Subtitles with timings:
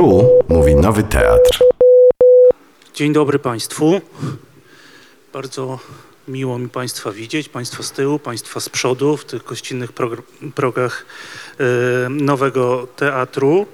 [0.00, 1.64] Tu mówi Nowy Teatr.
[2.94, 4.00] Dzień dobry Państwu.
[5.32, 5.78] Bardzo
[6.28, 9.90] miło mi Państwa widzieć, Państwa z tyłu, Państwa z przodu w tych gościnnych
[10.54, 11.06] progach
[11.58, 13.66] e, Nowego Teatru.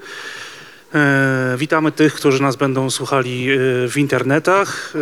[0.95, 3.57] E, witamy tych, którzy nas będą słuchali e,
[3.89, 4.93] w internetach.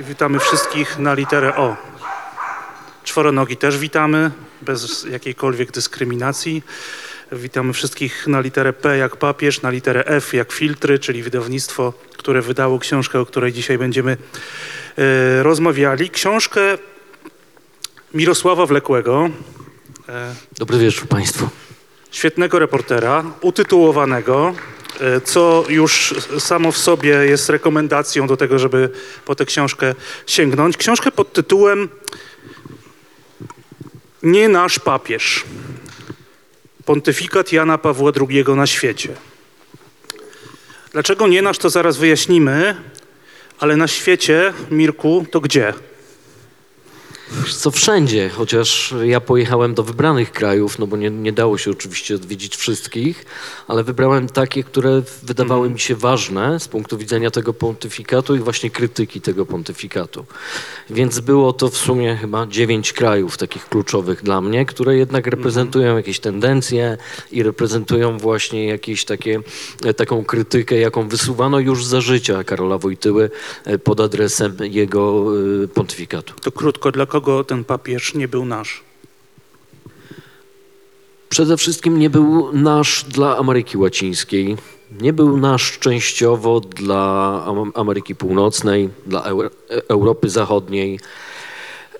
[0.00, 1.76] Witamy wszystkich na literę O.
[3.04, 4.30] Czworonogi też witamy,
[4.62, 6.62] bez jakiejkolwiek dyskryminacji.
[7.32, 12.42] Witamy wszystkich na literę P jak papież, na literę F jak filtry, czyli wydawnictwo, które
[12.42, 14.16] wydało książkę, o której dzisiaj będziemy
[14.98, 16.10] e, rozmawiali.
[16.10, 16.60] Książkę
[18.14, 19.30] Mirosława Wlekłego,
[20.08, 21.48] e, Dobry wieczór Państwu.
[22.10, 24.54] świetnego reportera, utytułowanego,
[25.00, 28.90] e, co już samo w sobie jest rekomendacją do tego, żeby
[29.24, 29.94] po tę książkę
[30.26, 30.76] sięgnąć.
[30.76, 31.88] Książkę pod tytułem
[34.22, 35.44] Nie nasz papież.
[36.88, 39.08] Pontyfikat Jana Pawła II na świecie.
[40.92, 42.76] Dlaczego nie nasz, to zaraz wyjaśnimy,
[43.58, 45.74] ale na świecie, Mirku, to gdzie?
[47.58, 52.14] Co wszędzie, chociaż ja pojechałem do wybranych krajów, no bo nie, nie dało się oczywiście
[52.14, 53.26] odwiedzić wszystkich,
[53.68, 58.70] ale wybrałem takie, które wydawały mi się ważne z punktu widzenia tego pontyfikatu i właśnie
[58.70, 60.26] krytyki tego pontyfikatu.
[60.90, 65.96] Więc było to w sumie chyba dziewięć krajów takich kluczowych dla mnie, które jednak reprezentują
[65.96, 66.98] jakieś tendencje
[67.32, 69.40] i reprezentują właśnie jakieś takie,
[69.84, 73.30] e, taką krytykę, jaką wysuwano już za życia Karola Wojtyły
[73.64, 75.24] e, pod adresem jego
[75.64, 76.34] e, pontyfikatu.
[76.42, 78.82] To krótko, dla kogo ten papież nie był nasz?
[81.28, 84.56] Przede wszystkim nie był nasz dla Ameryki Łacińskiej,
[85.00, 89.50] nie był nasz częściowo dla Am- Ameryki Północnej, dla Euro-
[89.88, 91.00] Europy Zachodniej.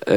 [0.07, 0.15] E,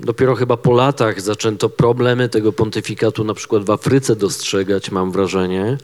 [0.00, 5.78] dopiero chyba po latach zaczęto problemy tego pontyfikatu na przykład w Afryce dostrzegać, mam wrażenie.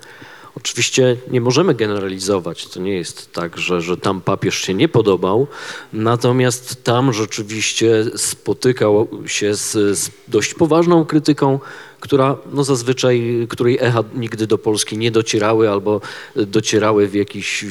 [0.57, 2.67] Oczywiście nie możemy generalizować.
[2.67, 5.47] To nie jest tak, że, że tam papież się nie podobał,
[5.93, 11.61] natomiast tam rzeczywiście spotykał się z, z dość poważną krytyką,
[12.01, 16.01] która no zazwyczaj, której echa nigdy do Polski nie docierały albo
[16.37, 17.65] docierały w jakiejś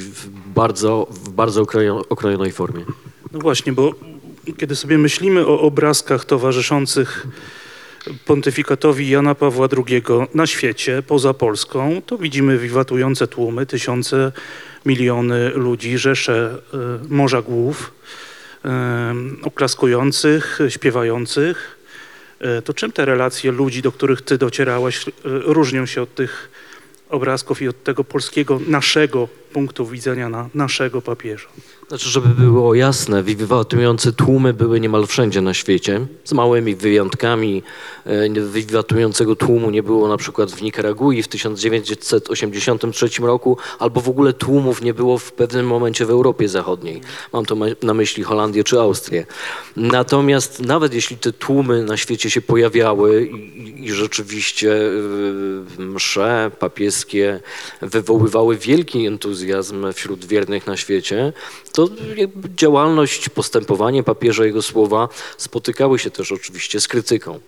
[0.56, 2.86] bardzo, w bardzo okrojo- okrojonej formie.
[3.32, 3.92] No właśnie, bo
[4.58, 7.28] kiedy sobie myślimy o obrazkach towarzyszących
[8.26, 10.04] pontyfikatowi Jana Pawła II
[10.34, 14.32] na świecie, poza Polską, to widzimy wiwatujące tłumy, tysiące,
[14.86, 16.78] miliony ludzi, rzesze e,
[17.10, 17.94] morza głów,
[18.66, 21.78] e, oklaskujących, śpiewających.
[22.40, 26.50] E, To czym te relacje ludzi, do których ty docierałeś, e, różnią się od tych
[27.10, 31.48] obrazków i od tego polskiego, naszego punktu widzenia na naszego papieża?
[31.88, 37.64] Znaczy, żeby było jasne, wiwatujące tłumy były niemal wszędzie na świecie, z małymi wyjątkami.
[38.06, 44.34] E, Wiwatującego tłumu nie było na przykład w Nikaragui w 1983 roku, albo w ogóle
[44.34, 47.02] tłumów nie było w pewnym momencie w Europie Zachodniej.
[47.34, 49.26] Mam my- na myśli Holandię czy Austrię.
[49.78, 54.74] Natomiast nawet jeśli te tłumy na świecie się pojawiały i, i rzeczywiście
[55.80, 57.40] e, msze papieskie
[57.82, 59.43] wywoływały wielki entuzjazm
[59.94, 61.34] wśród wiernych na świecie,
[61.72, 61.90] to
[62.56, 67.40] działalność, postępowanie papieża, jego słowa spotykały się też oczywiście z krytyką.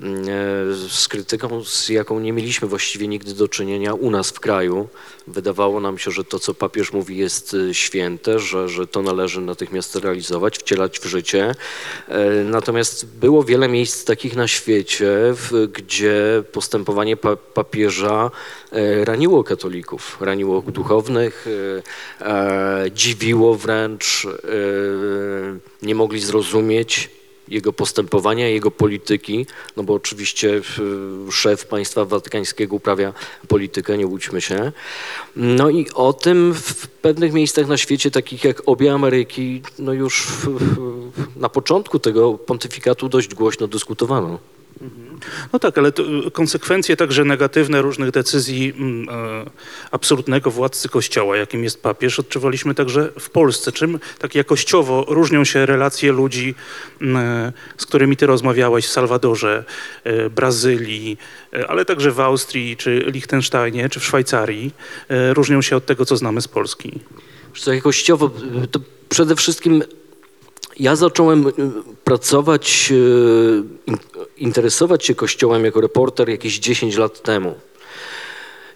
[0.00, 4.40] Mm, e, Z krytyką, z jaką nie mieliśmy właściwie nigdy do czynienia u nas w
[4.40, 4.88] kraju.
[5.26, 9.40] Wydawało nam się, że to, co papież mówi, jest e, święte, że, że to należy
[9.40, 11.54] natychmiast realizować, wcielać w życie.
[12.08, 15.34] E, Natomiast było wiele miejsc takich na świecie,
[15.72, 18.30] gdzie postępowanie pa, papieża
[19.04, 21.46] raniło katolików, raniło duchownych,
[22.20, 24.28] e, e, dziwiło wręcz, e,
[25.82, 27.10] nie mogli zrozumieć
[27.50, 33.12] jego postępowania, jego polityki, no bo oczywiście e, szef państwa watykańskiego uprawia
[33.48, 34.72] politykę, nie łudźmy się.
[35.36, 40.28] No i o tym w pewnych miejscach na świecie, takich jak obie Ameryki, no już
[41.36, 44.38] na początku tego pontyfikatu dość głośno dyskutowano.
[45.52, 45.88] No tak, ale
[46.26, 49.50] y, konsekwencje także negatywne różnych decyzji mm, e,
[49.90, 53.72] absolutnego władcy Kościoła, jakim jest papież, odczuwaliśmy także w Polsce.
[53.72, 56.54] Czym tak jakościowo różnią się relacje ludzi,
[57.00, 59.64] mm, e, z którymi ty rozmawiałeś w Salwadorze,
[60.04, 61.18] e, Brazylii,
[61.68, 64.74] ale także w Austrii, czy Liechtensteinie, czy w Szwajcarii,
[65.32, 67.00] różnią się od tego, co znamy z Polski?
[67.66, 68.30] Jakościowo,
[68.70, 69.82] to przede wszystkim
[70.80, 71.52] ja zacząłem y,
[72.04, 73.98] pracować, y, in-
[74.36, 77.54] interesować się Kościołem jako reporter jakieś 10 lat temu.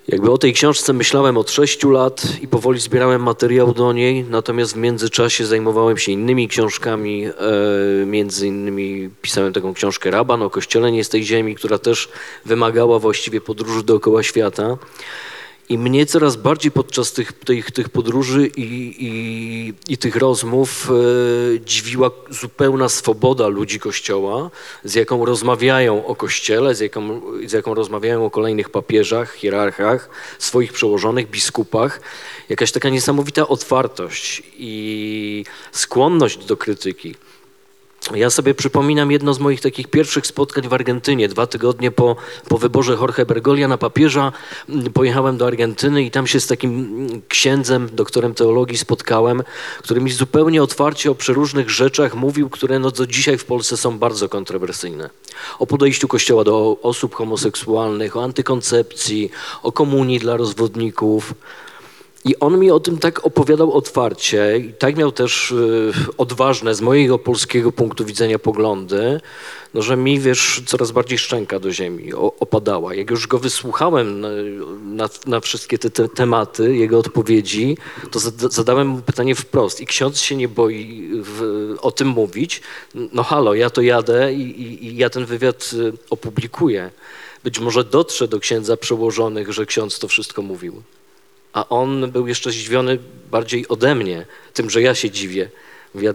[0.09, 4.75] Jakby o tej książce myślałem od 6 lat i powoli zbierałem materiał do niej, natomiast
[4.75, 10.93] w międzyczasie zajmowałem się innymi książkami, e, między innymi pisałem taką książkę Raban o Kościele
[10.93, 12.09] nie z tej ziemi, która też
[12.45, 14.77] wymagała właściwie podróży dookoła świata.
[15.69, 21.61] I mnie coraz bardziej podczas tych, tych, tych podróży i, i, i tych rozmów e,
[21.61, 24.51] dziwiła zupełna swoboda ludzi Kościoła,
[24.85, 30.73] z jaką rozmawiają o Kościele, z jaką, z jaką rozmawiają o kolejnych papieżach, hierarchach, swoich
[30.73, 32.01] przełożonych, biskupach.
[32.49, 37.15] Jakaś taka niesamowita otwartość i skłonność do krytyki.
[38.15, 41.29] Ja sobie przypominam jedno z moich takich pierwszych spotkań w Argentynie.
[41.29, 42.17] Dwa tygodnie po,
[42.49, 44.33] po wyborze Jorge Bergoglio na papieża
[44.69, 49.43] mm, pojechałem do Argentyny i tam się z takim mm, księdzem, doktorem teologii spotkałem,
[49.83, 53.99] który mi zupełnie otwarcie o przeróżnych rzeczach mówił, które no do dzisiaj w Polsce są
[53.99, 55.11] bardzo kontrowersyjne.
[55.59, 59.31] O podejściu Kościoła do osób homoseksualnych, o antykoncepcji,
[59.63, 61.35] o komunii dla rozwodników.
[62.25, 66.81] I on mi o tym tak opowiadał otwarcie i tak miał też y, odważne z
[66.81, 69.21] mojego polskiego punktu widzenia poglądy,
[69.75, 72.95] no, że mi, wiesz, coraz bardziej szczęka do ziemi opadała.
[72.95, 74.29] Jak już go wysłuchałem na,
[74.85, 77.77] na, na wszystkie te, te tematy, jego odpowiedzi,
[78.11, 79.81] to zada, zadałem mu pytanie wprost.
[79.81, 82.63] I ksiądz się nie boi w, o tym mówić.
[82.95, 86.91] No halo, ja to jadę i, i, i ja ten wywiad y, opublikuję.
[87.45, 90.83] Być może dotrze do księdza przełożonych, że ksiądz to wszystko mówił.
[91.55, 92.99] A on był jeszcze zdziwiony
[93.31, 95.51] bardziej ode mnie, tym, że ja się dziwię.
[95.95, 96.13] Mówię,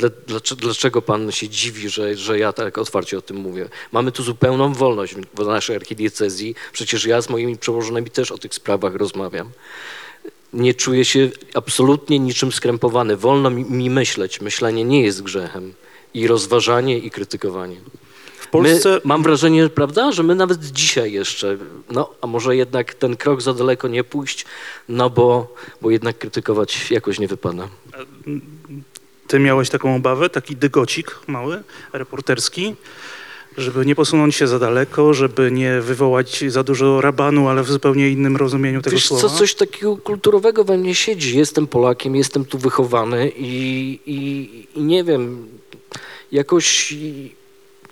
[0.57, 3.69] dlaczego, pan się dziwi, że, że ja tak otwarcie o tym mówię?
[3.91, 6.55] Mamy tu zupełną wolność w naszej archidiecezji.
[6.73, 9.49] Przecież ja z moimi przełożonymi też o tych sprawach rozmawiam.
[10.53, 13.17] Nie czuję się absolutnie niczym skrępowany.
[13.17, 14.41] Wolno mi myśleć.
[14.41, 15.73] Myślenie nie jest grzechem.
[16.13, 17.77] I rozważanie, i krytykowanie.
[18.51, 21.57] Polsce My, mam wrażenie, prawda, że my nawet dzisiaj jeszcze,
[21.91, 24.45] no a może jednak ten krok za daleko nie pójść,
[24.89, 27.67] no bo, bo jednak krytykować jakoś nie wypada.
[29.27, 31.63] ty miałeś taką obawę, taki dygocik mały,
[31.93, 32.75] reporterski,
[33.57, 38.09] żeby nie posunąć się za daleko, żeby nie wywołać za dużo rabanu, ale w zupełnie
[38.09, 39.21] innym rozumieniu tego Wiesz słowa.
[39.21, 41.37] co, coś takiego kulturowego we mnie siedzi.
[41.37, 45.47] Jestem Polakiem, jestem tu wychowany i, i, i nie wiem,
[46.31, 46.93] jakoś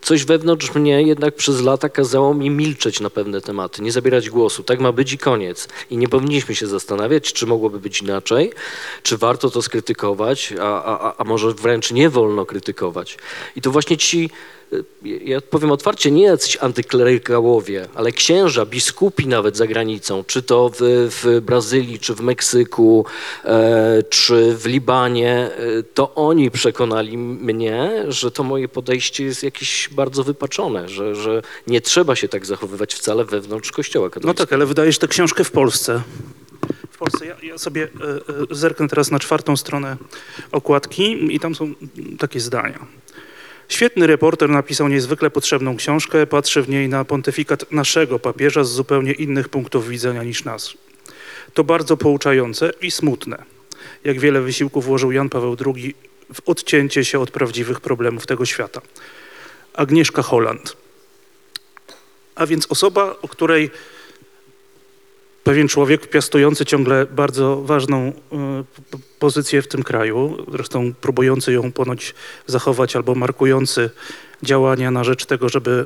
[0.02, 4.64] coś wewnątrz mnie jednak przez lata kazało mi milczeć na pewne tematy, nie zabierać głosu.
[4.64, 5.68] Tak ma być i koniec.
[5.90, 8.52] I nie powinniśmy się zastanawiać, czy mogłoby być inaczej,
[9.04, 13.18] czy warto to skrytykować, a, a, a może wręcz nie wolno krytykować.
[13.56, 14.30] I to właśnie ci,
[14.74, 20.72] y, ja powiem otwarcie, nie jacyś antyklerykałowie, ale księża, biskupi nawet za granicą, czy to
[20.74, 23.06] w, w Brazylii, czy w Meksyku,
[23.46, 29.87] e, czy w Libanie, e, to oni przekonali mnie, że to moje podejście jest jakieś
[29.94, 34.46] bardzo wypaczone, że, że nie trzeba się tak zachowywać wcale wewnątrz Kościoła No katolickiego.
[34.46, 36.02] tak, ale wydajesz tę książkę w Polsce.
[36.92, 37.26] W Polsce.
[37.26, 38.20] Ja, ja sobie e, e,
[38.52, 39.98] zerknę teraz na czwartą stronę
[40.52, 41.74] okładki i tam są
[42.20, 42.86] takie zdania.
[43.70, 49.12] Świetny reporter napisał niezwykle potrzebną książkę, patrzy w niej na pontyfikat naszego papieża z zupełnie
[49.12, 50.74] innych punktów widzenia niż nas.
[51.54, 53.44] To bardzo pouczające i smutne.
[54.04, 55.96] Jak wiele wysiłków włożył Jan Paweł II
[56.34, 58.82] w odcięcie się od prawdziwych problemów tego świata.
[59.78, 60.78] Agnieszka Holland.
[62.36, 63.72] A więc osoba, o której
[65.44, 68.12] pewien człowiek piastujący ciągle bardzo ważną
[68.92, 72.16] p- pozycję w tym kraju, zresztą próbujący ją ponoć
[72.48, 73.90] zachować albo markujący
[74.44, 75.86] działania na rzecz tego, żeby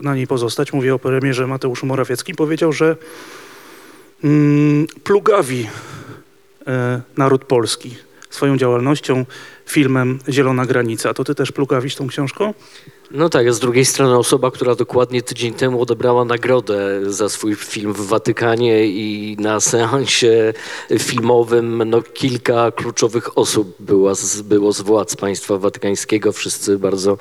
[0.00, 2.96] y, na niej pozostać, mówię o premierze Mateuszu Morawieckim, powiedział, że
[4.24, 6.64] mm, plugawi y,
[7.16, 7.96] naród polski
[8.30, 9.26] swoją działalnością,
[9.66, 11.14] filmem Zielona Granica.
[11.14, 12.54] To ty też plugawisz tą książką?
[13.10, 17.54] No tak, a z drugiej strony osoba, która dokładnie tydzień temu odebrała nagrodę za swój
[17.54, 20.54] film w Watykanie i na seansie
[20.98, 26.32] filmowym no, kilka kluczowych osób była z, było z władz państwa watykańskiego.
[26.32, 27.18] Wszyscy bardzo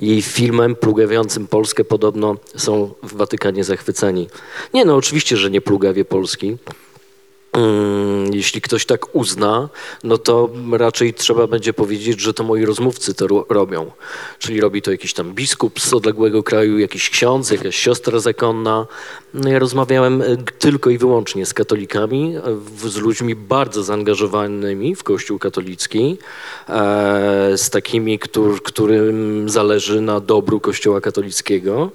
[0.00, 4.28] jej filmem plugawiającym Polskę podobno są w Watykanie zachwyceni.
[4.74, 6.56] Nie no, oczywiście, że nie plugawie Polski.
[7.56, 9.68] Mm, Jeśli ktoś tak uzna,
[10.04, 13.90] no to raczej trzeba będzie powiedzieć, że to moi rozmówcy to ro- robią.
[14.38, 18.86] Czyli robi to jakiś tam biskup z odległego kraju, jakiś ksiądz, jakaś siostra zakonna.
[19.34, 22.34] No ja rozmawiałem e, tylko i wyłącznie z katolikami,
[22.76, 26.18] z ludźmi bardzo zaangażowanymi w Kościół katolicki,
[26.68, 31.90] e, z takimi, któr, którym zależy na dobru Kościoła katolickiego.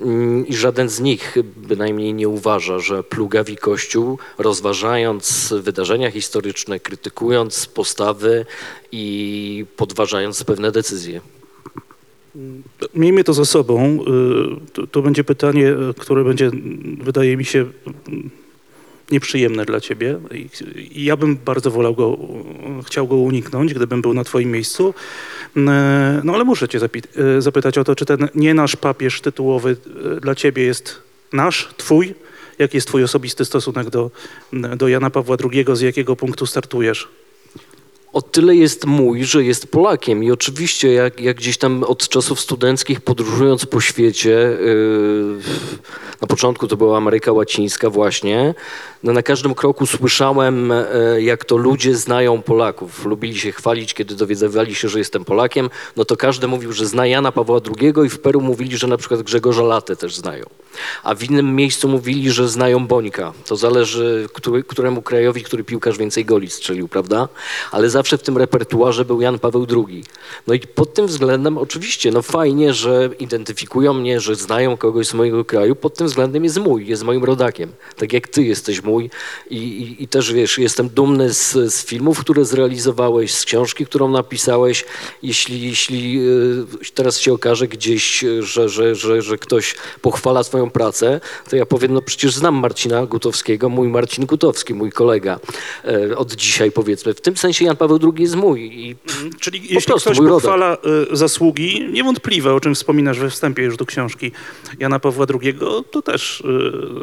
[0.00, 7.66] Mm, I żaden z nich bynajmniej nie uważa, że plugawi Kościół, rozważając wydarzenia historyczne, krytykując
[7.66, 8.46] postawy
[8.92, 11.20] i podważając pewne decyzje.
[12.94, 14.04] Miejmy to za sobą.
[14.66, 16.50] Y, To, to będzie pytanie, y, które będzie,
[17.02, 17.66] wydaje mi się,
[19.12, 20.18] nieprzyjemne dla ciebie.
[20.30, 20.48] I,
[21.00, 22.18] i ja bym bardzo wolał go,
[22.86, 24.94] chciał go uniknąć, gdybym był na twoim miejscu.
[26.24, 26.78] No ale muszę cię
[27.38, 29.76] y, zapytać o to, czy ten nie nasz papież tytułowy
[30.16, 31.02] y, dla ciebie jest
[31.32, 32.14] nasz, twój,
[32.58, 34.10] Jaki jest twój osobisty stosunek do,
[34.76, 35.64] do Jana Pawła II?
[35.72, 37.08] Z jakiego punktu startujesz?
[38.12, 42.40] O tyle jest mój, że jest Polakiem i oczywiście jak, jak gdzieś tam od czasów
[42.40, 45.38] studenckich podróżując po świecie, yy,
[46.20, 48.54] na początku to była Ameryka Łacińska właśnie,
[49.02, 50.84] no na każdym kroku słyszałem, e,
[51.22, 53.04] jak to ludzie znają Polaków.
[53.04, 57.06] Lubili się chwalić, kiedy dowiadywali się, że jestem Polakiem, no to każdy mówił, że zna
[57.06, 60.44] Jana Pawła II i w Peru mówili, że na przykład Grzegorza Latę też znają.
[61.02, 63.32] A w innym miejscu mówili, że znają Bońka.
[63.46, 64.28] To zależy,
[64.68, 67.28] któremu krajowi, który piłkarz więcej goli strzelił, prawda?
[67.70, 70.04] Ale zawsze w tym repertuarze był Jan Paweł II.
[70.46, 75.14] No i pod tym względem oczywiście, no fajnie, że identyfikują mnie, że znają kogoś z
[75.14, 75.76] mojego kraju.
[75.76, 77.72] Pod tym względem jest mój, jest moim rodakiem.
[77.96, 79.10] Tak jak ty jesteś mój
[79.50, 84.10] i, i, i też wiesz, jestem dumny z, z filmów, które zrealizowałeś, z książki, którą
[84.10, 84.84] napisałeś.
[85.22, 91.20] Jeśli, jeśli y, teraz się okaże gdzieś, że, że, że, że ktoś pochwala twoją pracę,
[91.50, 95.40] to ja powiem, no przecież znam Marcina Gutowskiego, mój Marcin Gutowski, mój kolega
[95.84, 97.14] e, od dzisiaj powiedzmy.
[97.14, 98.96] W tym sensie Jan Paweł II jest mój i
[99.40, 100.76] Czyli jeśli prostu ktoś mój pochwala
[101.12, 104.32] y, zasługi, niewątpliwe, o czym wspominasz we wstępie już do książki
[104.78, 105.54] Jana Pawła II,
[105.90, 106.40] to też,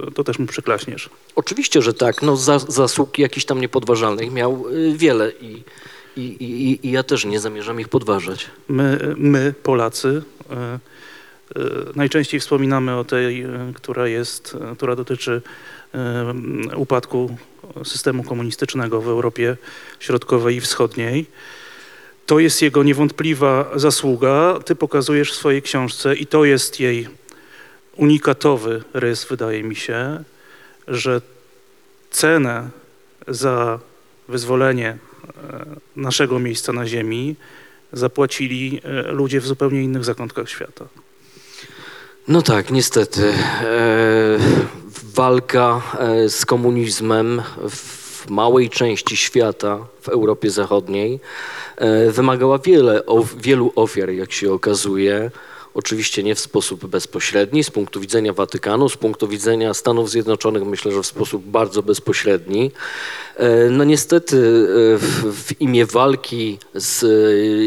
[0.08, 1.10] y, to też mu przyklaśniesz.
[1.36, 2.22] Oczywiście, że tak.
[2.22, 5.63] No, za, zasług jakichś tam niepodważalnych miał y, wiele i,
[6.17, 8.46] i, i, i ja też nie zamierzam ich podważać.
[8.67, 10.22] My, my Polacy,
[11.55, 11.60] y,
[11.96, 15.41] najczęściej wspominamy o tej, która jest, która dotyczy
[16.75, 17.38] upadku
[17.86, 19.57] systemu komunistycznego w Europie
[20.00, 21.25] Środkowej i Wschodniej.
[22.25, 24.59] To jest jego niewątpliwa zasługa.
[24.65, 27.07] Ty pokazujesz w swojej książce i to jest jej
[27.95, 30.24] unikatowy rys, wydaje mi się,
[30.88, 31.21] że
[32.12, 32.69] cenę
[33.27, 33.79] za
[34.27, 37.36] wyzwolenie e, naszego miejsca na ziemi
[37.93, 40.86] zapłacili e, ludzie w zupełnie innych zakątkach świata.
[42.27, 43.33] No tak, niestety.
[45.16, 51.20] Walka e, z komunizmem w małej części świata, w Europie Zachodniej,
[51.78, 53.01] e, wymagała wiele,
[53.38, 55.32] wielu ofiar, jak się okazuje.
[55.74, 60.92] Oczywiście nie w sposób bezpośredni, z punktu widzenia Watykanu, z punktu widzenia Stanów Zjednoczonych myślę,
[60.92, 62.72] że w sposób bardzo bezpośredni.
[63.36, 64.38] E, No niestety
[64.98, 67.06] w, w imię walki z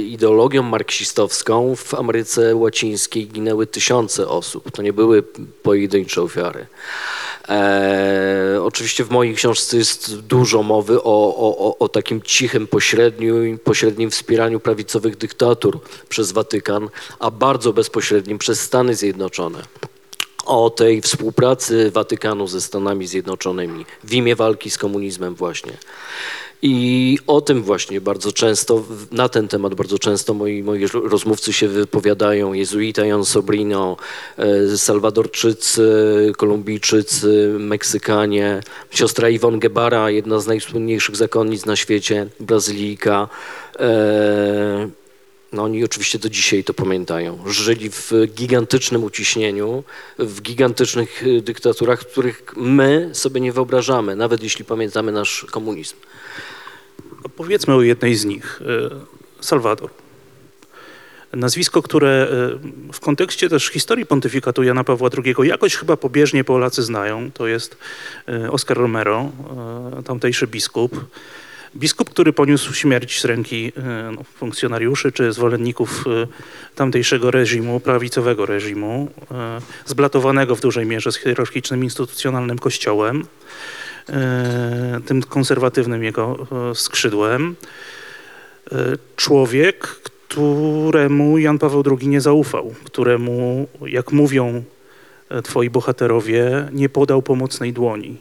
[0.06, 4.70] ideologią marksistowską w Ameryce Łacińskiej ginęły tysiące osób.
[4.70, 5.22] To nie były
[5.62, 6.66] pojedyncze ofiary.
[7.48, 13.34] E, oczywiście w mojej książce jest dużo mowy o, o, o, takim cichym pośredniu,
[13.64, 19.62] pośrednim wspieraniu prawicowych dyktatur przez Watykan, a bardzo bezpośrednim przez Stany Zjednoczone
[20.46, 25.72] o tej współpracy Watykanu ze Stanami Zjednoczonymi w imię walki z komunizmem właśnie.
[26.64, 31.68] I o tym właśnie bardzo często, na ten temat bardzo często moi, moi rozmówcy się
[31.68, 32.52] wypowiadają.
[32.52, 33.96] Jezuita Jan Sobrino,
[34.38, 43.28] e, Salwadorczycy, Kolumbijczycy, Meksykanie, siostra Iwon Gebara, jedna z najsłynniejszych zakonnic na świecie, Brazylijka.
[43.78, 45.01] E,
[45.52, 47.38] no oni oczywiście do dzisiaj to pamiętają.
[47.46, 49.84] Żyli w gigantycznym uciśnieniu,
[50.18, 55.96] w gigantycznych y, dyktaturach, których my sobie nie wyobrażamy, nawet jeśli pamiętamy nasz komunizm.
[57.36, 58.60] Powiedzmy o jednej z nich.
[58.62, 58.90] e,
[59.40, 59.90] Salwador.
[61.32, 62.28] Nazwisko, które
[62.88, 67.30] e, w kontekście też historii pontyfikatu Jana Pawła II jakoś chyba pobieżnie Polacy znają.
[67.32, 67.76] To jest
[68.50, 69.30] Oscar Romero,
[70.04, 71.04] tamtejszy biskup.
[71.76, 76.26] Biskup, który poniósł śmierć z ręki e, no, funkcjonariuszy czy zwolenników e,
[76.74, 83.24] tamtejszego reżimu, prawicowego reżimu, e, zblatowanego w dużej mierze z hierarchicznym, instytucjonalnym kościołem,
[85.06, 87.56] tym konserwatywnym jego skrzydłem.
[89.16, 94.64] Człowiek, któremu Jan Paweł II nie zaufał, któremu, jak mówią
[95.44, 98.16] twoi bohaterowie, nie podał pomocnej dłoni,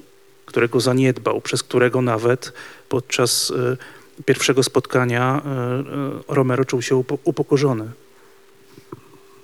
[0.52, 2.54] którego zaniedbał, przez którego nawet
[2.90, 5.84] podczas e, pierwszego spotkania e, e,
[6.28, 7.92] Romero czuł się upo- upokorzony.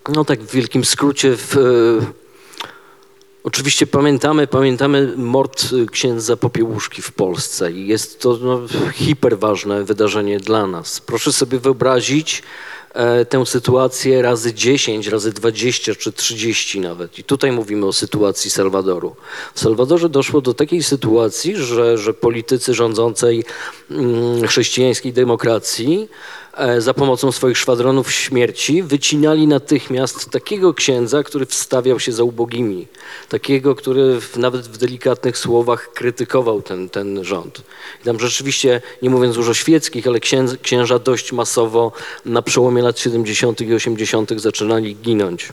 [0.09, 1.55] No tak w wielkim skrócie, w,
[3.43, 8.61] oczywiście pamiętamy, pamiętamy mord księdza Popiełuszki w Polsce i jest to no,
[8.93, 11.01] hiperważne wydarzenie dla nas.
[11.01, 12.43] Proszę sobie wyobrazić
[13.29, 17.19] tę sytuację razy 10, razy 20 czy 30 nawet.
[17.19, 19.15] I tutaj mówimy o sytuacji Salwadoru.
[19.53, 23.43] W Salwadorze doszło do takiej sytuacji, że, że politycy rządzącej
[23.91, 26.46] mm, chrześcijańskiej demokracji e,
[26.77, 32.87] za pomocą swoich szwadronów śmierci wycinali natychmiast takiego księdza, który wstawiał się za ubogimi,
[33.29, 37.61] takiego, który nawet w delikatnych słowach krytykował ten, ten rząd.
[38.01, 41.91] I tam rzeczywiście, nie mówiąc dużo świeckich, ale księdz, księża dość masowo
[42.25, 43.61] na przełomie lat 70.
[43.61, 44.41] i 80.
[44.41, 45.49] zaczynali ginąć.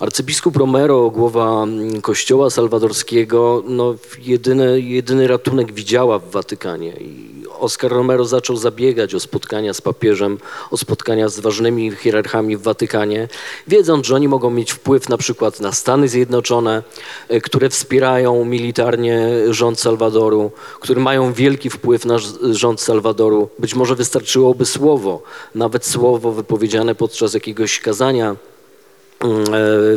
[0.00, 6.92] Arcybiskup Romero, głowa mm, kościoła salwadorskiego, no, jedyny, jedyny ratunek widziała w Watykanie.
[7.00, 10.38] I Oskar Romero zaczął zabiegać o spotkania z papieżem,
[10.70, 13.28] o spotkania z ważnymi hierarchami w Watykanie,
[13.68, 16.82] wiedząc, że oni mogą mieć wpływ na przykład na Stany Zjednoczone,
[17.28, 23.48] e, które wspierają militarnie rząd Salwadoru, które mają wielki wpływ na rząd Salwadoru.
[23.58, 25.22] Być może wystarczyłoby słowo,
[25.54, 28.36] nawet słowo wypowiedziane podczas jakiegoś kazania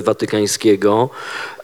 [0.04, 1.10] watykańskiego.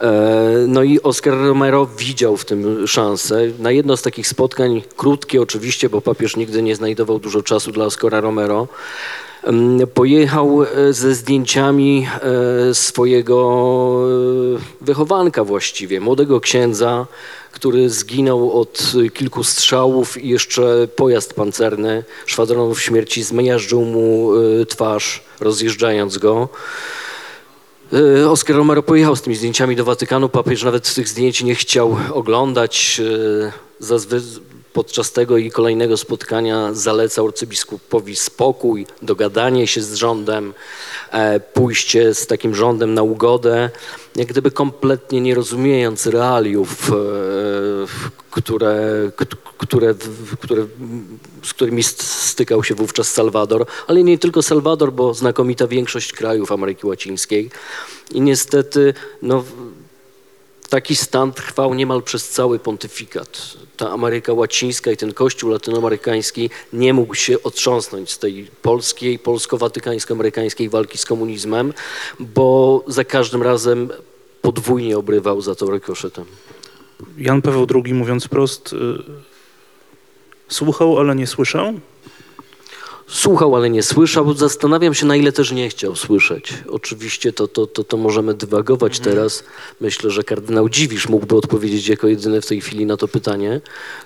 [0.01, 3.41] E, No i Oscar Romero widział w tym szansę.
[3.59, 7.85] Na jedno z takich spotkań, krótkie oczywiście, bo papież nigdy nie znajdował dużo czasu dla
[7.85, 8.67] Oscara Romero,
[9.43, 12.07] em, pojechał e, ze zdjęciami
[12.69, 13.37] e, swojego
[14.55, 17.07] e, wychowanka właściwie, młodego księdza,
[17.51, 25.23] który zginął od kilku strzałów i jeszcze pojazd pancerny szwadronów śmierci zmiażdżył mu e, twarz,
[25.39, 26.49] rozjeżdżając go.
[27.93, 30.29] E, Oscar Romero pojechał z tymi zdjęciami do Watykanu.
[30.29, 33.01] Papież nawet tych zdjęć nie chciał oglądać.
[33.81, 34.25] E,
[34.73, 40.53] podczas tego i kolejnego spotkania zalecał arcybiskupowi spokój, dogadanie się z rządem,
[41.11, 43.69] e, pójście z takim rządem na ugodę,
[44.15, 46.91] jak gdyby kompletnie nie rozumiejąc realiów,
[48.31, 49.11] które,
[49.57, 49.95] które,
[50.39, 50.65] które,
[51.43, 56.51] z którymi st- stykał się wówczas Salwador, ale nie tylko Salwador, bo znakomita większość krajów
[56.51, 57.49] Ameryki Łacińskiej.
[58.11, 59.43] I niestety no,
[60.69, 63.53] taki stan trwał niemal przez cały pontyfikat.
[63.77, 70.69] Ta Ameryka Łacińska i ten kościół latynoamerykański nie mógł się otrząsnąć z tej polskiej, polsko-watykańsko-amerykańskiej
[70.69, 71.73] walki z komunizmem,
[72.19, 73.89] bo za każdym razem
[74.41, 76.25] podwójnie obrywał za to rykoszetem.
[77.17, 78.77] Jan Paweł II, mówiąc wprost, y,
[80.47, 81.73] słuchał, ale nie słyszał.
[83.07, 84.33] Słuchał, ale nie słyszał.
[84.33, 86.53] Zastanawiam się, na ile też nie chciał słyszeć.
[86.69, 89.43] Oczywiście to, to, to, to możemy dywagować teraz.
[89.81, 93.61] Myślę, że kardynał Dziwisz mógłby odpowiedzieć jako jedyny w tej chwili na to pytanie.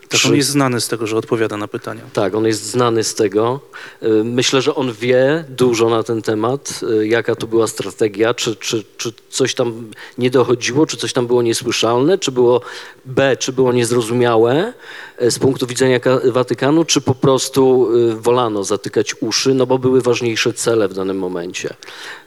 [0.10, 2.02] Tak on jest znany z tego, że odpowiada na pytania.
[2.14, 3.60] Tak, on jest znany z tego.
[4.04, 8.56] Y, Myślę, że on wie dużo na ten temat, y, jaka to była strategia, czy,
[8.56, 12.62] czy, czy coś tam nie dochodziło, czy coś tam było niesłyszalne, czy było
[13.06, 14.74] B, czy było niezrozumiałe
[15.22, 20.02] y, z punktu widzenia Ka- Watykanu, czy po prostu wolano zatykać uszy, no bo były
[20.02, 21.74] ważniejsze cele w danym momencie.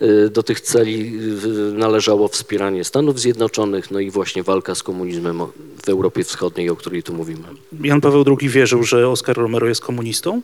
[0.02, 5.40] Y, Do tych celi y, należało wspieranie Stanów Zjednoczonych, no i właśnie walka z komunizmem
[5.84, 7.44] w Europie Wschodniej, o której tu mówimy.
[7.82, 10.42] Jan Paweł II wierzył, że Oscar Romero jest komunistą.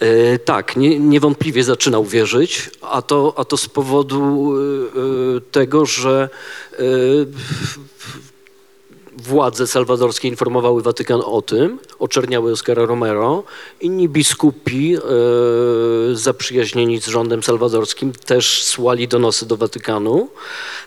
[0.00, 6.28] E, Tak, nie, niewątpliwie zaczynał wierzyć, a to, a to z powodu e, tego, że
[9.16, 13.44] władze salwadorskie informowały Watykan o tym, oczerniały Oscara Romero.
[13.80, 15.00] Inni biskupi e,
[16.12, 20.28] zaprzyjaźnieni z rządem salwadorskim też słali donosy do Watykanu.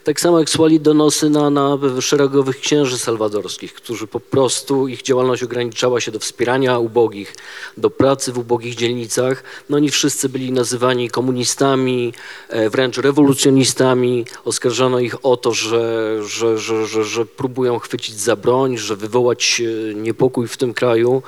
[0.04, 5.44] Tak samo jak słali donosy na, na szeregowych księży salwadorskich, którzy po prostu, ich działalność
[5.44, 7.36] ograniczała się do wspierania ubogich,
[7.78, 9.44] do pracy w ubogich dzielnicach.
[9.70, 12.14] No oni wszyscy byli nazywani komunistami,
[12.50, 14.26] e, wręcz rewolucjonistami.
[14.46, 19.62] Oskarżano ich o to, że, że, że, że, że próbują chwycić za broń, że wywołać
[19.62, 21.22] e, niepokój w tym kraju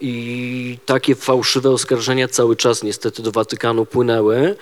[0.00, 4.56] i takie fałszywe oskarżenia cały czas niestety do Watykanu płynęły.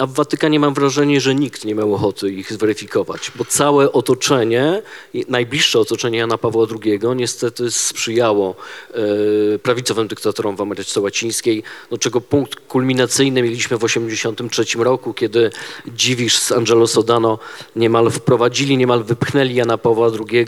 [0.00, 4.82] A w Watykanie mam wrażenie, że nikt nie miał ochoty ich zweryfikować, bo całe otoczenie,
[5.28, 8.56] najbliższe otoczenie Jana Pawła II niestety sprzyjało
[8.90, 15.50] e, prawicowym dyktatorom w Ameryce Łacińskiej, no, czego punkt kulminacyjny mieliśmy w 1983 roku, kiedy
[15.86, 17.38] Dziwisz z Angelo Sodano
[17.76, 20.46] niemal wprowadzili, niemal wypchnęli Jana Pawła II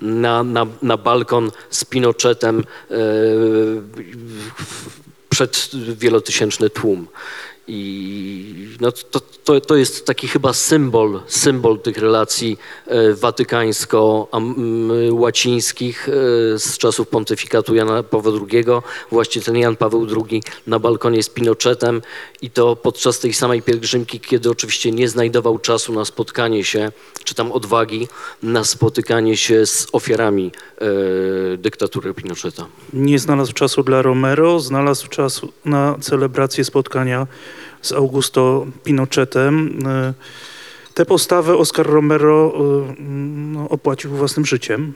[0.00, 2.94] na, na, na balkon z Pinochetem e,
[5.28, 7.06] przed wielotysięczny tłum.
[7.68, 16.12] I no to, to, to jest taki chyba symbol, symbol tych relacji e, watykańsko-łacińskich e,
[16.58, 18.64] z czasów pontyfikatu Jana Pawła II.
[19.10, 22.02] Właśnie ten Jan Paweł II na balkonie z Pinochetem
[22.42, 26.92] i to podczas tej samej pielgrzymki, kiedy oczywiście nie znajdował czasu na spotkanie się,
[27.24, 28.08] czy tam odwagi
[28.42, 30.84] na spotykanie się z ofiarami e,
[31.56, 32.66] dyktatury Pinocheta.
[32.92, 37.26] Nie znalazł czasu dla Romero, znalazł czas na celebrację spotkania
[37.84, 39.78] z Augusto Pinochetem.
[39.86, 40.14] Y,
[40.94, 42.54] Tę postawę Oscar Romero
[42.98, 44.92] y, no, opłacił własnym życiem.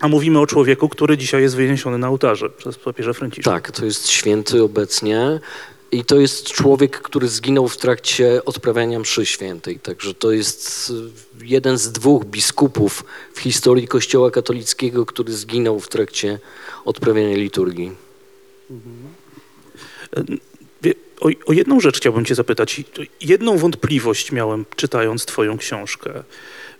[0.00, 3.50] A mówimy o człowieku, który dzisiaj jest wyniesiony na ołtarze przez papieża Franciszka.
[3.50, 5.40] Tak, to jest święty obecnie
[5.92, 9.78] i to jest człowiek, który zginął w trakcie odprawiania mszy świętej.
[9.78, 10.90] Także to jest
[11.40, 16.38] y, jeden z dwóch biskupów w historii Kościoła katolickiego, który zginął w trakcie
[16.84, 17.92] odprawiania liturgii.
[18.70, 20.38] Wie-
[21.20, 22.80] O, o jedną rzecz chciałbym cię zapytać.
[23.20, 26.22] Jedną wątpliwość miałem czytając twoją książkę.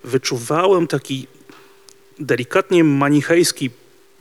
[0.04, 1.26] Wyczuwałem taki
[2.18, 3.70] delikatnie manichejski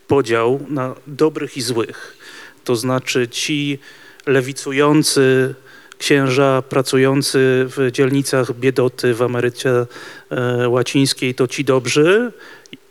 [0.07, 2.17] podział na dobrych i złych.
[2.63, 3.79] To znaczy ci
[4.25, 5.55] lewicujący
[5.97, 9.87] księża pracujący w dzielnicach biedoty w Ameryce
[10.29, 12.31] e, Łacińskiej to ci dobrzy,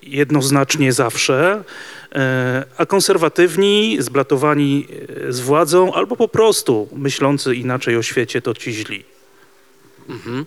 [0.02, 1.64] jednoznacznie zawsze,
[2.14, 4.86] e, a konserwatywni, zblatowani
[5.28, 9.04] e, z władzą albo po prostu myślący inaczej o świecie to ci źli.
[10.10, 10.44] Y,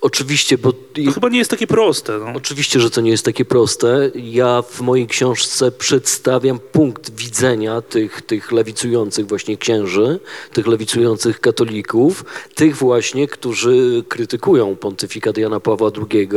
[0.00, 2.18] Oczywiście, bo To chyba nie jest takie proste.
[2.18, 2.26] No.
[2.34, 4.10] Oczywiście, że to nie jest takie proste.
[4.14, 10.20] Ja w mojej książce przedstawiam punkt widzenia tych, tych lewicujących właśnie księży,
[10.52, 16.28] tych lewicujących katolików, tych właśnie, którzy krytykują pontyfikat Jana Pawła II.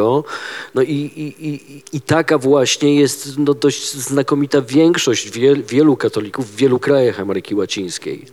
[0.75, 6.51] No i, i, i, i taka właśnie jest no, dość znakomita większość wiel, wielu katolików
[6.51, 8.25] w wielu krajach Ameryki Łacińskiej.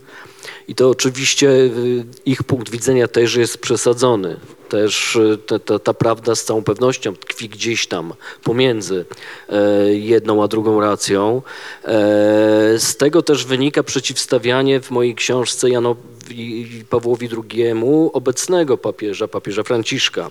[0.67, 4.39] I to oczywiście y, ich punkt widzenia też jest przesadzony.
[4.69, 9.05] Też y, ta, ta, prawda z całą pewnością tkwi gdzieś tam pomiędzy
[9.49, 11.41] e, jedną a drugą racją.
[11.83, 11.89] E,
[12.79, 16.19] z tego też wynika przeciwstawianie w mojej książce Janowi
[16.89, 17.73] Pawłowi II
[18.13, 20.29] obecnego papieża, papieża Franciszka,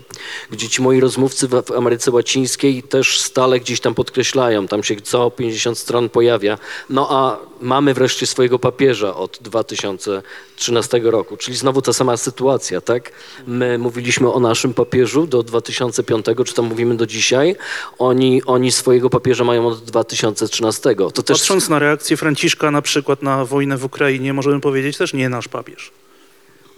[0.51, 5.31] gdzie ci moi rozmówcy w Ameryce Łacińskiej też stale gdzieś tam podkreślają, tam się co
[5.31, 6.59] 50 stron pojawia.
[6.91, 13.13] No a mamy wreszcie swojego papieża od 2013 roku, czyli znowu ta sama sytuacja, tak?
[13.47, 17.57] My mówiliśmy o naszym papieżu do 2005, czy tam mówimy do dzisiaj,
[17.99, 20.95] oni, oni swojego papieża mają od 2013.
[21.15, 25.13] To też Patrząc na reakcję Franciszka na przykład na wojnę w Ukrainie, możemy powiedzieć też
[25.13, 25.93] nie nasz papież.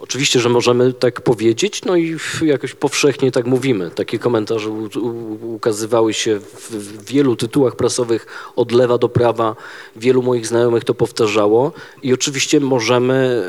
[0.03, 3.91] Oczywiście, że możemy tak powiedzieć, no i jakoś powszechnie tak mówimy.
[3.91, 9.55] Takie komentarze u, u, ukazywały się w, w wielu tytułach prasowych od lewa do prawa.
[9.95, 11.71] Wielu moich znajomych to powtarzało
[12.03, 13.43] i oczywiście możemy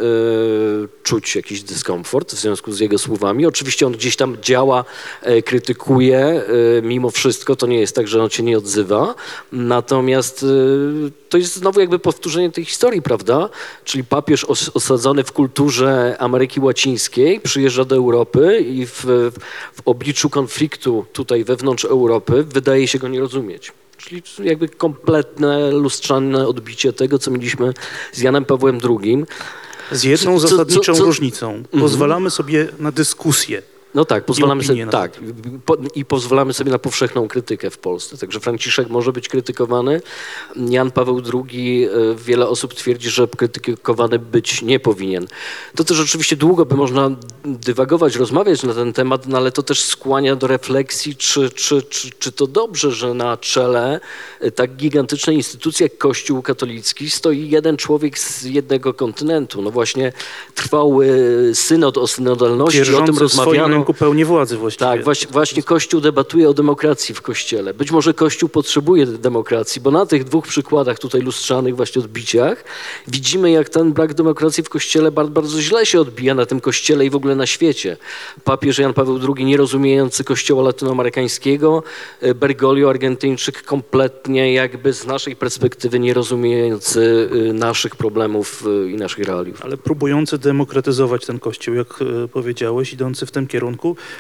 [0.85, 3.47] e, czuć jakiś dyskomfort w związku z jego słowami.
[3.47, 4.85] Oczywiście on gdzieś tam działa,
[5.23, 6.43] e, krytykuje, e,
[6.83, 9.15] mimo wszystko to nie jest tak, że on się nie odzywa.
[9.53, 10.47] Natomiast
[11.29, 13.49] to jest znowu jakby powtórzenie tej historii, prawda?
[13.85, 19.05] Czyli papież os osadzony w kulturze Ameryki Łacińskiej przyjeżdża do Europy i w,
[19.75, 23.73] w obliczu konfliktu tutaj wewnątrz Europy wydaje się go nie rozumieć.
[23.97, 27.73] Czyli jakby kompletne lustrzane odbicie tego, co mieliśmy
[28.13, 29.25] z Janem Pawłem II.
[29.93, 31.63] Z jedną Co- co- zasadniczą co- różnicą.
[31.81, 33.63] Pozwalamy sobie na dyskusję.
[33.95, 35.13] No tak, pozwalamy sobie, tak,
[35.67, 38.19] po, i pozwalamy sobie na powszechną krytykę w Polsce.
[38.19, 40.01] Także Franciszek może być krytykowany.
[40.57, 45.27] Jan Paweł II, e, wiele osób twierdzi, że krytykowany być nie powinien.
[45.77, 47.11] To też oczywiście długo by można
[47.45, 52.11] dywagować, rozmawiać na ten temat, no ale to też skłania do refleksji, czy, czy, czy,
[52.19, 54.01] czy to dobrze, że na czele
[54.41, 59.63] e, tak gigantycznej instytucji jak Kościół katolicki stoi jeden człowiek z jednego kontynentu.
[59.63, 60.13] No właśnie
[60.55, 61.07] trwał e,
[61.55, 63.82] synod o synodalności, o tym rozmawiano.
[63.83, 64.91] Ręku pełnię władzy właściwie.
[64.91, 67.75] Tak, właśnie, właśnie Kościół debatuje o demokracji w Kościele.
[67.75, 72.65] Być może Kościół potrzebuje demokracji, bo na tych dwóch przykładach tutaj lustrzanych właśnie odbiciach
[73.09, 77.07] widzimy, jak ten brak demokracji w Kościele bardzo, bardzo źle się odbija na tym Kościele
[77.07, 77.97] i w ogóle na świecie.
[78.45, 81.83] Papież Jan Paweł II nierozumiejący Kościoła latynoamerykańskiego,
[82.21, 89.25] e, Bergoglio, Argentyńczyk kompletnie jakby z naszej perspektywy nierozumiejący e, naszych problemów e, i naszych
[89.25, 89.65] realiów.
[89.65, 91.99] ale próbujący demokratyzować ten kościół, jak
[92.33, 93.72] powiedziałeś, idący w tym kierunku,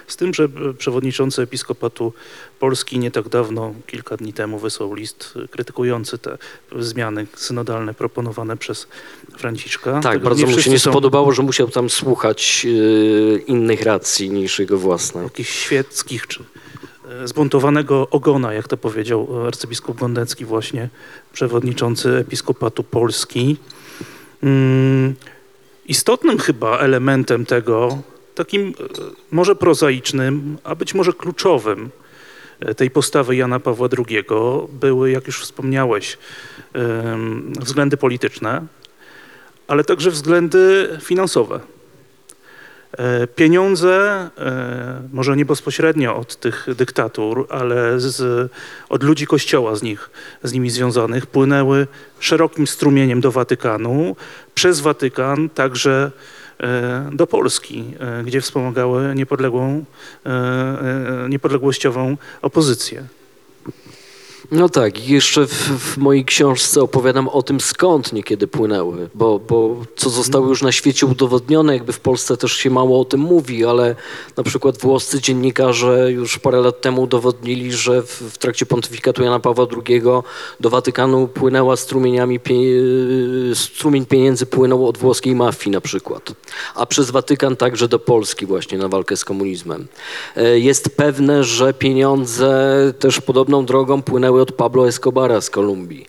[0.06, 2.12] z tym, że przewodniczący Episkopatu
[2.58, 6.38] Polski nie tak dawno, kilka dni temu wysłał list krytykujący te
[6.78, 8.86] zmiany synodalne proponowane przez
[9.38, 10.00] Franciszka.
[10.00, 14.30] Tak, Tego bardzo mu się nie są spodobało, że musiał tam słuchać e, innych racji
[14.30, 15.22] niż jego własne.
[15.22, 16.44] Jakichś świeckich czy
[17.08, 20.88] e, zbuntowanego ogona, jak to powiedział arcybiskup Gondecki właśnie,
[21.32, 23.56] przewodniczący Episkopatu Polski.
[24.42, 25.14] Mm,
[25.86, 28.02] Istotnym chyba elementem tego,
[28.34, 28.72] takim e,
[29.30, 31.90] może prozaicznym, a być może kluczowym
[32.60, 34.24] e, tej postawy Jana Pawła II
[34.72, 36.18] były, jak już wspomniałeś,
[37.60, 38.66] względy polityczne,
[39.68, 41.60] ale także względy finansowe.
[42.98, 44.30] E, Pieniądze,
[45.12, 48.50] może nie bezpośrednio od tych dyktatur, ale z,
[48.88, 50.10] od ludzi kościoła z nich,
[50.42, 51.86] z nimi związanych, płynęły
[52.20, 54.16] szerokim strumieniem do Watykanu,
[54.54, 56.10] przez Watykan także
[57.12, 59.84] do Polski, e, gdzie wspomagały niepodległą,
[60.26, 63.04] e, e, niepodległościową opozycję.
[64.52, 69.76] No tak, jeszcze w, w mojej książce opowiadam o tym, skąd niekiedy płynęły, bo, bo
[69.96, 73.64] co zostało już na świecie udowodnione, jakby w Polsce też się mało o tym mówi,
[73.64, 73.96] ale
[74.36, 79.40] na przykład włoscy dziennikarze już parę lat temu udowodnili, że w, w trakcie pontyfikatu Jana
[79.40, 80.02] Pawła II
[80.60, 82.54] do Watykanu płynęła strumieniami, pie,
[83.54, 86.32] strumień pieniędzy płynął od włoskiej mafii na przykład,
[86.74, 89.86] a przez Watykan także do Polski właśnie na walkę z komunizmem.
[90.36, 96.06] E, Jest pewne, że pieniądze też podobną drogą płynęły od Pablo Escobara z Kolumbii.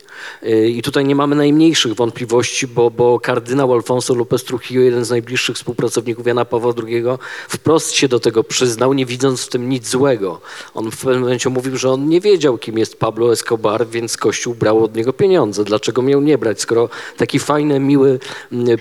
[0.68, 5.56] I tutaj nie mamy najmniejszych wątpliwości, bo, bo kardynał Alfonso López Trujillo, jeden z najbliższych
[5.56, 7.04] współpracowników Jana Pawła II,
[7.50, 10.42] wprost się do tego przyznał, nie widząc w tym nic złego.
[10.74, 14.56] On w pewnym momencie mówił, że on nie wiedział, kim jest Pablo Escobar, więc Kościół
[14.56, 15.64] brał od niego pieniądze.
[15.64, 18.20] Dlaczego miał nie brać, skoro taki fajny, miły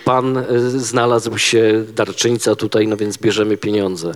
[0.05, 4.14] pan e, znalazł się, darczyńca tutaj, no więc bierzemy pieniądze.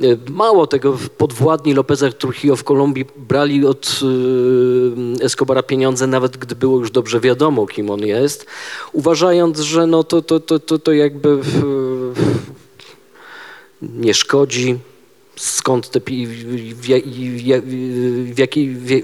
[0.00, 4.00] E, Mało tego, podwładni Lopeza Trujillo w Kolumbii brali od
[5.20, 8.46] e, Escobara pieniądze, nawet gdy było już dobrze wiadomo, kim on jest,
[8.92, 11.38] uważając, że no to, to, to, to, to jakby
[13.82, 14.78] nie szkodzi.
[15.36, 16.00] Skąd te,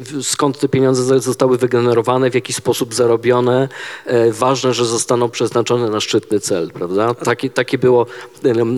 [0.00, 3.68] w, skąd te pieniądze zostały wygenerowane, w jaki sposób zarobione.
[4.06, 7.14] E, ważne, że zostaną przeznaczone na szczytny cel, prawda?
[7.14, 8.06] Takie, takie było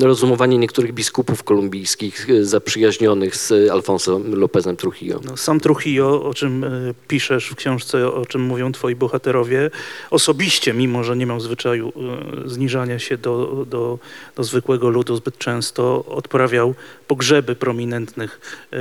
[0.00, 5.20] rozumowanie niektórych biskupów kolumbijskich e, zaprzyjaźnionych z Alfonso Lopezem Trujillo.
[5.24, 9.70] No, sam Trujillo, o czym y, piszesz w książce, o czym mówią twoi bohaterowie,
[10.10, 11.92] osobiście, mimo że nie miał zwyczaju
[12.46, 13.98] zniżania się do, do,
[14.36, 16.74] do zwykłego ludu zbyt często, odprawiał
[17.06, 18.40] pogrzeby prominentnych
[18.72, 18.78] y,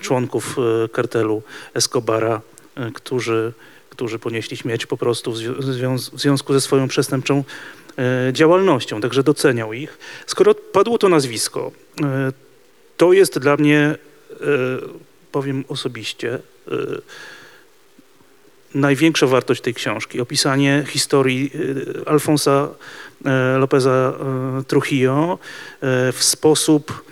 [0.00, 1.42] członków y, kartelu
[1.74, 2.40] Escobara,
[2.78, 3.52] y, którzy,
[3.90, 7.44] którzy ponieśli śmierć po prostu w, w związ- w związku ze swoją przestępczą
[8.32, 9.98] działalnością, także doceniał ich.
[10.26, 11.72] Skoro padło to nazwisko,
[12.96, 14.36] to jest dla mnie, e,
[15.32, 16.40] powiem osobiście, e,
[18.74, 20.20] największa wartość tej książki.
[20.20, 21.50] Opisanie historii
[22.04, 22.68] e, Alfonsa
[23.24, 24.12] e, Lopeza
[24.60, 25.38] e, Trujillo
[25.80, 27.04] e, w sposób,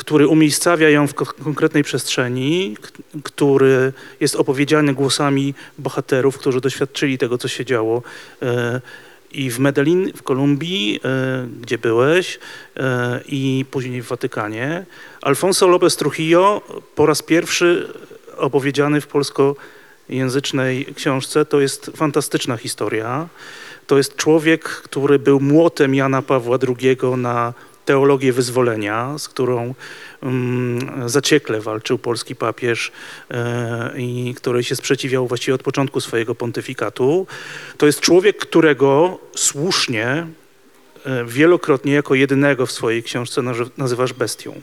[0.00, 2.76] który umiejscawia ją w ko- konkretnej przestrzeni,
[3.22, 8.02] który jest opowiedziany głosami bohaterów, którzy doświadczyli tego, co się działo.
[8.42, 8.80] e,
[9.32, 12.38] I w Medellin, w Kolumbii, e, gdzie byłeś,
[12.76, 14.86] e, i później w Watykanie,
[15.22, 16.62] Alfonso López Trujillo
[16.94, 17.92] po raz pierwszy
[18.36, 21.44] opowiedziany w polskojęzycznej książce.
[21.44, 23.28] To jest fantastyczna historia.
[23.86, 27.54] To jest człowiek, który był młotem Jana Pawła II na
[27.90, 29.74] teologię wyzwolenia, z którą
[30.22, 32.92] mm, zaciekle walczył polski papież
[33.30, 37.26] e, i której się sprzeciwiał właściwie od początku swojego pontyfikatu.
[37.78, 40.26] To jest człowiek, którego słusznie
[41.04, 44.60] e, wielokrotnie jako jedynego w swojej książce nazy- nazywasz bestią.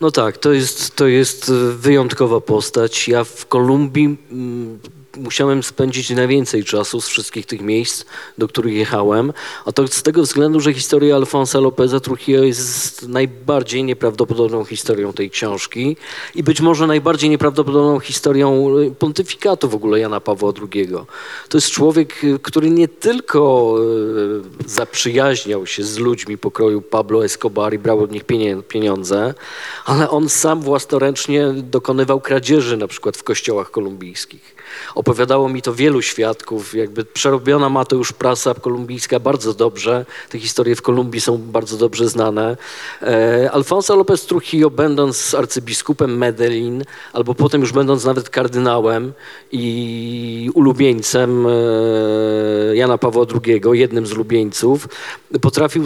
[0.00, 3.08] No tak, to jest, to jest e, wyjątkowa postać.
[3.08, 4.78] Ja w Kolumbii mm,
[5.16, 8.04] musiałem spędzić najwięcej czasu z wszystkich tych miejsc,
[8.38, 9.32] do których jechałem,
[9.64, 15.30] a to z tego względu, że historia Alfonsa Lopeza Trujillo jest najbardziej nieprawdopodobną historią tej
[15.30, 15.96] książki
[16.34, 20.88] i być może najbardziej nieprawdopodobną historią e, pontyfikatu w ogóle Jana Pawła II.
[21.48, 23.74] To jest człowiek, e, który nie tylko
[24.66, 28.24] e, zaprzyjaźniał się z ludźmi pokroju Pablo Escobar i brał od nich
[28.68, 29.34] pieniądze,
[29.84, 34.55] ale on sam własnoręcznie dokonywał kradzieży na przykład w kościołach kolumbijskich.
[34.94, 40.06] Opowiadało mi to wielu świadków, jakby przerobiona ma to już prasa kolumbijska bardzo dobrze.
[40.28, 42.56] Te historie w Kolumbii są bardzo dobrze znane.
[43.02, 49.12] E, Alfonso López Trujillo, będąc arcybiskupem Medellin, albo potem już będąc nawet kardynałem
[49.52, 51.50] i ulubieńcem e,
[52.76, 54.88] Jana Pawła II, jednym z lubieńców,
[55.40, 55.84] potrafił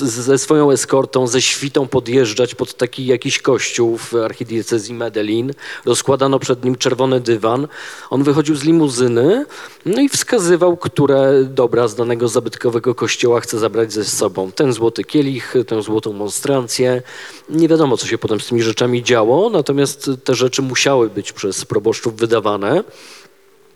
[0.00, 5.52] ze swoją eskortą, ze świtą podjeżdżać pod taki jakiś kościół w archidiecezji Medellin.
[5.84, 7.68] Rozkładano przed nim czerwony dywan.
[8.10, 9.46] On wychodził z limuzyny
[9.86, 14.52] no i wskazywał, które dobra z danego zabytkowego kościoła chce zabrać ze sobą.
[14.52, 17.02] Ten złoty kielich, tę złotą monstrancję.
[17.48, 21.64] Nie wiadomo, co się potem z tymi rzeczami działo, natomiast te rzeczy musiały być przez
[21.64, 22.84] proboszczów wydawane,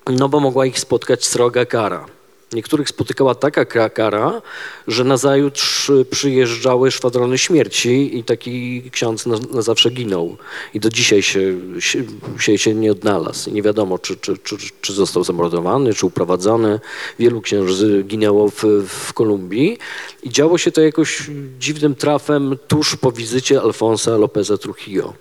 [0.06, 2.19] no bo mogła ich spotkać sroga kara.
[2.52, 4.42] Niektórych spotykała taka kara,
[4.86, 10.36] że nazajutrz przyjeżdżały szwadrony śmierci i taki ksiądz na, na zawsze ginął.
[10.74, 11.40] I do dzisiaj się,
[11.78, 12.04] się,
[12.38, 13.50] się, się nie odnalazł.
[13.50, 16.80] I nie wiadomo, czy, czy, czy, czy został zamordowany, czy uprowadzony.
[17.18, 19.78] Wielu księży ginęło w, w Kolumbii.
[20.22, 21.22] I działo się to jakoś
[21.58, 25.14] dziwnym trafem tuż po wizycie Alfonsa Lopeza Trujillo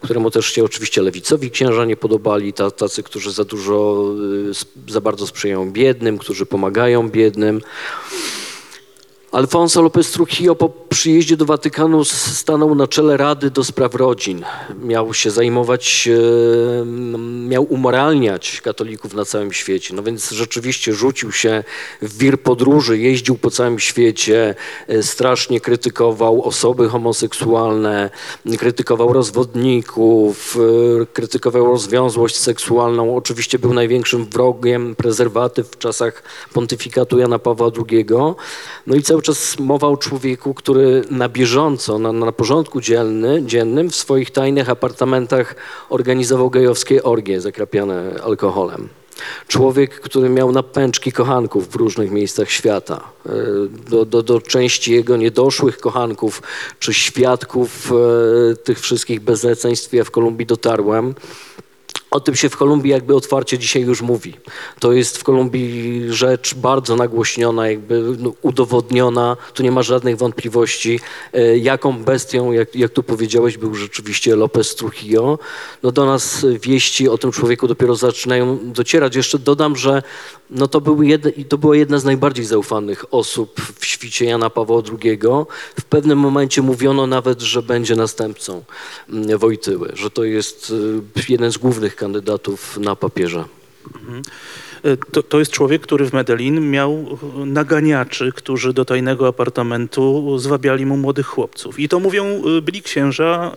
[0.00, 4.06] któremu też się oczywiście lewicowi księża nie podobali, ta- tacy, którzy za dużo,
[4.88, 7.60] y, za bardzo sprzyjają biednym, którzy pomagają biednym.
[9.32, 14.44] Alfonso López Trujillo po przyjeździe do Watykanu stanął na czele Rady do Spraw Rodzin.
[14.82, 16.08] Miał się zajmować,
[17.48, 19.94] miał umoralniać katolików na całym świecie.
[19.94, 21.64] No więc rzeczywiście rzucił się
[22.02, 24.54] w wir podróży, jeździł po całym świecie,
[24.88, 28.10] e, strasznie krytykował osoby homoseksualne,
[28.58, 30.56] krytykował rozwodników,
[31.02, 33.16] e, krytykował rozwiązłość seksualną.
[33.16, 38.06] Oczywiście był największym wrogiem prezerwatyw w czasach pontyfikatu Jana Pawła II.
[38.86, 43.90] No i cały czas mowa o człowieku, który na bieżąco, na, na porządku dzielny, dziennym
[43.90, 45.54] w swoich tajnych apartamentach
[45.90, 48.88] organizował gejowskie orgie zakrapiane alkoholem.
[49.48, 53.00] Człowiek, który miał napęczki kochanków w różnych miejscach świata.
[53.26, 53.30] E,
[53.90, 56.42] Do, do, do części jego niedoszłych kochanków
[56.78, 61.14] czy świadków e, tych wszystkich bezleceństw ja w Kolumbii dotarłem.
[62.12, 64.34] O tym się w Kolumbii jakby otwarcie dzisiaj już mówi.
[64.80, 69.36] To jest w Kolumbii rzecz bardzo nagłośniona, jakby no, udowodniona.
[69.54, 71.00] Tu nie ma żadnych wątpliwości,
[71.32, 75.38] e, jaką bestią, jak, jak tu powiedziałeś, był rzeczywiście López Trujillo.
[75.82, 79.16] No do nas wieści o tym człowieku dopiero zaczynają docierać.
[79.16, 80.02] Jeszcze dodam, że
[80.54, 84.82] no to, był jed, to była jedna z najbardziej zaufanych osób w świcie Jana Pawła
[85.02, 85.18] II.
[85.80, 88.64] W pewnym momencie mówiono nawet, że będzie następcą
[89.08, 93.44] mm, Wojtyły, że to jest y, jeden z głównych kandydatów na papieża.
[93.84, 94.22] E,
[95.12, 100.86] To, to jest człowiek, który w Medellin miał e, naganiaczy, którzy do tajnego apartamentu zwabiali
[100.86, 101.78] mu młodych chłopców.
[101.78, 103.52] I to mówią e, byli księża,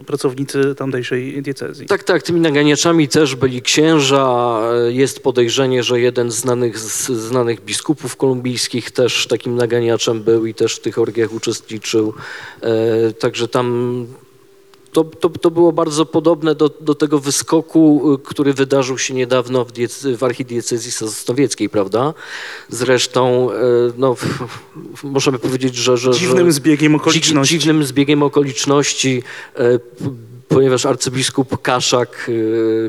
[0.00, 1.86] e, pracownicy tamtejszej diecezji.
[1.86, 4.58] Tak, tak, tymi naganiaczami też byli księża.
[4.88, 10.54] Jest podejrzenie, że jeden z znanych, z znanych biskupów kolumbijskich też takim naganiaczem był i
[10.54, 12.14] też w tych orgiach uczestniczył.
[12.60, 14.06] E, także tam
[14.96, 19.64] to, to, to było bardzo podobne do, do tego wyskoku, y, który wydarzył się niedawno
[19.64, 22.14] w, diece, w archidiecezji sosnowieckiej, prawda?
[22.68, 23.56] Zresztą, e,
[23.98, 24.16] no,
[25.02, 25.96] możemy powiedzieć, że...
[25.96, 27.54] że Dziwnym zbiegiem okoliczności.
[27.54, 29.22] Dzi, dziwnym zbiegiem okoliczności,
[29.54, 29.78] p-
[30.48, 32.30] ponieważ arcybiskup Kaszak,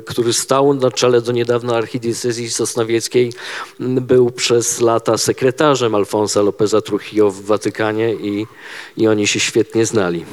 [0.05, 3.33] który stał na czele do niedawna archidiecezji sosnowieckiej,
[3.79, 8.47] był przez lata sekretarzem Alfonsa Lopeza Trujillo w Watykanie i,
[8.97, 10.25] i oni się świetnie znali.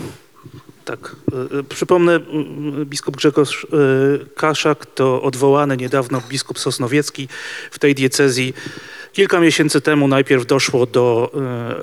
[0.85, 1.17] Tak.
[1.33, 2.21] E, e, Przypomnę,
[2.85, 3.69] biskup Grzegorz e,
[4.35, 7.29] Kaszak to odwołany niedawno biskup Sosnowiecki
[7.71, 8.55] w tej diecezji.
[9.13, 11.31] Kilka miesięcy temu najpierw doszło do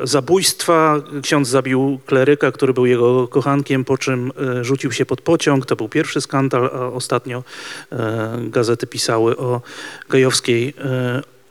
[0.04, 1.02] zabójstwa.
[1.22, 5.66] Ksiądz zabił kleryka, który był jego kochankiem, po czym rzucił się pod pociąg.
[5.66, 7.44] To był pierwszy skandal, a ostatnio
[8.40, 9.62] gazety pisały o
[10.10, 10.74] gejowskiej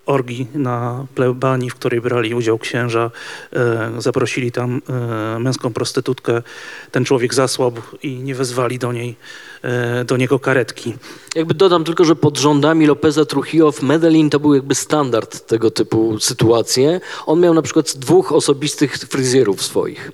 [0.06, 3.10] orgii na plebanii, w której brali udział księża.
[3.52, 6.42] E, zaprosili tam e, męską prostytutkę.
[6.90, 9.16] Ten człowiek zasłabł i nie wezwali do niej,
[10.04, 10.94] do niego karetki.
[11.34, 15.70] Jakby dodam tylko, że pod rządami Lopeza Trujillo w Medellin to był jakby standard tego
[15.70, 17.00] typu sytuacje.
[17.26, 20.12] On miał na przykład dwóch osobistych fryzjerów swoich.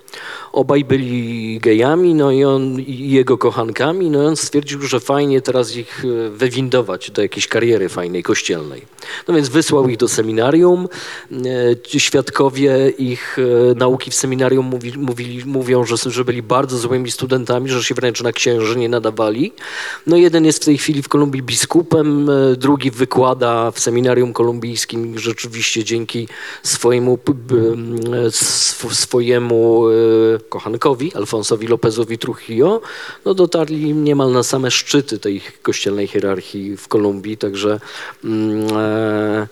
[0.52, 5.40] Obaj byli gejami, no i on i jego kochankami, no i on stwierdził, że fajnie
[5.40, 8.82] teraz ich e, wywindować do jakiejś kariery fajnej, kościelnej.
[9.28, 10.88] No więc wysłał ich do seminarium.
[11.94, 17.10] E, świadkowie ich e, nauki w seminarium mówi, mówili, mówią, że, że byli bardzo złymi
[17.10, 19.35] studentami, że się wręcz na księży nie nadawali.
[20.06, 25.18] No jeden jest w tej chwili w Kolumbii biskupem, e, drugi wykłada w seminarium kolumbijskim
[25.18, 26.28] rzeczywiście dzięki
[26.62, 27.18] swojemu,
[28.30, 29.92] sw- swojemu e,
[30.48, 32.80] kochankowi, Alfonsowi Lopezowi Trujillo,
[33.24, 37.80] no dotarli niemal na same szczyty tej kościelnej hierarchii w Kolumbii, także
[38.24, 39.46] e,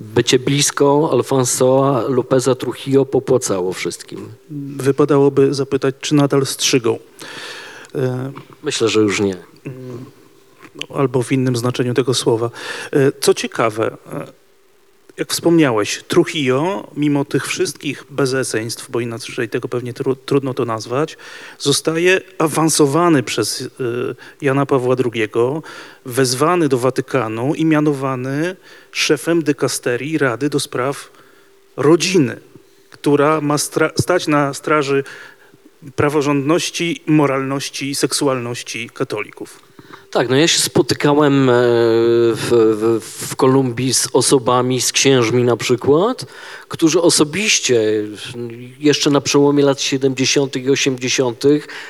[0.00, 4.28] bycie blisko Alfonsoa Lopeza Trujillo popłacało wszystkim.
[4.76, 6.98] Wypadałoby zapytać, czy nadal strzygą.
[7.94, 9.36] E, Myślę, że już nie.
[10.94, 12.50] albo w innym znaczeniu tego słowa.
[12.92, 14.26] E, Co ciekawe, e,
[15.16, 21.16] jak wspomniałeś, Trujillo, mimo tych wszystkich bezeceństw, bo inaczej tego pewnie tru, trudno to nazwać,
[21.58, 23.68] zostaje awansowany przez
[24.40, 25.28] Jana Pawła II,
[26.06, 28.56] wezwany do Watykanu i mianowany
[28.92, 31.10] szefem dykasterii Rady do Spraw
[31.76, 32.40] Rodziny,
[32.90, 33.58] która ma
[33.96, 35.04] stać na straży
[35.96, 39.72] praworządności, moralności i seksualności katolików.
[40.12, 42.48] Tak, no ja się spotykałem e, w,
[43.00, 46.26] w, w Kolumbii z osobami, z księżmi na przykład,
[46.68, 47.82] którzy osobiście
[48.78, 50.56] jeszcze na przełomie lat 70.
[50.56, 51.44] i 80.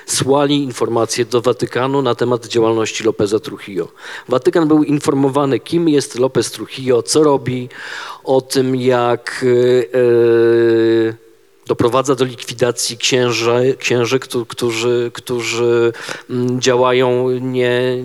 [0.07, 3.89] słali informacje do Watykanu na temat działalności Lopeza Trujillo.
[4.29, 7.69] Watykan był informowany, kim jest Lopez Trujillo, co robi,
[8.25, 9.45] o tym jak
[11.09, 11.23] e,
[11.67, 15.93] doprowadza do likwidacji księży, księży któ- którzy, którzy
[16.31, 18.03] mm, działają nie,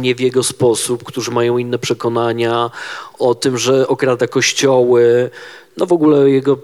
[0.00, 2.70] nie w jego sposób, którzy mają inne przekonania,
[3.18, 5.30] o tym, że okrada kościoły.
[5.76, 6.58] No w ogóle jego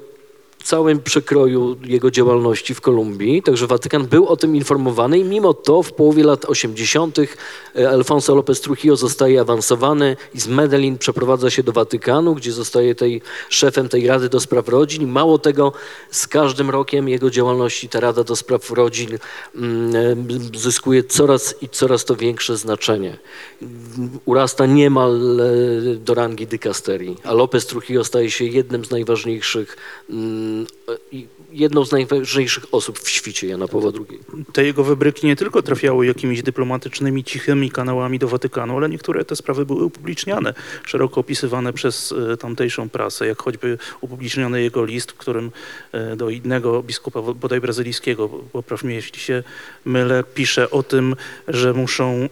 [0.68, 5.82] całym przekroju jego działalności w Kolumbii, także Watykan był o tym informowany i mimo to
[5.82, 7.18] w połowie lat 80.
[7.18, 12.94] e, Alfonso López Trujillo zostaje awansowany i z Medellin przeprowadza się do Watykanu, gdzie zostaje
[12.94, 15.02] tej, szefem tej Rady do Spraw Rodzin.
[15.02, 15.72] I mało tego,
[16.10, 19.18] z każdym rokiem jego działalności ta Rada do Spraw Rodzin
[19.54, 19.96] mm,
[20.54, 23.18] e, zyskuje coraz i coraz to większe znaczenie.
[24.24, 29.76] Urasta niemal e, do rangi dykasterii, a López Trujillo staje się jednym z najważniejszych,
[30.10, 30.57] mm,
[31.52, 34.44] jedną z najważniejszych osób w świcie Jana Pawła II.
[34.52, 39.36] Te jego wybryki nie tylko trafiały jakimiś dyplomatycznymi, cichymi kanałami do Watykanu, ale niektóre te
[39.36, 40.54] sprawy były upubliczniane,
[40.86, 45.50] szeroko opisywane przez e, tamtejszą prasę, jak choćby upubliczniony jego list, w którym
[45.92, 49.42] e, do innego biskupa, bodaj brazylijskiego, popraw mnie jeśli się
[49.84, 51.16] mylę, pisze o tym,
[51.48, 52.28] że muszą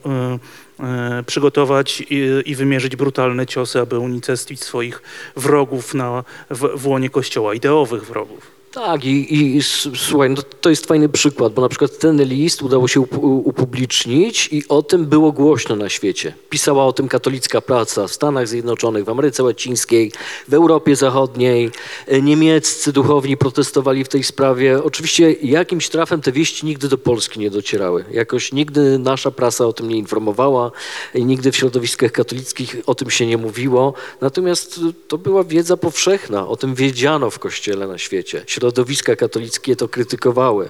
[1.26, 5.02] przygotować i, i wymierzyć brutalne ciosy, aby unicestwić swoich
[5.36, 8.55] wrogów na, w, w łonie Kościoła, ideowych wrogów.
[8.76, 9.62] Tak, i, i
[9.96, 14.68] słuchaj, no to jest fajny przykład, bo na przykład ten list udało się upublicznić i
[14.68, 16.34] o tym było głośno na świecie.
[16.50, 20.12] Pisała o tym katolicka praca w Stanach Zjednoczonych, w Ameryce Łacińskiej,
[20.48, 21.70] w Europie Zachodniej.
[22.06, 24.82] E, Niemieccy duchowni protestowali w tej sprawie.
[24.82, 28.04] Oczywiście jakimś trafem te wieści nigdy do Polski nie docierały.
[28.10, 30.70] Jakoś nigdy nasza prasa o tym nie informowała,
[31.14, 33.94] nigdy w środowiskach katolickich o tym się nie mówiło.
[34.20, 38.44] Natomiast to była wiedza powszechna, o tym wiedziano w kościele na świecie.
[38.66, 40.68] Środowiska katolickie to krytykowały.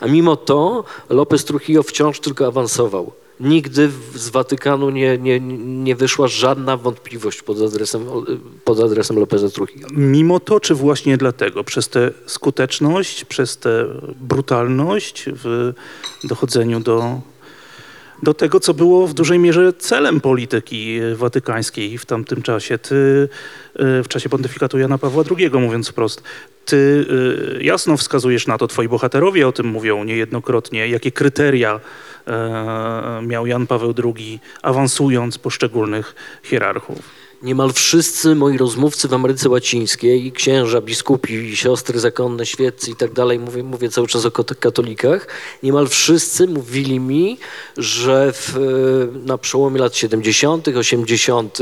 [0.00, 3.12] A mimo to López Trujillo wciąż tylko awansował.
[3.40, 5.40] Nigdy z Watykanu nie, nie,
[5.84, 8.06] nie wyszła żadna wątpliwość pod adresem,
[8.64, 9.88] pod adresem Lopeza Trujillo.
[9.92, 13.84] Mimo to, czy właśnie dlatego, przez tę skuteczność, przez tę
[14.20, 15.72] brutalność w
[16.24, 17.20] dochodzeniu do,
[18.22, 24.02] do tego, co było w dużej mierze celem polityki watykańskiej w tamtym czasie, ty y,
[24.02, 26.22] w czasie pontyfikatu Jana Pawła II, mówiąc wprost,
[26.64, 31.80] ty y, jasno wskazujesz na to, twoi bohaterowie o tym mówią niejednokrotnie, jakie kryteria
[32.26, 37.23] e, miał Jan Paweł II, awansując poszczególnych hierarchów.
[37.44, 43.38] Niemal wszyscy moi rozmówcy w Ameryce Łacińskiej, księża, biskupi, siostry zakonne, świeccy i tak dalej,
[43.38, 45.26] mówię, mówię cały czas o katolikach,
[45.62, 47.38] niemal wszyscy mówili mi,
[47.76, 48.58] że w,
[49.24, 51.58] na przełomie lat 70., 80.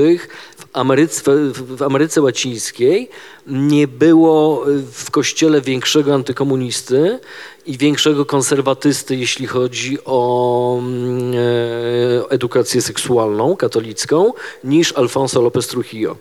[0.56, 1.22] w Ameryce,
[1.52, 3.08] w, Ameryce Łacińskiej
[3.46, 7.18] nie było w kościele większego antykomunisty
[7.66, 14.32] i większego konserwatysty, jeśli chodzi o mm, e, edukację seksualną katolicką,
[14.64, 16.16] niż Alfonso López Trujillo.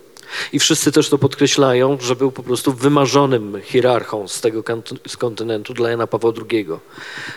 [0.52, 4.64] I wszyscy też to podkreślają, że był po prostu wymarzonym hierarchą z tego
[5.08, 6.66] z kontynentu dla Jana Pawła II.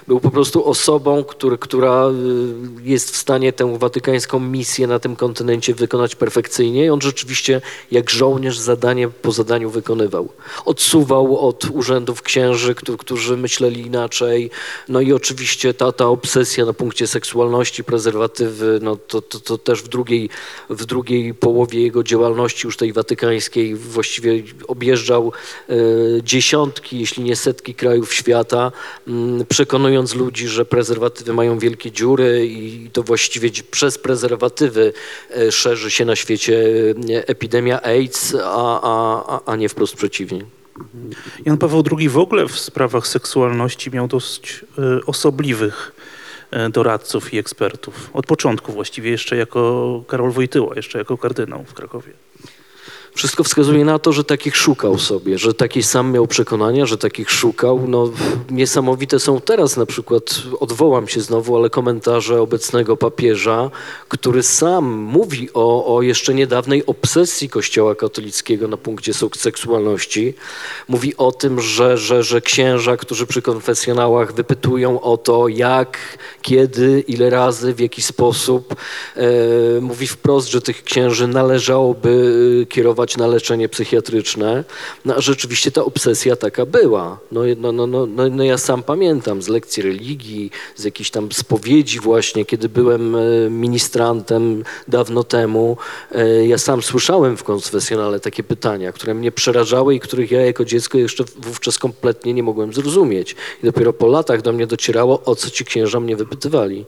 [0.07, 5.15] Był po prostu osobą, który, która y, jest w stanie tę watykańską misję na tym
[5.15, 10.29] kontynencie wykonać perfekcyjnie i on rzeczywiście jak żołnierz zadanie po zadaniu wykonywał.
[10.65, 14.49] Odsuwał od urzędów księży, którzy myśleli inaczej.
[14.89, 19.83] No i oczywiście ta, ta obsesja na punkcie seksualności, prezerwatywy, no to, to, to też
[19.83, 20.29] w drugiej,
[20.69, 25.31] w drugiej połowie jego działalności już tej watykańskiej właściwie objeżdżał
[25.69, 25.73] e,
[26.23, 28.71] dziesiątki, jeśli nie setki krajów świata,
[29.07, 34.93] mm, przekonując ludzi, że prezerwatywy mają wielkie dziury i to właściwie przez prezerwatywy
[35.31, 36.63] e, szerzy się na świecie
[37.09, 40.45] e, epidemia AIDS, a, a, a- nie wprost przeciwnie.
[41.45, 44.65] Jan Paweł II w ogóle w sprawach seksualności miał dość
[45.05, 45.91] osobliwych
[46.69, 48.09] doradców i ekspertów.
[48.13, 52.24] Od początku właściwie, jeszcze jako Karol Wojtyła, jeszcze jako kardynał w Krakowie.
[53.15, 57.31] Wszystko wskazuje na to, że takich szukał sobie, że taki sam miał przekonania, że takich
[57.31, 57.87] szukał.
[57.87, 58.09] No,
[58.49, 63.71] niesamowite są teraz na przykład, odwołam się znowu, ale komentarze obecnego papieża,
[64.09, 70.33] który sam mówi o, o jeszcze niedawnej obsesji Kościoła katolickiego na punkcie sek- seksualności.
[70.87, 75.97] Mówi o tym, że, że, że księża, którzy przy konfesjonałach wypytują o to, jak,
[76.41, 78.75] kiedy, ile razy, w jaki sposób.
[79.15, 82.65] E, mówi wprost, że tych księży należałoby e,
[83.05, 84.63] kierować na leczenie psychiatryczne.
[85.05, 87.19] No, a rzeczywiście ta obsesja taka była.
[87.31, 91.31] No, no, no, no, no, no ja sam pamiętam z lekcji religii, z jakichś tam
[91.31, 95.77] spowiedzi właśnie, kiedy byłem e, ministrantem dawno temu.
[96.11, 100.65] E, ja sam słyszałem w konfesjonale takie pytania, które mnie przerażały i których ja jako
[100.65, 103.35] dziecko jeszcze wówczas kompletnie nie mogłem zrozumieć.
[103.63, 106.85] I dopiero po latach do mnie docierało, o co ci księża mnie wypytywali.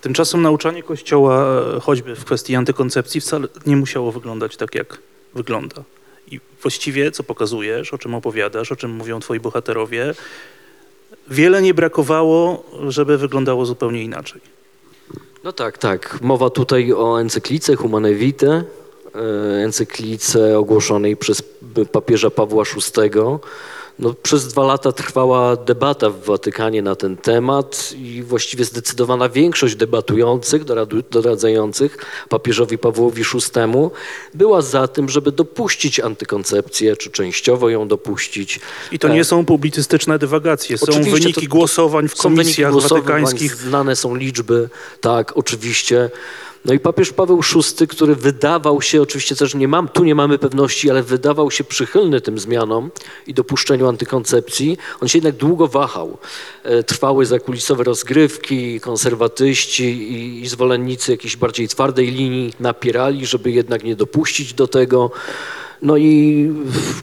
[0.00, 4.98] Tymczasem nauczanie Kościoła, e, choćby w kwestii antykoncepcji, wcale nie musiało wyglądać tak, jak
[5.36, 5.82] wygląda.
[6.30, 10.14] I właściwie, co pokazujesz, o czym opowiadasz, o czym mówią twoi bohaterowie,
[11.30, 14.40] wiele nie brakowało, żeby wyglądało zupełnie inaczej.
[15.44, 16.18] No tak, tak.
[16.22, 18.64] Mowa tutaj o encyklice Humane Vitae, e,
[19.64, 21.42] encyklice ogłoszonej przez
[21.92, 23.10] papieża Pawła VI.
[23.98, 29.76] No, przez dwa lata trwała debata w Watykanie na ten temat i właściwie zdecydowana większość
[29.76, 30.64] debatujących,
[31.10, 33.60] doradzających papieżowi Pawłowi VI
[34.34, 38.60] była za tym, żeby dopuścić antykoncepcję, czy częściowo ją dopuścić.
[38.92, 43.54] I to nie są publicystyczne dywagacje, są Oczywiście, wyniki to- głosowań w komisjach watykańskich.
[43.56, 44.68] Znane są liczby,
[45.00, 46.10] tak, oczywiście.
[46.66, 50.38] No i papież Paweł VI, który wydawał się, oczywiście też nie mam, tu nie mamy
[50.38, 52.90] pewności, ale wydawał się przychylny tym zmianom
[53.26, 56.18] i dopuszczeniu antykoncepcji, on się jednak długo wahał.
[56.62, 63.84] E, Trwały zakulisowe rozgrywki, konserwatyści i, i zwolennicy jakiejś bardziej twardej linii napierali, żeby jednak
[63.84, 65.10] nie dopuścić do tego.
[65.82, 66.50] No i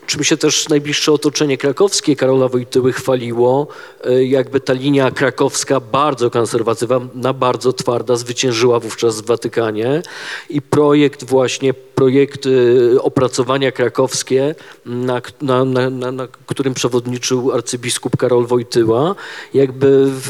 [0.06, 3.68] czym się też najbliższe otoczenie krakowskie Karola Wojtyły chwaliło,
[4.04, 10.02] e, jakby ta linia krakowska bardzo konserwatywna, bardzo twarda zwyciężyła wówczas w Watykanie.
[10.50, 18.46] I projekt właśnie, projekt e, opracowania krakowskie, na, na, na, na, którym przewodniczył arcybiskup Karol
[18.46, 19.16] Wojtyła,
[19.54, 20.22] jakby w,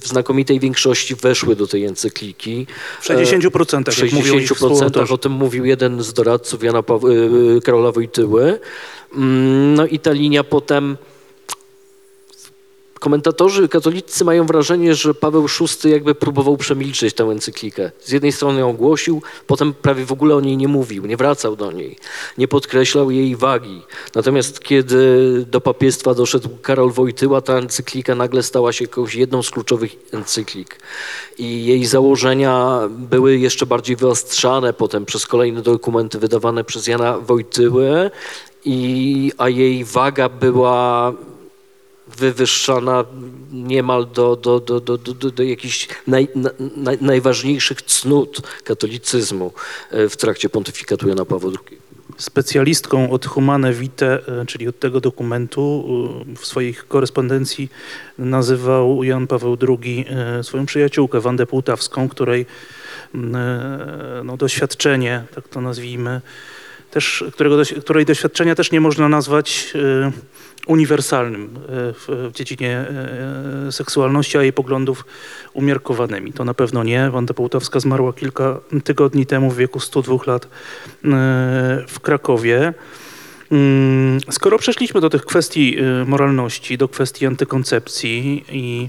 [0.00, 2.66] w, znakomitej większości weszły do tej encykliki.
[3.00, 5.14] W 60%, W jak mówią ich 60% współautorzy.
[5.14, 8.58] o tym mówił jeden z doradców Jana Paw- y, Karola Wojtyły.
[9.16, 10.96] Mm, No i ta linia potem.
[13.04, 17.90] Komentatorzy katolicy mają wrażenie, że Paweł VI jakby próbował przemilczeć tę encyklikę.
[18.00, 21.56] Z jednej strony ją ogłosił, potem prawie w ogóle o niej nie mówił, nie wracał
[21.56, 21.96] do niej,
[22.38, 23.82] nie podkreślał jej wagi.
[24.14, 29.50] Natomiast kiedy do papiestwa doszedł Karol Wojtyła, ta encyklika nagle stała się jakąś jedną z
[29.50, 30.78] kluczowych encyklik.
[31.38, 38.10] I jej założenia były jeszcze bardziej wyostrzane potem przez kolejne dokumenty wydawane przez Jana Wojtyłę,
[38.64, 41.12] i, a jej waga była
[42.16, 43.04] wywyższana
[43.52, 49.52] niemal do, do, do, do, do, do, jakichś naj, na, naj, najważniejszych cnót katolicyzmu
[49.90, 51.78] e, w trakcie pontyfikatu Jana Pawła II.
[52.18, 55.84] Specjalistką od Humane Vitae, e, czyli od tego dokumentu,
[56.32, 57.68] e, w swojej korespondencji
[58.18, 60.06] nazywał Jan Paweł II
[60.42, 62.46] swoją przyjaciółkę Wandę Półtawską, której
[63.14, 66.20] m, e, no, doświadczenie, tak to nazwijmy,
[66.94, 70.12] też, którego, której doświadczenia też nie można nazwać e,
[70.66, 71.48] uniwersalnym e,
[71.92, 72.86] w, dziedzinie
[73.68, 75.04] e, seksualności, a jej poglądów
[75.52, 76.32] umiarkowanymi.
[76.32, 77.10] To na pewno nie.
[77.10, 80.48] Wanda Połtawska zmarła kilka tygodni temu w wieku 102 lat
[81.88, 82.74] w Krakowie.
[83.52, 85.76] Mm, Skoro przeszliśmy do tych kwestii
[86.06, 88.88] moralności, do kwestii antykoncepcji i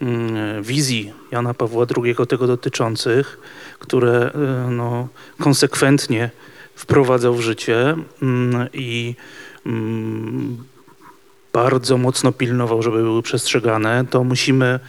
[0.00, 3.38] mm, wizji Jana Pawła II tego dotyczących,
[3.78, 4.30] które
[4.70, 5.08] no,
[5.40, 6.30] konsekwentnie
[6.76, 9.14] wprowadzał w życie mm, i
[9.66, 10.64] mm,
[11.52, 14.80] bardzo mocno pilnował, żeby były przestrzegane, to musimy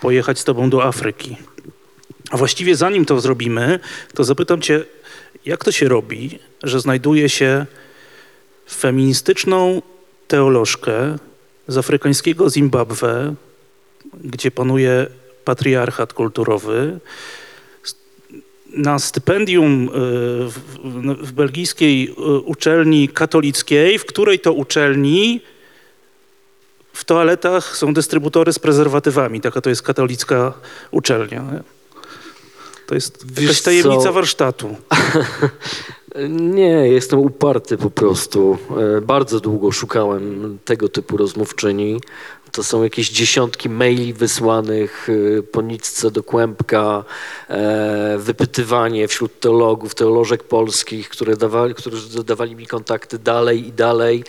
[0.00, 1.36] pojechać z tobą do Afryki.
[2.30, 3.80] A właściwie zanim to zrobimy,
[4.14, 4.84] to zapytam cię,
[5.46, 7.66] jak to się robi, że znajduje się
[8.70, 9.82] feministyczną
[10.28, 11.16] teolożkę
[11.68, 13.34] z afrykańskiego Zimbabwe,
[14.24, 15.06] gdzie panuje
[15.44, 17.00] patriarchat kulturowy,
[18.72, 19.88] na stypendium y,
[21.24, 25.40] w, belgijskiej y, uczelni katolickiej, w której to uczelni
[26.92, 29.40] w toaletach są dystrybutory z prezerwatywami.
[29.40, 30.52] Taka to jest katolicka
[30.90, 31.44] uczelnia.
[32.86, 34.12] To jest Wiesz jakaś tajemnica co?
[34.12, 34.76] warsztatu.
[36.28, 38.58] Nie, jestem uparty po prostu.
[38.96, 42.00] E, Bardzo długo szukałem tego typu rozmówczyni.
[42.52, 47.04] To są jakieś dziesiątki maili wysłanych e, po nitce do kłębka,
[47.48, 54.24] e, wypytywanie wśród teologów, teolożek polskich, które dawali, którzy dawali mi kontakty dalej i dalej.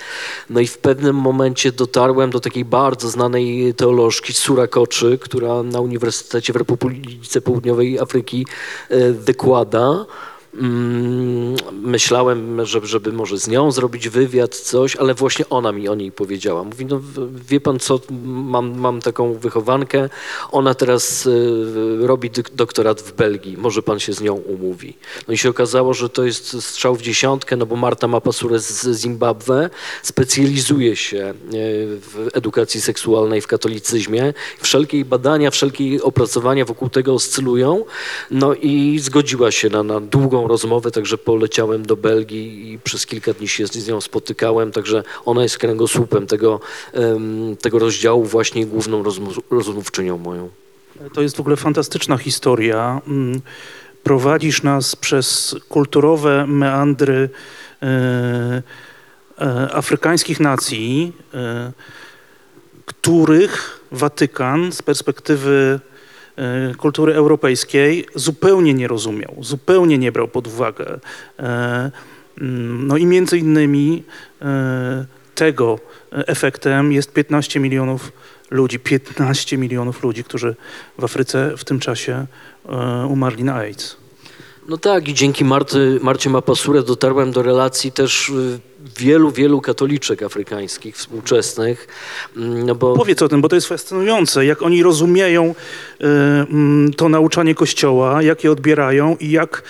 [0.50, 5.80] No i w pewnym momencie dotarłem do takiej bardzo znanej teolożki Sura Koczy, która na
[5.80, 8.46] Uniwersytecie w Republice Południowej Afryki
[8.90, 10.06] e, wykłada.
[10.54, 15.96] Mm, Myślałem, żeby, żeby może z nią zrobić wywiad, coś, ale właśnie ona mi o
[15.96, 16.64] niej powiedziała.
[16.64, 17.02] Mówi, no
[17.50, 20.10] wie pan co, mam, mam taką wychowankę,
[20.52, 24.98] ona teraz y, robi doktorat w Belgii, może pan się z nią umówi.
[25.28, 29.00] No i się okazało, że to jest strzał w dziesiątkę, no bo Marta Mapasure z
[29.00, 29.70] Zimbabwe
[30.04, 31.34] specjalizuje się y,
[32.00, 34.34] w edukacji seksualnej w katolicyzmie.
[34.60, 37.86] Wszelkie badania, wszelkie opracowania wokół tego oscylują.
[38.32, 43.34] No i zgodziła się na, na długą rozmowę, także poleciałem do Belgii i przez kilka
[43.34, 46.60] dni się z nią spotykałem, także ona jest kręgosłupem tego,
[47.62, 50.50] tego rozdziału, właśnie główną rozmów, rozmówczynią moją.
[51.14, 53.02] To jest w ogóle fantastyczna historia.
[53.08, 53.42] Mm,
[54.04, 57.30] Prowadzisz nas przez kulturowe meandry
[57.82, 57.88] e,
[59.42, 61.72] e, afrykańskich nacji, e,
[62.86, 65.80] których Watykan z perspektywy
[66.78, 71.00] kultury europejskiej zupełnie nie rozumiał, zupełnie nie brał pod uwagę.
[71.40, 71.92] E,
[72.42, 74.04] mm, No i między innymi
[74.42, 75.80] e, tego
[76.12, 78.12] e, efektem jest 15 milionów
[78.52, 80.56] ludzi, 15 milionów ludzi, którzy
[80.98, 82.26] w Afryce w tym czasie
[82.66, 83.98] e, umarli na AIDS.
[84.70, 88.60] No tak, i dzięki Marty, Marcie Mapasure dotarłem do relacji też y,
[88.98, 91.88] wielu, wielu katoliczek afrykańskich współczesnych.
[92.38, 95.56] Mm, No bo Powiedz o tym, bo to jest fascynujące, jak oni rozumieją
[96.02, 99.64] e, mm, to nauczanie Kościoła, jak je odbierają i jak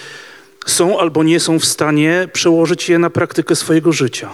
[0.66, 4.30] są albo nie są w stanie przełożyć je na praktykę swojego życia.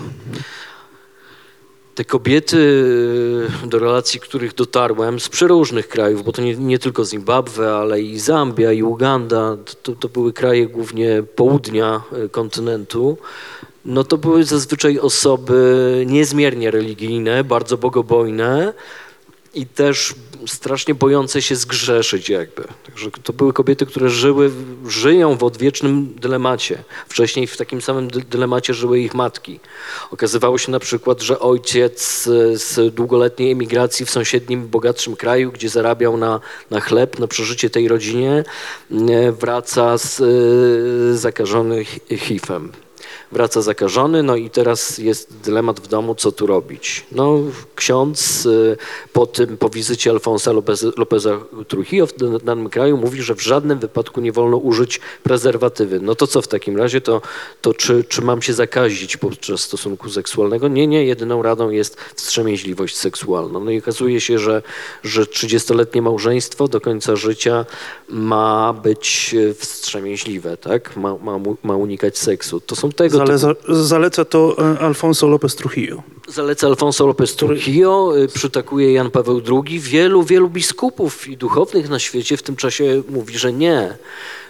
[1.96, 2.58] Te kobiety,
[3.64, 8.02] y, do relacji których dotarłem z przeróżnych krajów, bo to nie, nie tylko Zimbabwe, ale
[8.02, 13.18] i Zambia, i Uganda, to, to były kraje głównie południa y, kontynentu,
[13.86, 18.74] no to były zazwyczaj osoby niezmiernie religijne, bardzo bogobojne
[19.56, 20.16] i też
[20.48, 22.64] strasznie bojące się zgrzeszyć jakby.
[22.86, 24.52] Także to były kobiety, które żyły,
[24.88, 26.84] żyją w odwiecznym dylemacie.
[27.08, 29.60] Wcześniej w takim samym dy- dylemacie żyły ich matki.
[30.12, 36.18] Okazywało się na przykład, że ojciec z długoletniej emigracji w sąsiednim, bogatszym kraju, gdzie zarabiał
[36.18, 36.40] na,
[36.72, 38.44] na chleb, na przeżycie tej rodzinie,
[38.92, 42.72] e, wraca z e, zakażony hi- HIV-em
[43.32, 47.06] wraca zakażony, no i teraz jest dylemat w domu, co tu robić.
[47.12, 47.40] No,
[47.76, 48.78] ksiądz y,
[49.14, 53.42] po tym, po wizycie Alfonsa Lopez, Lopeza Trujillo w dan- danym kraju mówi, że w
[53.42, 56.00] żadnym wypadku nie wolno użyć prezerwatywy.
[56.00, 57.02] No to co w takim razie?
[57.02, 57.22] To,
[57.62, 60.68] to czy, czy mam się zakazić podczas stosunku seksualnego?
[60.68, 63.60] Nie, nie, jedyną radą jest wstrzemięźliwość seksualna.
[63.60, 64.62] No i okazuje się, że,
[65.04, 67.66] że 30-letnie małżeństwo do końca życia
[68.10, 70.98] ma być e, wstrzemięźliwe, tak?
[70.98, 72.60] Ma, ma, ma unikać seksu.
[72.60, 76.04] To są tego Zaleca, zaleca to e, Alfonso López Trujillo.
[76.28, 79.80] Zaleca Alfonso López Trujillo, y, przytakuje Jan Paweł II.
[79.80, 83.98] Wielu, wielu biskupów i duchownych na świecie w tym czasie mówi, że nie,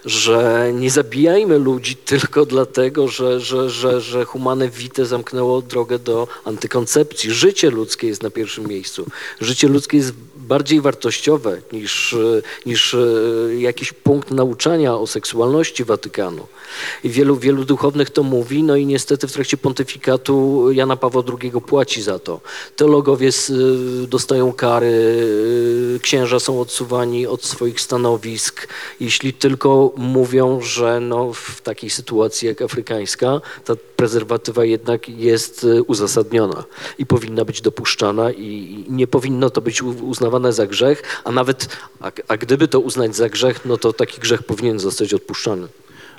[0.06, 6.28] że nie zabijajmy ludzi tylko dlatego, że, że, że, że humane vitae zamknęło drogę do
[6.46, 7.32] antykoncepcji.
[7.32, 9.06] Życie ludzkie jest na pierwszym miejscu.
[9.42, 10.14] Życie ludzkie jest
[10.48, 12.16] bardziej wartościowe niż,
[12.66, 16.48] niż y, jakiś punkt nauczania o seksualności Watykanu.
[17.04, 21.52] I wielu, wielu duchownych to mówi, no i niestety w trakcie pontyfikatu Jana Pawła II
[21.68, 22.42] płaci za to.
[22.76, 24.88] Teologowie y, dostają kary,
[25.96, 28.68] y, księża są odsuwani od swoich stanowisk,
[29.00, 36.64] jeśli tylko mówią, że no w takiej sytuacji jak afrykańska, ta prezerwatywa jednak jest uzasadniona
[36.98, 41.68] i powinna być dopuszczana i nie powinno to być u- uznawane za grzech, a nawet,
[42.02, 45.68] a, a gdyby to uznać za grzech, no to taki grzech powinien zostać odpuszczany.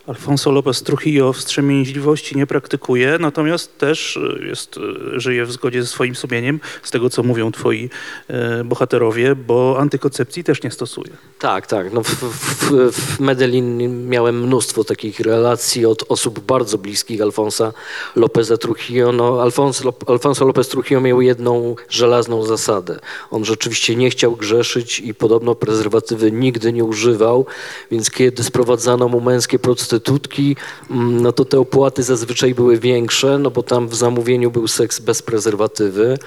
[0.06, 4.78] Alfonso López Trujillo wstrzemięźliwości nie praktykuje, natomiast też e, jest,
[5.14, 7.90] e, żyje w zgodzie ze swoim sumieniem, z tego co mówią twoi
[8.28, 11.10] e, bohaterowie, bo antykoncepcji też nie stosuje.
[11.38, 11.92] Tak, tak.
[11.92, 17.72] No w, w, w Medellin miałem mnóstwo takich relacji od osób bardzo bliskich Alfonsa
[18.16, 19.12] Lopeza Trujillo.
[19.12, 22.98] No, Alfonso, Alfonso Lopez Trujillo miał jedną żelazną zasadę.
[23.30, 27.46] On rzeczywiście nie chciał grzeszyć i podobno prezerwatywy nigdy nie używał,
[27.90, 29.58] więc kiedy sprowadzano mu męskie
[30.00, 30.56] prostytutki,
[30.90, 35.00] mm, no to te opłaty zazwyczaj były większe, no bo tam w zamówieniu był seks
[35.00, 36.18] bez prezerwatywy.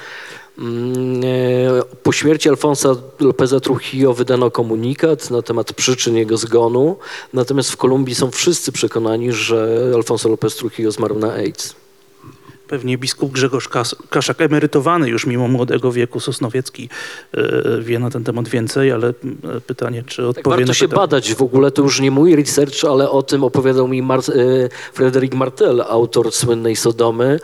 [0.58, 6.98] Mm, e, Po śmierci Alfonsa Lopeza Trujillo wydano komunikat na temat przyczyn jego zgonu,
[7.34, 11.76] natomiast w Kolumbii są wszyscy przekonani, że Alfonso Lopez Trujillo zmarł na AIDS.
[12.70, 16.90] Pewnie biskup Grzegorz Kas- Kaszak, emerytowany już mimo młodego wieku Sosnowiecki,
[17.34, 19.14] e, wie na ten temat więcej, ale e,
[19.62, 21.00] pytanie, czy Tak odpowie warto na się pytanie.
[21.00, 21.34] badać.
[21.34, 25.36] W ogóle to już nie mój research, ale o tym opowiadał mi Mar- e, Frederick
[25.36, 27.40] Martel, autor słynnej Sodomy,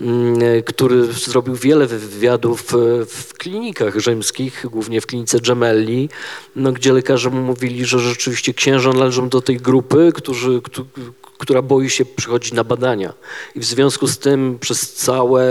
[0.00, 2.64] mm, który zrobił wiele wywiadów
[3.06, 6.08] w klinikach rzymskich, głównie w klinice Gemelli,
[6.56, 10.86] no, gdzie lekarze mu mówili, że rzeczywiście księża należą do tej grupy, którzy, któ-
[11.38, 13.12] która boi się przychodzić na badania.
[13.54, 15.44] I w związku z tym przez całe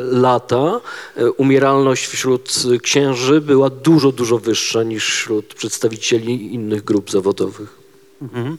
[0.00, 0.80] lata
[1.16, 7.78] e, umieralność wśród księży była dużo, dużo wyższa niż wśród przedstawicieli innych grup zawodowych.
[8.22, 8.58] Mhm.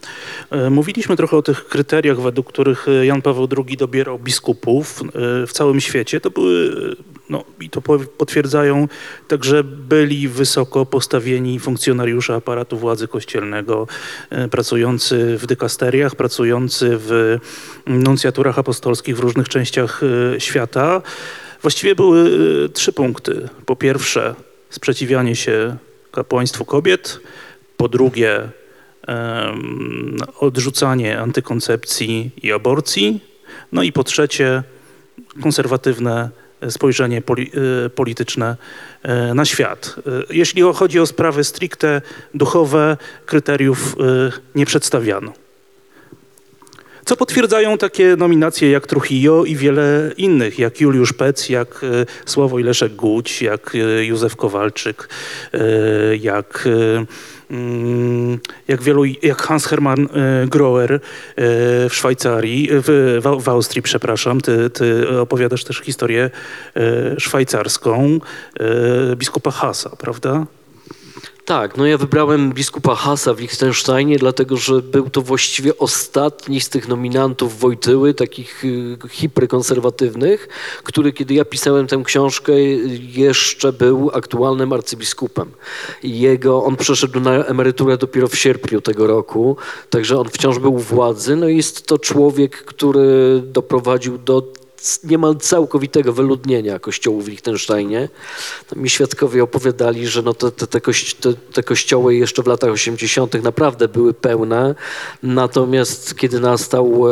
[0.50, 5.04] E, Mówiliśmy trochę o tych kryteriach, według których e, Jan Paweł II dobierał biskupów
[5.48, 6.22] w całym świecie.
[6.22, 6.96] To były,
[7.30, 8.88] no i to po- potwierdzają
[9.28, 13.88] także byli wysoko postawieni funkcjonariusze aparatu władzy kościelnego,
[14.30, 17.38] e, pracujący w dykasteriach, pracujący w
[17.88, 20.02] nuncjaturach apostolskich w różnych częściach
[20.36, 21.02] e, świata.
[21.62, 22.30] Właściwie były
[22.66, 23.50] e, trzy punkty.
[23.66, 24.36] Po pierwsze,
[24.70, 25.78] sprzeciwianie się
[26.12, 27.20] kapłaństwu kobiet.
[27.78, 28.50] Po drugie,
[30.40, 33.24] odrzucanie antykoncepcji i aborcji.
[33.72, 34.64] No i po trzecie,
[35.42, 36.30] konserwatywne
[36.70, 37.52] spojrzenie poli,
[37.86, 38.58] e, polityczne
[39.04, 39.96] e, na świat.
[39.98, 42.02] E, Jeśli chodzi o sprawy stricte
[42.34, 43.96] duchowe, kryteriów
[44.56, 45.34] nie przedstawiano.
[47.06, 51.86] co potwierdzają takie nominacje jak Trujillo i wiele innych, jak Juliusz Pec, jak
[52.26, 55.10] Sławoj Leszek Guć, jak Józef Kowalczyk,
[56.20, 56.70] jak...
[57.52, 61.00] e, mm, Jak, wielu, jak Hans Hermann e, Groer e,
[61.90, 64.42] w Szwajcarii, w, w, w Austrii, przepraszam.
[64.42, 66.30] Ty, ty opowiadasz też historię
[66.76, 68.20] e, szwajcarską
[68.60, 70.46] e, biskupa Hasa, prawda?
[71.50, 76.70] Tak, no ja wybrałem biskupa Hasa w Liechtensteinie, dlatego że był to właściwie ostatni z
[76.70, 80.48] tych nominantów Wojtyły, takich y, hiperkonserwatywnych,
[80.84, 82.54] który kiedy ja pisałem tę książkę
[83.14, 85.52] jeszcze był aktualnym arcybiskupem.
[86.04, 89.58] Jego, on przeszedł na emeryturę dopiero w sierpniu tego roku,
[89.90, 91.36] także on wciąż był u władzy.
[91.36, 94.42] No jest to człowiek, który doprowadził do
[95.04, 98.10] niemal całkowitego wyludnienia kościołów w Liechtensteinie.
[98.76, 102.72] Mi świadkowie opowiadali, że no te, te, te, kości- te, te kościoły jeszcze w latach
[102.72, 103.44] 80.
[103.44, 104.76] naprawdę były pełne,
[105.24, 107.12] natomiast kiedy nastał e,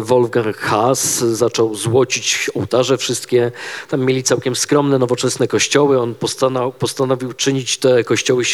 [0.00, 3.52] Wolfgang Haas, zaczął złocić ołtarze wszystkie,
[3.88, 8.44] tam mieli całkiem skromne, nowoczesne kościoły, on postanowił, postanowił czynić te kościoły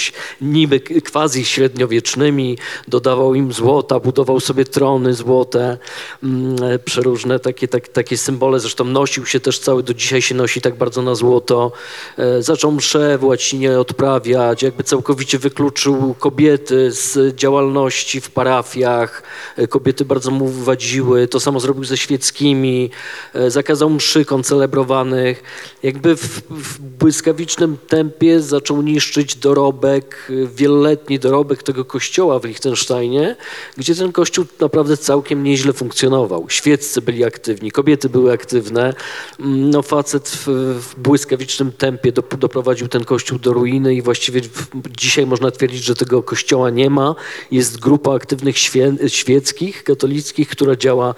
[0.40, 2.58] niby quasi średniowiecznymi,
[2.88, 5.78] dodawał im złota, budował sobie trony złote,
[6.22, 10.34] mm, e, przeróżne takie, tak, takie symbole, zresztą nosił się też cały, do dzisiaj się
[10.34, 11.72] nosi tak bardzo na złoto.
[12.18, 19.22] E, Zaczął msze w łacinie odprawiać, jakby całkowicie wykluczył kobiety z działalności w parafiach.
[19.56, 22.90] E, Kobiety bardzo mu wadziły, to samo zrobił ze świeckimi,
[23.34, 25.42] E, zakazał mszy koncelebrowanych.
[25.82, 33.36] Jakby w, w błyskawicznym tempie zaczął niszczyć dorobek, wieloletni dorobek tego kościoła w Liechtensteinie,
[33.76, 36.46] gdzie ten kościół naprawdę całkiem nieźle funkcjonował.
[36.48, 38.94] Świeccy byli aktywni, kobiety były aktywne.
[39.40, 40.46] Mm, No facet w,
[40.80, 45.84] w błyskawicznym tempie dop- doprowadził ten kościół do ruiny i właściwie w, dzisiaj można twierdzić,
[45.84, 47.14] że tego kościoła nie ma.
[47.50, 51.14] Jest grupa aktywnych świe, świeckich, katolickich, która działa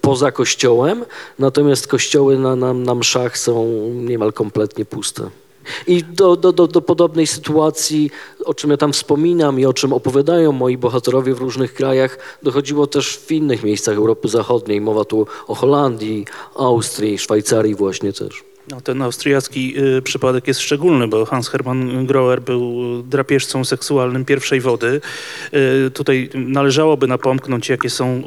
[0.00, 1.04] poza kościołem,
[1.38, 5.30] natomiast kościoły na, na, na mszach są niemal kompletnie puste.
[5.86, 8.10] I do, do, do, do podobnej sytuacji,
[8.44, 12.86] o czym ja tam wspominam i o czym opowiadają moi bohaterowie w różnych krajach, dochodziło
[12.86, 14.80] też w innych miejscach Europy Zachodniej.
[14.80, 18.44] Mowa tu o Holandii, Austrii, Szwajcarii właśnie też.
[18.68, 24.60] No, ten austriacki y, przypadek jest szczególny, bo Hans Hermann Groer był drapieżcą seksualnym pierwszej
[24.60, 25.00] wody.
[25.86, 28.22] Y, tutaj należałoby napomknąć, jakie są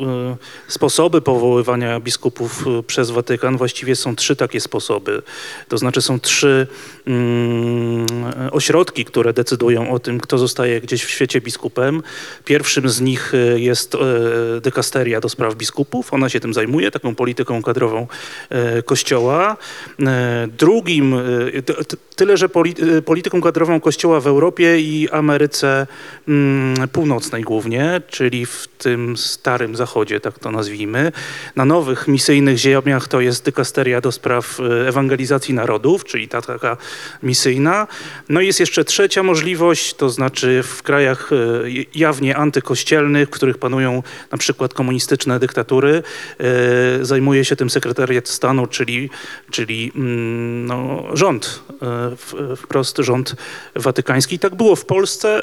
[0.67, 3.57] y, sposoby powoływania biskupów y, przez Watykan.
[3.57, 5.21] Właściwie są trzy takie sposoby.
[5.67, 6.67] To znaczy są trzy
[7.07, 8.05] mm,
[8.51, 12.03] ośrodki, które decydują o tym, kto zostaje gdzieś w świecie biskupem.
[12.45, 16.13] Pierwszym z nich y, jest y, dekasteria do spraw biskupów.
[16.13, 18.07] Ona się tym zajmuje, taką polityką kadrową
[18.79, 19.57] y, Kościoła.
[20.57, 21.19] Drugim, e,
[22.15, 25.87] tyle że e, polityką kadrową Kościoła w Europie i Ameryce
[26.27, 31.11] mm, Północnej głównie, czyli w tym starym zachodzie, tak to nazwijmy.
[31.55, 36.77] Na nowych misyjnych ziemiach to jest dykasteria do spraw e, ewangelizacji narodów, czyli ta taka
[37.23, 37.87] misyjna.
[38.29, 41.29] No i jest jeszcze trzecia możliwość, to znaczy w krajach
[41.95, 46.03] jawnie antykościelnych, w których panują na przykład komunistyczne dyktatury,
[47.01, 49.09] zajmuje się tym sekretariat stanu, czyli,
[49.51, 50.12] czyli mm,
[50.67, 53.35] no, rząd, e, wprost rząd
[53.75, 54.35] watykański.
[54.35, 55.41] I tak było w Polsce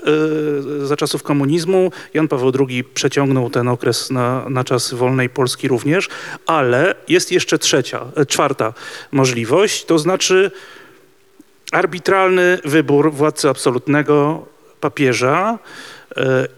[0.83, 1.93] e, za czasów komunizmu.
[2.15, 6.09] Jan Paweł II przeciągnął ten okres na, na czas wolnej Polski również,
[6.47, 8.73] ale jest jeszcze trzecia, e, czwarta
[9.13, 10.51] możliwość, to znaczy
[11.73, 14.47] arbitralny wybór władcy absolutnego
[14.81, 15.59] papieża.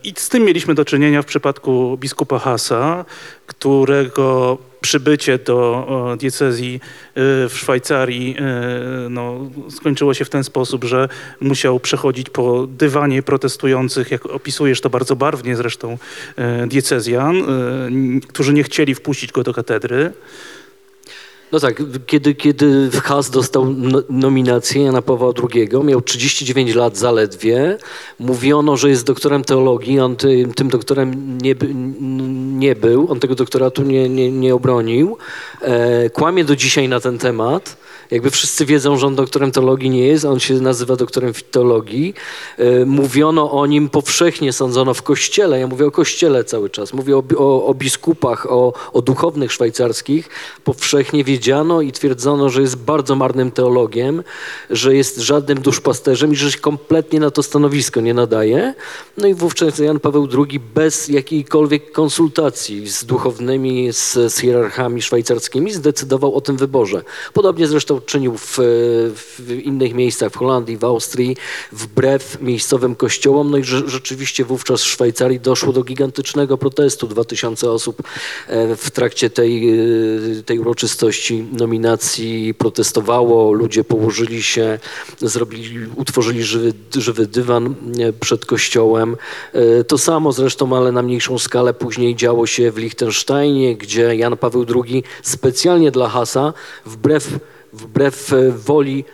[0.05, 3.05] I z tym mieliśmy do czynienia w przypadku biskupa Hasa,
[3.47, 10.85] którego przybycie do o, diecezji e, w Szwajcarii e, no, skończyło się w ten sposób,
[10.85, 11.09] że
[11.41, 15.99] musiał przechodzić po dywanie protestujących, jak opisujesz to bardzo barwnie zresztą,
[16.37, 17.45] e, diecezjan, e,
[18.29, 20.13] którzy nie chcieli wpuścić go do katedry.
[21.53, 27.79] No tak, kiedy, kiedy Has dostał no, nominację Jana Pawła II, miał 39 lat zaledwie.
[28.19, 31.55] Mówiono, że jest doktorem teologii, on tym, tym doktorem nie,
[32.59, 35.19] nie był, on tego doktoratu nie, nie, nie obronił.
[35.61, 37.77] E, kłamie do dzisiaj na ten temat.
[38.13, 42.15] Jakby wszyscy wiedzą, że on doktorem teologii nie jest, on się nazywa doktorem teologii.
[42.59, 45.61] E, mówiono o nim powszechnie, sądzono w kościele.
[45.61, 46.93] Ja mówię o kościele cały czas.
[46.93, 50.29] Mówię o, o, o biskupach, o, o duchownych szwajcarskich.
[50.65, 54.23] Powszechnie wiedziano i twierdzono, że jest bardzo marnym teologiem,
[54.71, 58.75] że jest żadnym duszpasterzem i że się kompletnie na to stanowisko nie nadaje.
[59.17, 65.73] No i wówczas Jan Paweł II bez jakiejkolwiek konsultacji z duchownymi, z, z hierarchami szwajcarskimi
[65.73, 67.03] zdecydował o tym wyborze.
[67.33, 68.59] Podobnie zresztą czynił w,
[69.39, 71.37] w innych miejscach, w Holandii, w Austrii,
[71.73, 73.51] wbrew miejscowym kościołom.
[73.51, 77.07] No i rze- rzeczywiście wówczas w Szwajcarii doszło do gigantycznego protestu.
[77.07, 78.03] 2000 osób
[78.47, 83.53] e, w trakcie tej, e, tej uroczystości nominacji protestowało.
[83.53, 84.79] Ludzie położyli się,
[85.21, 89.17] zrobili, utworzyli żywy, żywy dywan e, przed kościołem.
[89.89, 94.67] To samo zresztą, ale na mniejszą skalę później działo się w Liechtensteinie, gdzie Jan Paweł
[94.85, 96.53] II specjalnie dla Hasa,
[96.87, 97.39] wbrew,
[97.73, 99.05] wbrew e, woli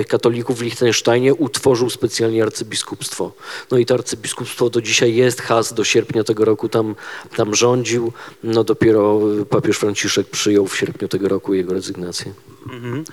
[0.00, 3.32] e, katolików w Liechtensteinie, utworzył specjalnie arcybiskupstwo.
[3.70, 5.40] No i to arcybiskupstwo do dzisiaj jest.
[5.40, 6.94] Has do sierpnia tego roku tam,
[7.36, 8.12] tam rządził.
[8.42, 9.20] No dopiero
[9.50, 12.32] papież Franciszek przyjął w sierpniu tego roku jego rezygnację.
[12.72, 13.04] Mhm.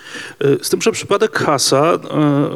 [0.61, 1.99] Z tym, że przypadek Hasa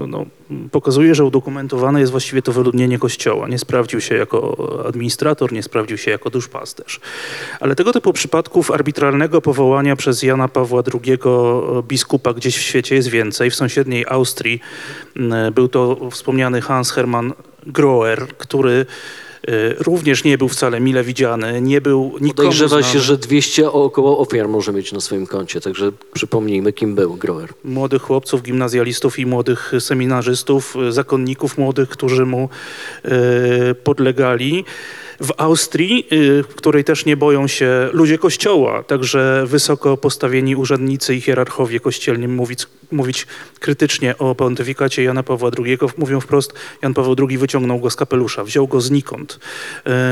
[0.08, 0.26] no,
[0.72, 3.48] pokazuje, że udokumentowane jest właściwie to wyludnienie kościoła.
[3.48, 7.00] Nie sprawdził się jako administrator, nie sprawdził się jako duszpasterz.
[7.60, 11.18] Ale tego typu przypadków arbitralnego powołania przez Jana Pawła II
[11.88, 13.52] biskupa gdzieś w świecie jest więcej.
[13.52, 14.62] W sąsiedniej Austrii
[15.48, 17.34] y, był to wspomniany Hans Hermann
[17.68, 18.86] Groer, który
[19.80, 23.06] również nie był wcale mile widziany, nie był nikomu Podejrzewa się, znany.
[23.06, 27.50] że 200 około ofiar może mieć na swoim koncie, także przypomnijmy, kim był Groer.
[27.64, 32.50] młodych chłopców, gimnazjalistów i młodych seminarzystów, y, zakonników młodych, którzy mu
[33.72, 34.66] y, podlegali.
[35.22, 41.16] W Austrii, y, w której też nie boją się ludzie kościoła, także wysoko postawieni urzędnicy
[41.16, 43.28] i hierarchowie kościelni mówić, mówić
[43.60, 48.44] krytycznie o pontyfikacie Jana Pawła II, mówią wprost, Jan Paweł II wyciągnął go z kapelusza,
[48.44, 49.40] wziął go znikąd.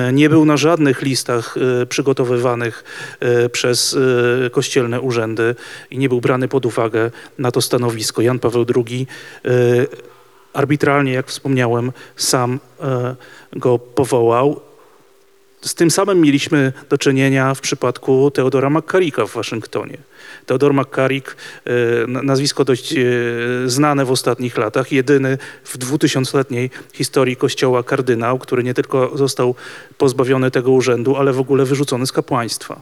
[0.10, 2.84] Y, Nie był na żadnych listach y, przygotowywanych
[3.46, 5.56] y, przez y, kościelne urzędy
[5.92, 8.22] i nie był brany pod uwagę na to stanowisko.
[8.22, 9.08] Jan Paweł II
[9.46, 9.88] y,
[10.54, 12.60] arbitralnie, jak wspomniałem, sam
[13.54, 14.67] y, go powołał.
[15.68, 19.98] Z tym samym mieliśmy do czynienia w przypadku Teodora McCarricka w Waszyngtonie.
[20.46, 21.36] Teodor McCarrick,
[22.08, 28.64] na- nazwisko dość y, znane w ostatnich latach, jedyny w dwutysiącletniej historii Kościoła kardynał, który
[28.64, 29.56] nie tylko został
[29.98, 32.82] pozbawiony tego urzędu, ale w ogóle wyrzucony z kapłaństwa.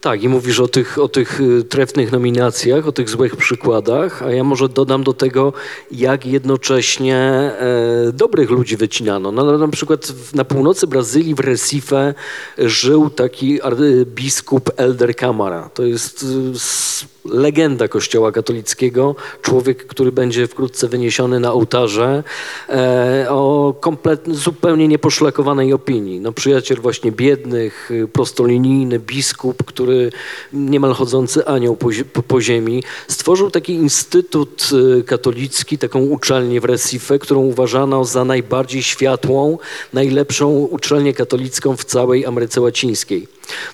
[0.00, 4.30] Tak, i mówisz o tych, o tych y, trefnych nominacjach, o tych złych przykładach, a
[4.30, 5.52] ja może dodam do tego,
[5.90, 9.32] jak jednocześnie e, dobrych ludzi wycinano.
[9.32, 12.14] No, na przykład na północy Brazylii, w Recife,
[12.58, 13.60] żył taki
[14.04, 15.70] biskup Elder Camara.
[15.74, 22.24] To jest y, legenda kościoła katolickiego, człowiek, który będzie wkrótce wyniesiony na ołtarze
[22.68, 26.20] e, o kompletnie, zupełnie nieposzlakowanej opinii.
[26.20, 30.12] No, przyjaciel właśnie biednych, prostolinijny biskup, który
[30.52, 36.64] niemal chodzący anioł po, po, po ziemi, stworzył taki instytut y, katolicki, taką uczelnię w
[36.64, 39.58] Recife, którą uważano za najbardziej światłą,
[39.92, 43.28] najlepszą uczelnię katolicką w całej Ameryce Łacińskiej.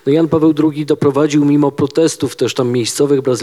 [0.05, 3.36] No Jan Paweł II doprowadził mimo protestów też tam miejscowych Brazylijczyków,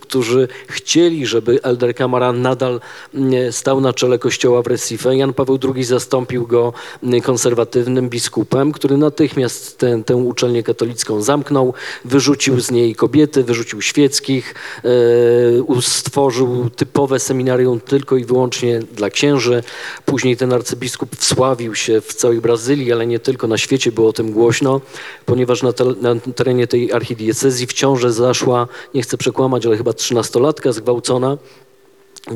[0.00, 2.80] którzy chcieli, żeby Elder Camara nadal
[3.14, 5.16] mm, stał na czele kościoła w Recife.
[5.16, 6.72] Jan Paweł II zastąpił go
[7.02, 11.74] mm, konserwatywnym biskupem, który natychmiast tę, tę uczelnię katolicką zamknął,
[12.04, 19.62] wyrzucił z niej kobiety, wyrzucił świeckich, e, stworzył typowe seminarium tylko i wyłącznie dla księży.
[20.04, 24.12] Później ten arcybiskup wsławił się w całej Brazylii, ale nie tylko na świecie było o
[24.12, 24.80] tym głośno,
[25.26, 29.92] ponieważ na, te, na terenie tej archidiecezji w ciąży zaszła, nie chcę przekłamać, ale chyba
[29.92, 31.38] trzynastolatka zgwałcona.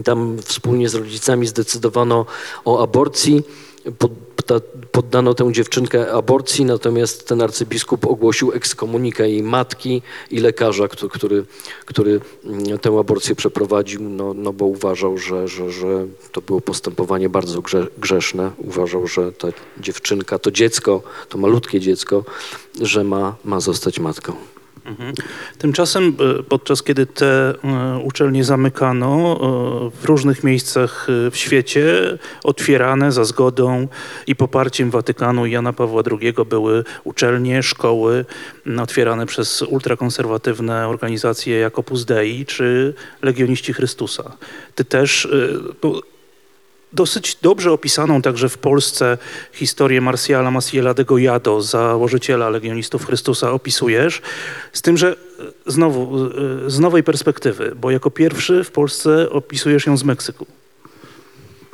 [0.04, 2.26] Tam wspólnie z rodzicami zdecydowano
[2.64, 3.42] o aborcji.
[3.98, 4.12] Pod,
[4.46, 4.54] ta,
[4.92, 11.44] poddano tę dziewczynkę aborcji, natomiast ten arcybiskup ogłosił ekskomunikę jej matki i lekarza, który, który,
[11.84, 17.28] który mm, tę aborcję przeprowadził, no, no bo uważał, że, że, że to było postępowanie
[17.28, 18.50] bardzo grze, grzeszne.
[18.58, 19.48] Uważał, że ta
[19.80, 22.24] dziewczynka, to dziecko, to malutkie dziecko,
[22.80, 24.53] że ma, ma zostać matką.
[25.58, 29.40] Tymczasem, e, podczas kiedy te e, uczelnie zamykano,
[29.92, 31.84] e, w różnych miejscach w świecie
[32.44, 33.88] otwierane za zgodą
[34.26, 38.24] i poparciem Watykanu i Jana Pawła II były uczelnie, szkoły
[38.82, 44.36] otwierane przez ultrakonserwatywne organizacje jak Opus Dei czy Legioniści Chrystusa.
[44.74, 45.28] Ty też
[46.94, 49.18] dosyć dobrze opisaną także w Polsce
[49.52, 54.22] historię Marsjala Maciela de Goyado, założyciela Legionistów Chrystusa, opisujesz,
[54.72, 55.16] z tym, że e,
[55.66, 56.30] znowu e,
[56.70, 60.46] z nowej perspektywy, bo jako pierwszy w Polsce opisujesz ją z Meksyku.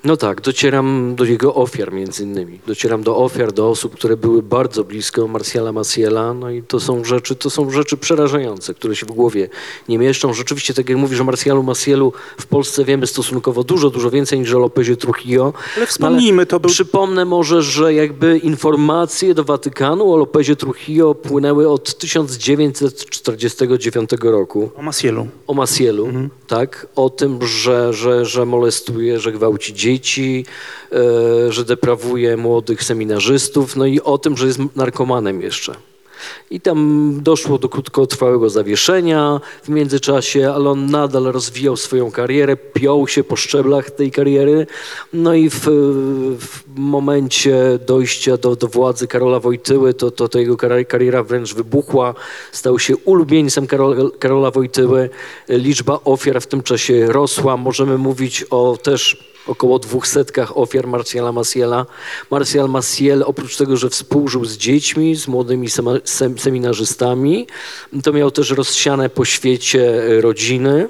[0.04, 2.60] No tak, docieram do jego ofiar między innymi.
[2.66, 7.04] Docieram do ofiar, do osób, które były bardzo blisko Marsjala Maciela, no i to są
[7.04, 9.48] rzeczy, to są rzeczy przerażające, które się w głowie
[9.88, 10.34] nie mieszczą.
[10.34, 14.54] Rzeczywiście, tak jak mówisz o Marsjalu Macielu, w Polsce wiemy stosunkowo dużo, dużo więcej niż
[14.54, 15.52] o Lopezie Trujillo.
[15.76, 21.68] Ale wspomnijmy, to był Przypomnę może, że jakby informacje do Watykanu o Lopezie Trujillo płynęły
[21.68, 25.26] od 1949 roku o Masielu.
[25.46, 26.08] o Macielu,
[26.46, 26.86] tak?
[26.96, 33.86] O tym, że, że, że molestuje, że gwałci dzieci, e, że deprawuje młodych seminarzystów, no
[33.86, 35.74] i o tym, że jest narkomanem jeszcze.
[36.50, 43.08] I tam doszło do krótkotrwałego zawieszenia w międzyczasie, ale on nadal rozwijał swoją karierę, piął
[43.08, 44.66] się po szczeblach tej kariery.
[45.12, 45.60] No i w,
[46.40, 51.54] w momencie dojścia do, do władzy Karola Wojtyły, to, to, to jego kar- kariera wręcz
[51.54, 52.14] wybuchła.
[52.52, 53.66] Stał się ulubieńcem
[54.18, 55.10] Karola Wojtyły.
[55.48, 57.56] Liczba ofiar w tym czasie rosła.
[57.56, 61.86] Możemy mówić o też około dwóch setkach ofiar Marsjala Maciela.
[62.30, 65.68] Marsjal Maciel oprócz tego, że współżył z dziećmi, z młodymi
[66.36, 67.46] seminarzystami,
[68.02, 70.88] to miał też rozsiane po świecie rodziny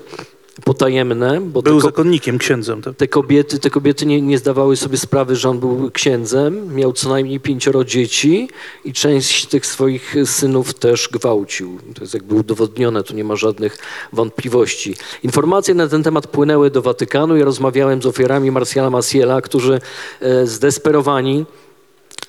[0.65, 2.83] potajemne, bo Był zakonnikiem, księdzem.
[2.83, 2.97] Tak.
[2.97, 7.09] te kobiety, te kobiety nie, nie zdawały sobie sprawy, że on był księdzem, miał co
[7.09, 8.49] najmniej pięcioro dzieci
[8.85, 11.79] i część tych swoich synów też gwałcił.
[11.95, 13.79] To jest jakby udowodnione, tu nie ma żadnych
[14.13, 14.97] wątpliwości.
[15.23, 17.37] Informacje na ten temat płynęły do Watykanu.
[17.37, 19.81] Ja rozmawiałem z ofiarami Marsjala Maciela, którzy
[20.21, 21.47] e, zdesperowani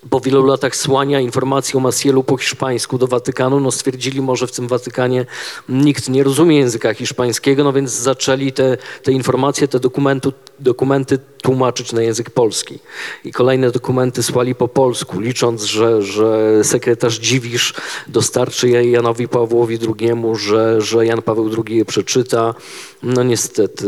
[0.10, 4.52] po wielu latach słania informacji o Macielu po hiszpańsku do Watykanu, no stwierdzili może w
[4.52, 5.26] tym Watykanie
[5.70, 11.93] nikt nie rozumie języka hiszpańskiego, no więc zaczęli te, te informacje, te dokumentu, dokumenty tłumaczyć
[11.93, 12.80] na język polski.
[13.26, 17.74] I kolejne dokumenty słali po polsku, licząc, że, że sekretarz Dziwisz
[18.08, 22.56] dostarczy je Janowi Pawłowi II, że, że Jan Paweł II je przeczyta.
[23.04, 23.86] No niestety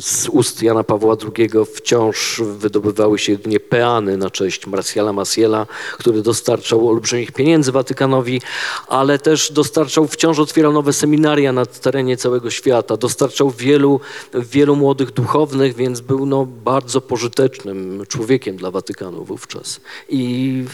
[0.00, 5.51] z ust Jana Pawła II wciąż wydobywały się jedynie peany na cześć Marsjala Maciela,
[5.98, 8.40] który dostarczał olbrzymich pieniędzy Watykanowi,
[8.88, 14.00] ale też dostarczał, wciąż otwierał nowe seminaria na terenie całego świata, dostarczał wielu,
[14.34, 19.80] wielu młodych duchownych, więc był no, bardzo pożytecznym człowiekiem dla Watykanu wówczas.
[20.08, 20.64] I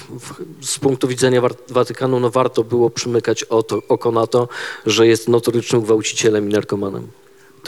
[0.60, 3.44] z punktu widzenia Watykanu no, warto było przymykać
[3.88, 4.48] oko na to,
[4.86, 7.08] że jest notorycznym gwałcicielem i narkomanem.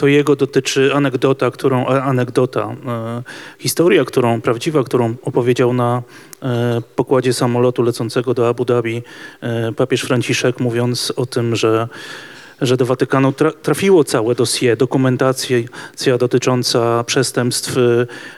[0.01, 3.23] To jego dotyczy anegdota, którą, a- anegdota, e,
[3.59, 6.01] historia, którą, prawdziwa, którą opowiedział na
[6.43, 9.01] e, pokładzie samolotu lecącego do Abu Dhabi
[9.41, 11.87] e, papież Franciszek, mówiąc o tym, że,
[12.61, 15.57] że do Watykanu tra, trafiło całe dossier, dokumentacja
[16.19, 17.75] dotycząca przestępstw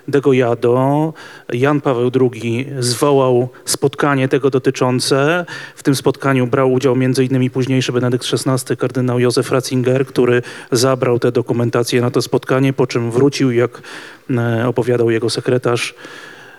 [0.07, 1.13] Degojado.
[1.53, 5.45] Jan Paweł II zwołał spotkanie tego dotyczące.
[5.75, 7.49] W tym spotkaniu brał udział m.in.
[7.49, 13.11] późniejszy Benedykt XVI, kardynał Józef Ratzinger, który zabrał tę dokumentację na to spotkanie, po czym
[13.11, 13.81] wrócił, jak
[14.29, 15.95] e, opowiadał jego sekretarz,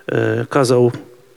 [0.07, 0.93] e, kazał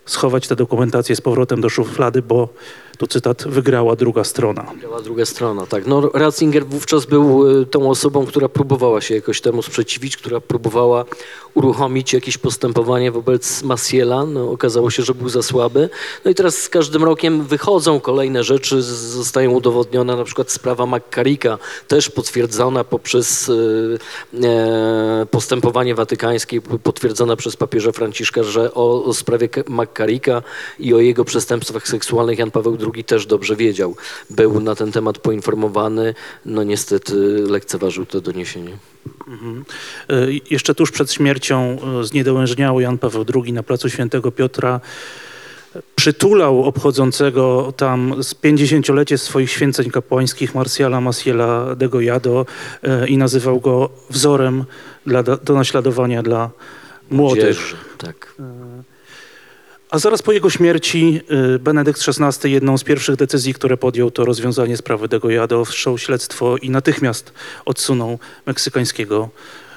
[0.06, 2.50] schować tę dokumentację z powrotem do szuflady, bo
[2.98, 4.66] tu cytat, wygrała druga strona.
[4.82, 5.88] Działa druga strona, tak.
[5.88, 11.06] No, Ratzinger wówczas był y, tą osobą, która próbowała się jakoś temu sprzeciwić, która próbowała
[11.54, 14.26] uruchomić jakieś postępowanie wobec Maciela.
[14.26, 15.90] No, okazało się, że był za słaby.
[16.26, 21.58] No i teraz z każdym rokiem wychodzą kolejne rzeczy, zostają udowodnione, na przykład sprawa McCarricka,
[21.88, 24.00] też potwierdzona poprzez y,
[24.44, 30.42] e, postępowanie watykańskie, potwierdzona przez papieża Franciszka, że o, o sprawie McCarricka
[30.80, 33.96] i o jego przestępstwach seksualnych Jan Paweł II też dobrze wiedział.
[34.30, 36.14] Był na ten temat poinformowany,
[36.46, 37.16] no niestety
[37.50, 38.78] lekceważył to doniesienie.
[40.10, 44.82] E, Jeszcze tuż przed śmiercią e, zniedołężniały Jan Paweł II na placu Świętego Piotra
[45.96, 52.46] przytulał obchodzącego tam z 50-lecie swoich święceń kapłańskich Marsjala Maciela de Goyado
[53.08, 54.66] i nazywał go wzorem
[55.06, 56.50] dla, do naśladowania dla
[57.12, 57.44] młodych.
[57.44, 58.36] Młodzieży, tak.
[59.90, 61.22] A zaraz po jego śmierci
[61.56, 65.98] y, Benedykt XVI jedną z pierwszych decyzji, które podjął, to rozwiązanie sprawy de Goyado, wszczął
[65.98, 67.34] śledztwo i natychmiast
[67.66, 69.30] odsunął meksykańskiego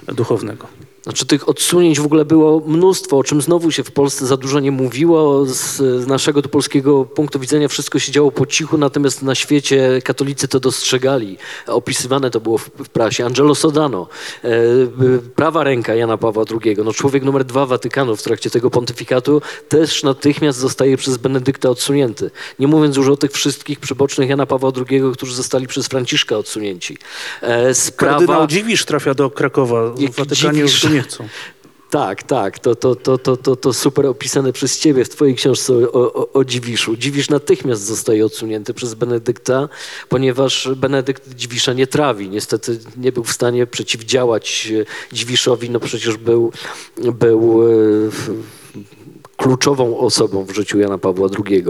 [0.09, 0.67] duchownego.
[1.03, 4.61] Znaczy tych odsunięć w ogóle było mnóstwo, o czym znowu się w Polsce za dużo
[4.61, 5.47] nie mówiło.
[5.47, 10.03] Z, z naszego tu polskiego punktu widzenia wszystko się działo po cichu, natomiast na świecie
[10.05, 11.39] katolicy to dostrzegali.
[11.67, 13.27] Opisywane to było w, w prasie.
[13.27, 14.09] Angelo Sodano,
[14.45, 14.51] e,
[15.35, 20.03] prawa ręka Jana Pawła II, no człowiek numer dwa Watykanu w trakcie tego pontyfikatu, też
[20.03, 22.31] natychmiast zostaje przez Benedykta odsunięty.
[22.59, 26.97] Nie mówiąc już o tych wszystkich przybocznych Jana Pawła II, którzy zostali przez Franciszka odsunięci.
[27.43, 28.19] E, sprawa...
[28.19, 29.91] Kardynał Dziwisz trafia do Krakowa.
[29.91, 30.90] W Watykanie Dziwisz?
[30.91, 31.29] Nie chcą.
[31.91, 35.73] Tak, tak, to, to, to, to, to, to super opisane przez ciebie w twojej książce
[35.75, 36.97] o, o, o Dziwiszu.
[36.97, 39.69] Dziwisz natychmiast zostaje odsunięty przez Benedykta,
[40.09, 42.29] ponieważ Benedykt Dziwisza nie trawi.
[42.29, 44.73] Niestety nie był w stanie przeciwdziałać
[45.13, 46.53] e, Dziwiszowi, no przecież był,
[46.97, 47.67] był e,
[48.11, 48.60] w-
[49.41, 51.65] kluczową osobą w życiu Jana Pawła II.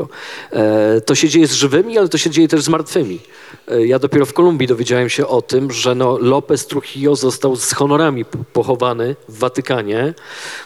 [0.53, 3.21] E, To się dzieje z żywymi, ale to się dzieje też z martwymi.
[3.69, 7.73] E, Ja dopiero w Kolumbii dowiedziałem się o tym, że no López Trujillo został z
[7.73, 10.15] honorami pochowany w Watykanie,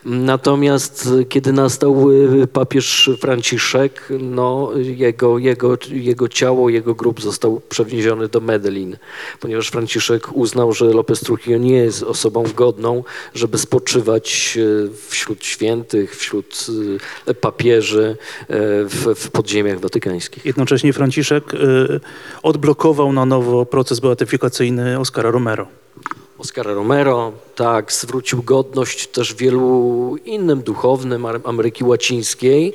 [0.05, 2.09] natomiast e, kiedy nastał
[2.53, 8.97] papież Franciszek, no jego, jego, jego ciało, jego grób został przewieziony do Medellin,
[9.41, 14.59] ponieważ Franciszek uznał, że López Trujillo nie jest osobą godną, żeby spoczywać
[15.09, 16.67] wśród świętych, wśród
[17.41, 18.47] papieży e,
[18.85, 20.45] w, w podziemiach watykańskich.
[20.45, 22.01] Jednocześnie Franciszek y,
[22.43, 25.67] odblokował na nowo proces beatyfikacyjny Oscara Romero.
[26.39, 32.73] Oscar Romero, tak, zwrócił godność też wielu innym duchownym Ameryki Łacińskiej,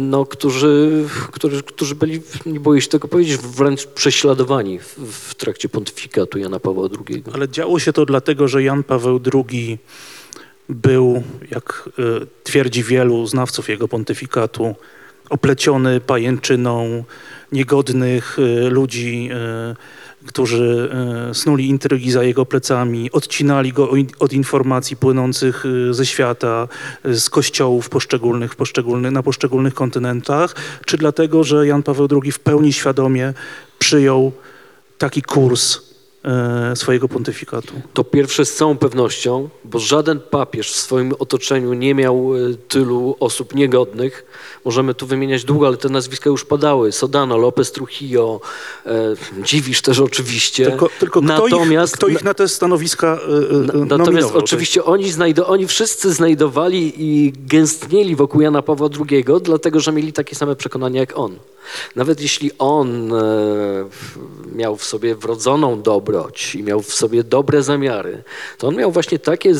[0.00, 5.68] no, którzy, którzy, którzy byli, nie boję się tego powiedzieć, wręcz prześladowani w, w trakcie
[5.68, 7.22] pontyfikatu Jana Pawła II.
[7.34, 9.78] Ale działo się to dlatego, że Jan Paweł II
[10.68, 14.74] był, jak y, twierdzi wielu znawców jego pontyfikatu,
[15.30, 17.04] opleciony pajęczyną
[17.52, 19.30] niegodnych y, ludzi,
[19.72, 20.90] y, którzy
[21.32, 26.68] snuli intrygi za jego plecami, odcinali go od informacji płynących ze świata,
[27.04, 30.54] z kościołów poszczególnych, poszczególnych, na poszczególnych kontynentach,
[30.86, 33.34] czy dlatego, że Jan Paweł II w pełni świadomie
[33.78, 34.32] przyjął
[34.98, 35.87] taki kurs
[36.74, 37.74] swojego pontyfikatu.
[37.94, 43.16] To pierwsze z całą pewnością, bo żaden papież w swoim otoczeniu nie miał e, tylu
[43.20, 44.24] osób niegodnych.
[44.64, 46.92] Możemy tu wymieniać długo, ale te nazwiska już padały.
[46.92, 48.40] Sodano, López Trujillo,
[48.86, 50.66] e, Dziwisz też oczywiście.
[50.66, 54.38] Tylko, tylko kto, natomiast, ich, kto ich na te stanowiska y, y, Natomiast nominował?
[54.38, 60.12] oczywiście oni, znajdo, oni wszyscy znajdowali i gęstnieli wokół Jana Pawła II, dlatego że mieli
[60.12, 61.36] takie same przekonania jak on.
[61.96, 63.18] Nawet jeśli on e,
[64.54, 65.82] miał w sobie wrodzoną
[66.18, 68.22] dobroć i miał w sobie dobre zamiary,
[68.58, 69.54] to on miał właśnie takie y,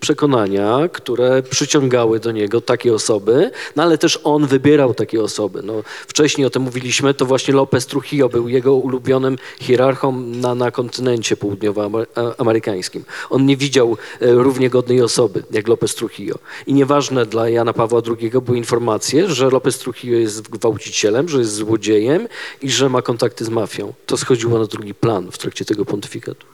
[0.00, 5.62] przekonania, które przyciągały do niego takie osoby, no ale też on wybierał takie osoby.
[5.62, 10.70] No, wcześniej o tym mówiliśmy, to właśnie López Trujillo był jego ulubionym hierarchą na, na
[10.70, 13.04] kontynencie południowoamerykańskim.
[13.30, 16.38] On nie widział e, równie godnej osoby jak López Trujillo.
[16.66, 21.54] I nieważne dla Jana Pawła II były informacje, że López Trujillo jest gwałcicielem, że jest
[21.54, 22.28] złodziejem
[22.62, 23.92] i że ma kontakty z mafią.
[24.06, 26.46] To schodziło na drugi plan w trakcie tego pontyfikatu.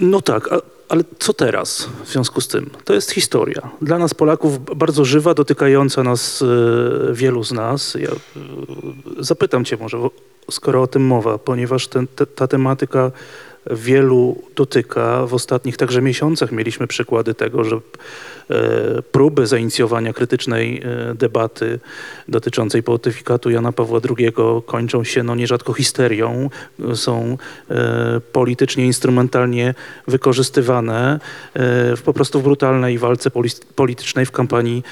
[0.00, 2.70] No tak, a, ale co teraz w związku z tym?
[2.84, 3.70] To jest historia.
[3.82, 7.94] Dla nas Polaków bardzo żywa, dotykająca nas, e, wielu z nas.
[7.94, 8.14] Ja e,
[9.18, 9.98] zapytam cię może,
[10.50, 13.10] skoro o tym mowa, ponieważ ten, te, ta tematyka
[13.70, 15.26] wielu dotyka.
[15.26, 21.78] W ostatnich także miesiącach mieliśmy przykłady tego, że e, próby zainicjowania krytycznej e, debaty
[22.28, 24.32] dotyczącej pontyfikatu Jana Pawła II
[24.66, 26.50] kończą się no, nierzadko histerią,
[26.94, 27.38] są
[27.70, 29.74] e, politycznie, instrumentalnie
[30.08, 31.20] wykorzystywane
[31.96, 33.30] w, po prostu w brutalnej walce
[33.74, 34.82] politycznej w kampanii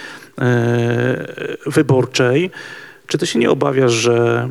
[1.66, 2.50] wyborczej.
[3.06, 4.48] Czy ty się nie obawiasz, że,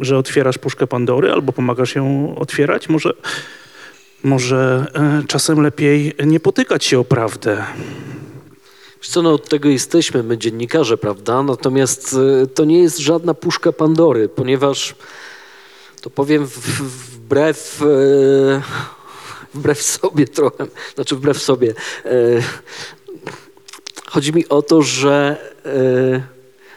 [0.00, 2.88] że otwierasz puszkę Pandory albo pomagasz ją otwierać?
[2.88, 3.14] Może,
[4.22, 7.64] może e, czasem lepiej nie potykać się o prawdę.
[8.98, 11.42] Wiesz co, no od tego jesteśmy, my dziennikarze, prawda?
[11.42, 14.94] Natomiast e, to nie jest żadna puszka Pandory, ponieważ
[16.00, 18.62] to powiem wbrew, e,
[19.54, 21.74] wbrew sobie trochę, znaczy wbrew sobie.
[24.06, 25.36] Chodzi mi o to, że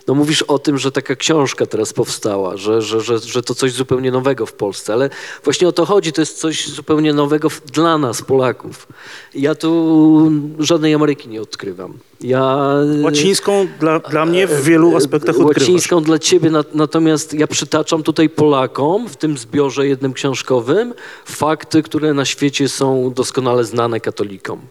[0.08, 3.72] no mówisz o tym, że taka książka teraz powstała, że, że, że, że to coś
[3.72, 5.10] zupełnie nowego w Polsce, ale
[5.44, 8.88] właśnie o to chodzi, to jest coś zupełnie nowego dla nas, Polaków.
[9.36, 11.94] Ja tu żadnej Ameryki nie odkrywam.
[12.22, 12.58] Ja
[13.04, 15.62] Łacińską dla, dla mnie w wielu aspektach odkrywasz.
[15.62, 20.94] Łacińską dla ciebie, nat- natomiast ja przytaczam tutaj Polakom w tym zbiorze jednym książkowym
[21.26, 24.62] fakty, które na świecie są doskonale znane katolikom.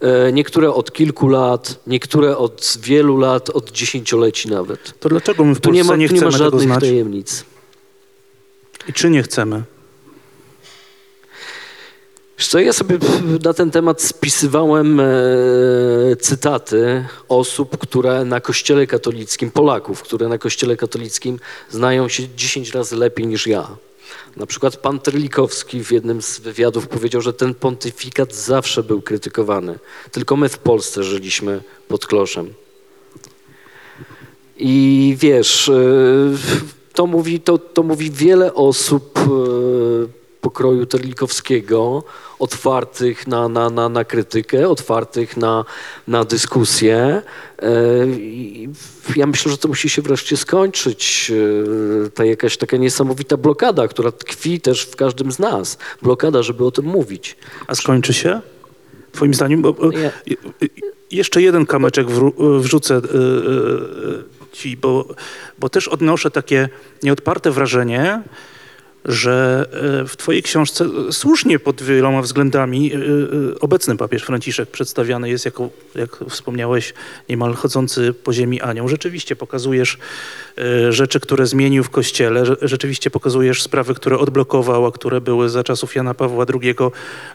[0.00, 4.98] E, Niektóre od kilku lat, niektóre od wielu lat, od dziesięcioleci nawet.
[5.00, 6.68] To dlaczego my w Tu Polsce nie ma, nie, tu nie ma chcemy tego żadnych
[6.68, 6.80] znać?
[6.80, 7.44] tajemnic.
[8.88, 9.62] I czy nie chcemy?
[12.38, 12.98] Co, ja sobie
[13.44, 15.04] na ten temat spisywałem e,
[16.20, 21.38] cytaty osób, które na kościele katolickim, Polaków, które na kościele katolickim
[21.70, 23.68] znają się 10 razy lepiej niż ja.
[24.36, 29.78] Na przykład pan Terlikowski w jednym z wywiadów powiedział, że ten pontyfikat zawsze był krytykowany.
[30.12, 32.54] Tylko my w Polsce żyliśmy pod kloszem.
[34.56, 35.74] I wiesz, e,
[36.92, 42.04] to mówi, to, to mówi wiele osób e, pokroju Terlikowskiego,
[42.38, 45.64] otwartych na, na, na, na krytykę, otwartych na,
[46.08, 47.22] na dyskusję.
[47.62, 48.68] E, i
[49.16, 51.32] Ja myślę, że to musi się wreszcie skończyć.
[52.06, 55.78] E, Ta jakaś taka niesamowita blokada, która tkwi też w każdym z nas.
[56.02, 57.36] Blokada, żeby o tym mówić.
[57.66, 58.40] A skończy się?
[59.12, 59.62] Twoim zdaniem?
[59.62, 60.10] Bo, Nie.
[60.26, 60.36] je-
[61.10, 62.06] jeszcze jeden kamyczek
[62.60, 63.00] wrzucę y,
[64.52, 65.04] ci, bo,
[65.58, 66.68] bo też odnoszę takie
[67.02, 68.22] nieodparte wrażenie,
[69.04, 69.66] że
[70.02, 75.44] y, w twojej książce słusznie pod wieloma względami y, y, obecny papież Franciszek przedstawiany jest
[75.44, 76.94] jako, jak wspomniałeś,
[77.28, 78.88] niemal chodzący po ziemi anioł.
[78.88, 79.98] Rzeczywiście pokazujesz
[80.90, 85.64] rzeczy, które zmienił w Kościele, Rze- rzeczywiście pokazujesz sprawy, które odblokował, a które były za
[85.64, 86.74] czasów Jana Pawła II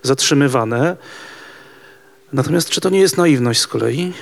[0.04, 0.98] zatrzymywane.
[2.34, 4.14] Natomiast czy to nie jest naiwność z kolei?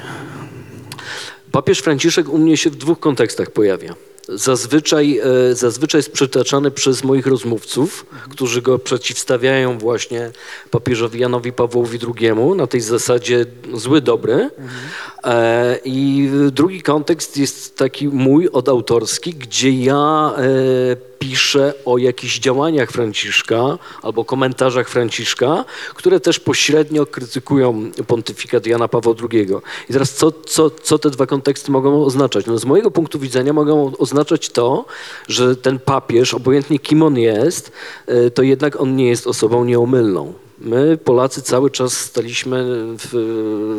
[1.52, 3.95] Papież Franciszek u mnie się w dwóch kontekstach pojawia.
[4.30, 5.20] Zazwyczaj,
[5.52, 10.32] e, zazwyczaj jest przytaczany przez moich rozmówców, którzy go przeciwstawiają właśnie
[10.72, 14.50] papieżowi Janowi Pawłowi II na tej zasadzie zły, dobry.
[15.24, 20.34] E, I drugi kontekst jest taki mój, odautorski, gdzie ja
[21.24, 28.88] e, piszę o jakichś działaniach Franciszka albo komentarzach Franciszka, które też pośrednio krytykują pontyfikat Jana
[28.88, 29.48] Pawła II.
[29.90, 32.45] I teraz co, co, co te dwa konteksty mogą oznaczać?
[32.45, 34.86] No z mojego punktu widzenia mogą oznaczać to,
[35.28, 37.72] że ten papież, obojętnie kim on jest,
[38.10, 40.43] y, to jednak on nie jest osobą nieomylną.
[40.64, 43.14] My, Polacy, cały czas staliśmy w,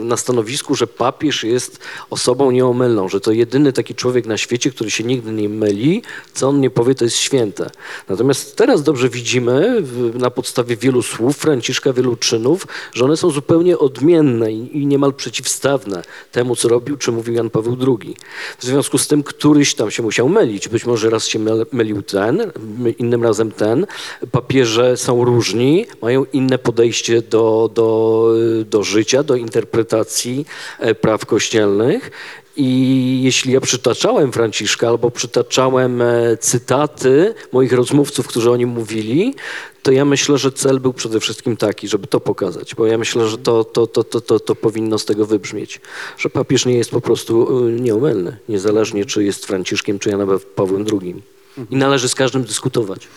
[0.05, 1.79] na stanowisku, że papież jest
[2.11, 6.03] osobą nieomylną, że to jedyny taki człowiek na świecie, który się nigdy nie myli,
[6.35, 7.71] co on nie powie, to jest święte.
[8.09, 13.31] Natomiast teraz dobrze widzimy w, na podstawie wielu słów Franciszka, wielu czynów, że one są
[13.31, 16.03] zupełnie odmienne i, i niemal przeciwstawne
[16.33, 18.17] temu, co robił czy mówił Jan Paweł II.
[18.59, 20.69] W związku z tym któryś tam się musiał mylić.
[20.69, 22.53] Być może raz się myl- mylił ten,
[22.99, 23.87] innym razem ten.
[24.31, 26.74] Papieże są różni, mają inne podejście
[27.23, 28.31] do, do,
[28.65, 30.47] do życia, do interpretacji
[30.79, 32.11] e, praw kościelnych.
[32.57, 39.35] I jeśli ja przytaczałem Franciszka albo przytaczałem e, cytaty moich rozmówców, którzy o nim mówili,
[39.83, 43.29] to ja myślę, że cel był przede wszystkim taki, żeby to pokazać, bo ja myślę,
[43.29, 45.81] że to, to, to, to, to, to powinno z tego wybrzmieć,
[46.19, 50.85] że papież nie jest po prostu y, nieomylny, niezależnie czy jest Franciszkiem, czy Janem Pawłem
[50.93, 51.23] II.
[51.71, 53.09] I należy z każdym dyskutować.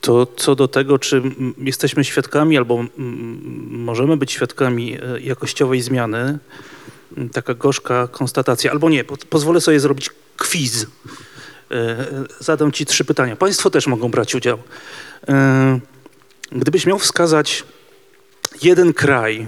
[0.00, 1.22] To co do tego, czy
[1.58, 2.84] jesteśmy świadkami albo
[3.68, 6.38] możemy być świadkami e, jakościowej zmiany,
[7.32, 10.86] taka gorzka konstatacja, albo nie, po, pozwolę sobie zrobić quiz.
[11.70, 12.06] E,
[12.38, 13.36] Zadam ci trzy pytania.
[13.36, 14.58] Państwo też mogą brać udział.
[15.28, 15.80] E,
[16.52, 17.64] Gdybyś miał wskazać
[18.62, 19.46] jeden kraj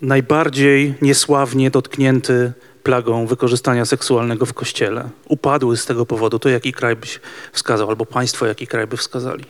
[0.00, 2.52] najbardziej niesławnie dotknięty
[2.86, 7.20] plagą wykorzystania seksualnego w kościele, upadły z tego powodu, to jaki kraj byś
[7.52, 9.44] wskazał, albo państwo jaki kraj by wskazali?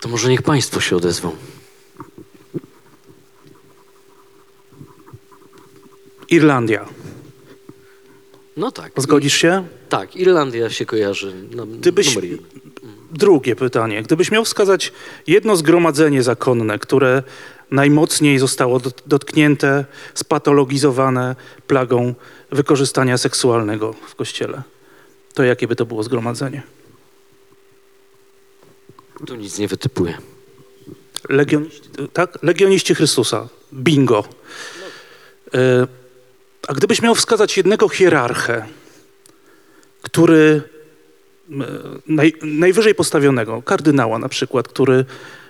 [0.00, 1.30] To może niech państwo się odezwą.
[6.28, 6.86] Irlandia.
[8.56, 8.92] No tak.
[8.96, 9.66] Zgodzisz się?
[9.88, 11.34] Tak, Irlandia się kojarzy.
[11.56, 12.18] No, Gdybyś,
[13.12, 14.02] drugie pytanie.
[14.02, 14.92] Gdybyś miał wskazać
[15.26, 17.22] jedno zgromadzenie zakonne, które
[17.70, 19.84] najmocniej zostało dot- dotknięte,
[20.14, 21.36] spatologizowane
[21.66, 22.14] plagą
[22.50, 24.62] wykorzystania seksualnego w kościele,
[25.34, 26.62] to jakie by to było zgromadzenie?
[29.26, 30.18] Tu nic nie wytypuję.
[31.28, 31.80] Legioniści,
[32.12, 32.38] tak?
[32.42, 33.48] Legioniści Chrystusa.
[33.72, 34.24] Bingo.
[35.54, 35.86] E,
[36.68, 38.66] A gdybyś miał wskazać jednego hierarchę,
[40.02, 40.62] który
[41.50, 41.64] m,
[42.06, 45.04] naj, najwyżej postawionego, kardynała na przykład, który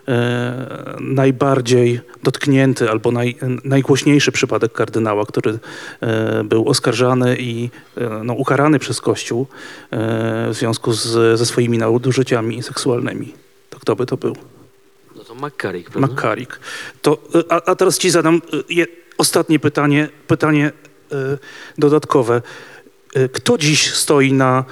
[0.09, 5.59] e, najbardziej dotknięty albo naj, najgłośniejszy przypadek kardynała, który
[6.01, 9.47] e, był oskarżany i e, no, ukarany przez Kościół
[10.49, 13.35] w związku z, ze swoimi nadużyciami seksualnymi.
[13.71, 14.37] To kto by to był?
[15.17, 16.09] No to McCarrick, prawda?
[17.03, 17.19] To,
[17.49, 18.87] a, a teraz ci zadam je,
[19.19, 20.73] ostatnie pytanie, pytanie
[21.79, 22.43] dodatkowe.
[23.33, 24.65] Kto dziś stoi na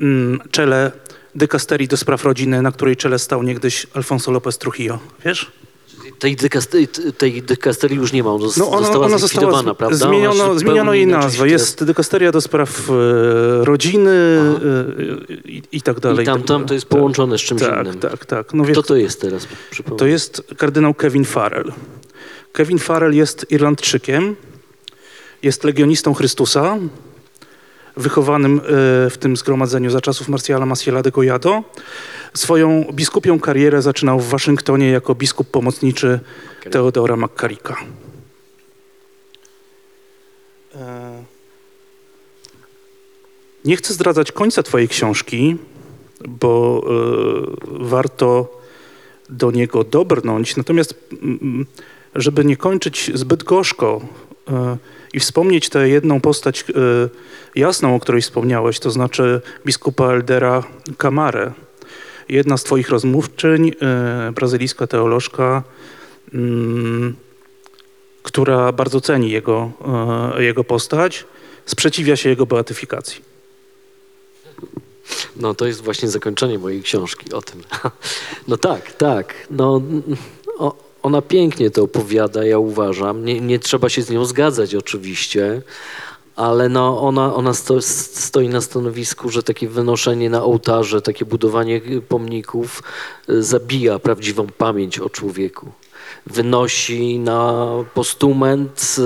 [0.00, 0.92] mm, czele
[1.34, 4.98] dykasterii do spraw rodziny, na której czele stał niegdyś Alfonso López Trujillo?
[5.24, 5.52] Wiesz?
[6.18, 6.88] Tej, dykasterii,
[7.18, 9.96] tej dykasterii już nie ma, ona No ona, została ona zlikwidowana, została, prawda?
[9.96, 11.48] Zmieniono, zmieniono jej nazwę.
[11.48, 12.92] Jest dykasteria do spraw y,
[13.64, 16.22] rodziny y, i, i tak dalej.
[16.22, 18.00] I tam, tak tam to jest Tak, połączone z czymś Tak, innym.
[18.00, 18.54] tak, tak.
[18.54, 19.48] No wiesz, Kto to jest teraz?
[19.70, 19.98] Przypomnę.
[19.98, 21.72] To jest kardynał Kevin Farrell.
[22.52, 24.36] Kevin Farrell jest Irlandczykiem,
[25.42, 26.78] jest legionistą Chrystusa,
[27.96, 28.60] wychowanym e,
[29.10, 31.62] w tym zgromadzeniu za czasów Marciala Maciela de Collado.
[32.34, 36.20] Swoją biskupią karierę zaczynał w Waszyngtonie jako biskup pomocniczy
[36.70, 37.76] Teodora McCarricka.
[40.74, 41.22] E,
[43.64, 45.56] Nie chcę zdradzać końca twojej książki,
[46.28, 48.60] bo e, warto
[49.28, 50.56] do niego dobrnąć.
[50.56, 51.66] Natomiast, mm,
[52.14, 54.00] żeby nie kończyć zbyt gorzko
[55.12, 56.64] i wspomnieć tę jedną postać e,
[57.54, 60.62] jasną, o której wspomniałeś, to znaczy biskupa Eldera
[60.98, 61.52] Camarę.
[62.28, 65.62] Jedna z twoich rozmówczyń, e, brazylijska teolożka,
[66.34, 67.16] mm,
[68.22, 69.70] która bardzo ceni jego,
[70.36, 71.24] e, jego postać,
[71.66, 73.32] sprzeciwia się jego beatyfikacji.
[75.36, 77.62] No to jest właśnie zakończenie mojej książki o tym.
[78.48, 79.34] No tak, tak.
[79.50, 79.80] No, o,
[81.02, 83.24] ona pięknie to opowiada, ja uważam.
[83.24, 85.62] Nie, nie trzeba się z nią zgadzać oczywiście,
[86.36, 91.80] ale no ona, ona sto, stoi na stanowisku, że takie wynoszenie na ołtarze, takie budowanie
[92.08, 92.82] pomników
[93.28, 95.72] y, zabija prawdziwą pamięć o człowieku.
[96.26, 98.96] Wynosi na postument,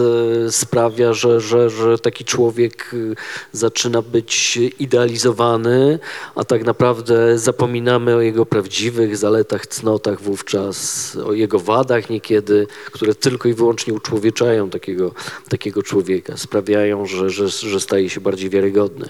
[0.47, 3.15] y, sprawia, że, że, że taki człowiek y,
[3.53, 5.99] zaczyna być idealizowany,
[6.35, 13.15] a tak naprawdę zapominamy o jego prawdziwych zaletach, cnotach wówczas, o jego wadach niekiedy, które
[13.15, 15.15] tylko i wyłącznie uczłowieczają takiego,
[15.49, 19.09] takiego człowieka, sprawiają, że, że, że staje się bardziej wiarygodny.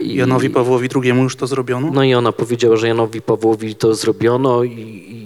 [0.00, 1.90] I- Janowi Pawłowi II już to zrobiono?
[1.94, 5.25] no i ona powiedziała, że Janowi Pawłowi to zrobiono i, i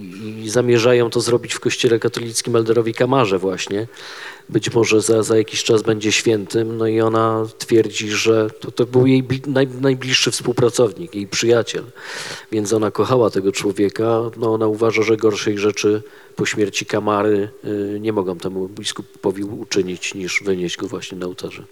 [0.51, 3.87] zamierzają to zrobić w kościele katolickim Elderowi Kamarze właśnie.
[4.49, 6.77] Być może za, za jakiś czas będzie świętym.
[6.77, 11.83] No i ona twierdzi, że to, to był jej naj, najbliższy współpracownik, jej przyjaciel.
[12.51, 14.21] Więc ona kochała tego człowieka.
[14.37, 16.01] No ona uważa, że gorszej rzeczy
[16.35, 21.63] po śmierci Kamary y, nie mogą temu biskupowi uczynić, niż wynieść go właśnie na ołtarze.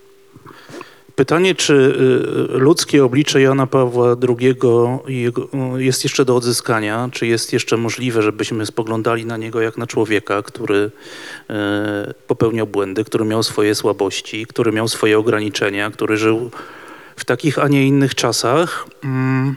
[1.20, 4.56] Pytanie, czy y, ludzkie oblicze Jana Pawła II
[5.78, 7.10] y, jest jeszcze do odzyskania?
[7.12, 13.04] Czy jest jeszcze możliwe, żebyśmy spoglądali na niego jak na człowieka, który y, popełniał błędy,
[13.04, 16.52] który miał swoje słabości, który miał swoje ograniczenia, który żył
[17.16, 18.88] w takich, a nie innych czasach?
[19.04, 19.56] Mm,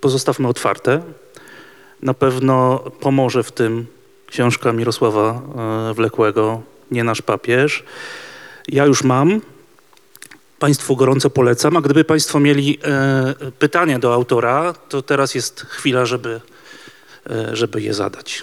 [0.00, 1.02] Pozostawmy otwarte.
[2.02, 3.86] Na pewno pomoże w tym
[4.26, 5.42] książka Mirosława
[5.94, 7.84] Wlekłego, Nie nasz papież.
[8.68, 9.40] Ja już mam.
[10.58, 16.06] Państwu gorąco polecam, a gdyby Państwo mieli e, pytania do autora, to teraz jest chwila,
[16.06, 16.40] żeby,
[17.30, 18.42] e, żeby je zadać.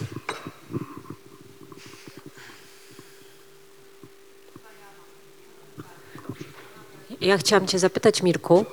[7.23, 8.65] Ja chciałam Cię zapytać, Mirku,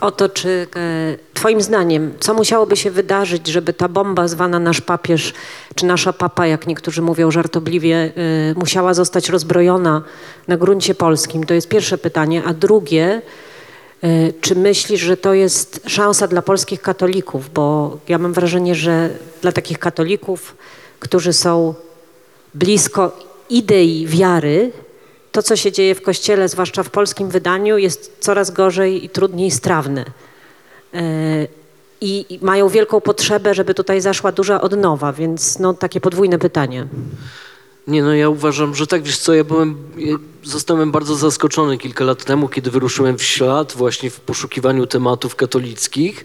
[0.00, 4.80] o to, czy e, Twoim zdaniem, co musiałoby się wydarzyć, żeby ta bomba zwana nasz
[4.80, 5.32] papież,
[5.74, 10.02] czy nasza papa, jak niektórzy mówią żartobliwie, e, musiała zostać rozbrojona
[10.48, 11.44] na gruncie polskim?
[11.44, 12.42] To jest pierwsze pytanie.
[12.46, 13.22] A drugie,
[14.02, 17.50] e, czy myślisz, że to jest szansa dla polskich katolików?
[17.52, 19.10] Bo ja mam wrażenie, że
[19.42, 20.56] dla takich katolików,
[20.98, 21.74] którzy są
[22.54, 23.16] blisko
[23.50, 24.72] idei wiary,
[25.32, 29.50] to, co się dzieje w kościele, zwłaszcza w polskim wydaniu, jest coraz gorzej i trudniej
[29.50, 30.04] strawne.
[30.94, 31.46] E,
[32.00, 36.86] I mają wielką potrzebę, żeby tutaj zaszła duża odnowa, więc no, takie podwójne pytanie.
[37.86, 39.76] Nie, no ja uważam, że tak, wiesz co, ja byłem,
[40.44, 46.24] zostałem bardzo zaskoczony kilka lat temu, kiedy wyruszyłem w ślad właśnie w poszukiwaniu tematów katolickich,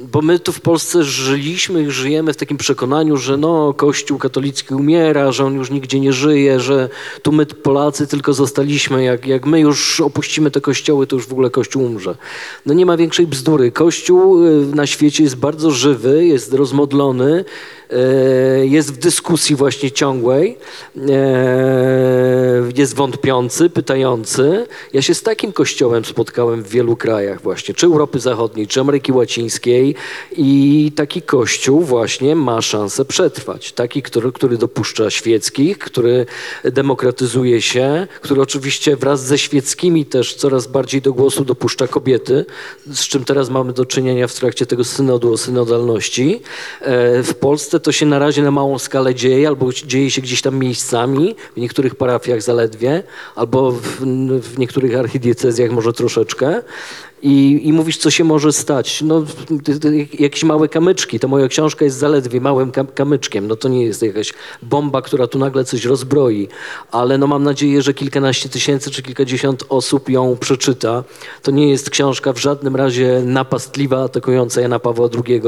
[0.00, 4.74] bo my tu w Polsce żyliśmy i żyjemy w takim przekonaniu, że no, Kościół katolicki
[4.74, 6.88] umiera, że on już nigdzie nie żyje, że
[7.22, 11.32] tu my Polacy tylko zostaliśmy, jak, jak my już opuścimy te kościoły, to już w
[11.32, 12.16] ogóle Kościół umrze.
[12.66, 13.72] No nie ma większej bzdury.
[13.72, 17.44] Kościół y, na świecie jest bardzo żywy, jest rozmodlony,
[17.90, 20.58] e, jest w dyskusji właśnie ciągłej,
[21.08, 21.08] e,
[22.76, 24.66] jest wątpiący, pytający.
[24.92, 29.12] Ja się z takim kościołem spotkałem w wielu krajach właśnie, czy Europy Zachodniej, czy Ameryki
[29.12, 29.87] Łacińskiej
[30.36, 33.72] i taki kościół właśnie ma szansę przetrwać.
[33.72, 36.26] Taki, który, który dopuszcza świeckich, który
[36.64, 42.44] demokratyzuje się, który oczywiście wraz ze świeckimi też coraz bardziej do głosu dopuszcza kobiety,
[42.86, 46.40] z czym teraz mamy do czynienia w trakcie tego synodu o synodalności.
[46.80, 50.42] E, W Polsce to się na razie na małą skalę dzieje, albo dzieje się gdzieś
[50.42, 53.02] tam miejscami, w niektórych parafiach zaledwie,
[53.34, 53.80] albo w,
[54.40, 56.62] w niektórych archidiecezjach może troszeczkę.
[57.22, 59.02] I, I mówisz, co się może stać.
[59.02, 59.24] No,
[60.18, 61.20] jakieś małe kamyczki.
[61.20, 63.46] Ta moja książka jest zaledwie małym kam- kamyczkiem.
[63.46, 66.48] No to nie jest jakaś bomba, która tu nagle coś rozbroi.
[66.92, 71.04] Ale no mam nadzieję, że kilkanaście tysięcy czy kilkadziesiąt osób ją przeczyta.
[71.42, 75.42] To nie jest książka w żadnym razie napastliwa, atakująca Jana Pawła II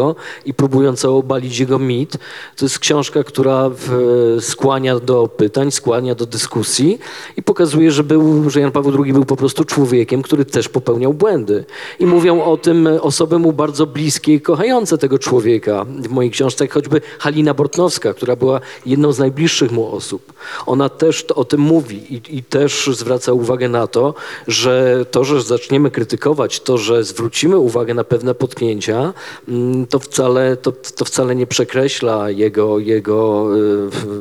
[0.45, 2.17] i próbująca obalić jego mit.
[2.57, 6.99] To jest książka, która w, skłania do pytań, skłania do dyskusji
[7.37, 11.15] i pokazuje, że, był, że Jan Paweł II był po prostu człowiekiem, który też popełniał
[11.15, 11.60] błędy.
[11.99, 15.85] I mówią o tym osoby mu bardzo bliskie i kochające tego człowieka.
[15.85, 20.32] W mojej książce choćby Halina Bortnowska, która była jedną z najbliższych mu osób.
[20.66, 24.15] Ona też o tym mówi i, i też zwraca uwagę na to,
[24.49, 29.12] że to, że zaczniemy krytykować, to, że zwrócimy uwagę na pewne potknięcia,
[29.49, 33.49] mm, to wcale, to, to wcale nie przekreśla jego, jego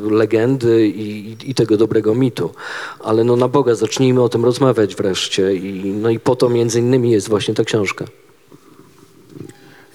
[0.08, 2.50] y, legendy i, i tego dobrego mitu.
[3.00, 6.80] Ale no na Boga, zacznijmy o tym rozmawiać wreszcie i, no i po to między
[6.80, 8.06] innymi jest właśnie ta książka.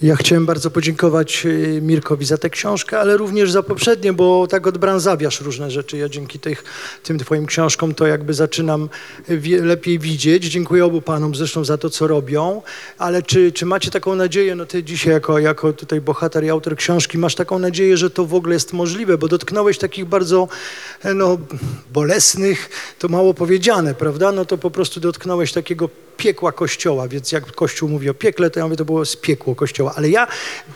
[0.01, 4.67] Ja chciałem bardzo podziękować y, Mirkowi za tę książkę, ale również za poprzednie, bo tak
[4.67, 5.97] odbranzawiasz różne rzeczy.
[5.97, 6.63] Ja dzięki tych,
[7.03, 8.89] tym twoim książkom to jakby zaczynam
[9.29, 10.45] wie, lepiej widzieć.
[10.45, 12.61] Dziękuję obu panom zresztą za to, co robią,
[12.97, 16.75] ale czy, czy macie taką nadzieję, no ty dzisiaj jako, jako tutaj bohater i autor
[16.75, 20.47] książki masz taką nadzieję, że to w ogóle jest możliwe, bo dotknąłeś takich bardzo
[21.03, 21.37] e, no,
[21.93, 24.31] bolesnych, to mało powiedziane, prawda?
[24.31, 28.59] No to po prostu dotknąłeś takiego piekła Kościoła, więc jak Kościół mówi o piekle, to
[28.59, 29.93] ja mówię, to było z piekło Kościoła.
[29.95, 30.27] Ale ja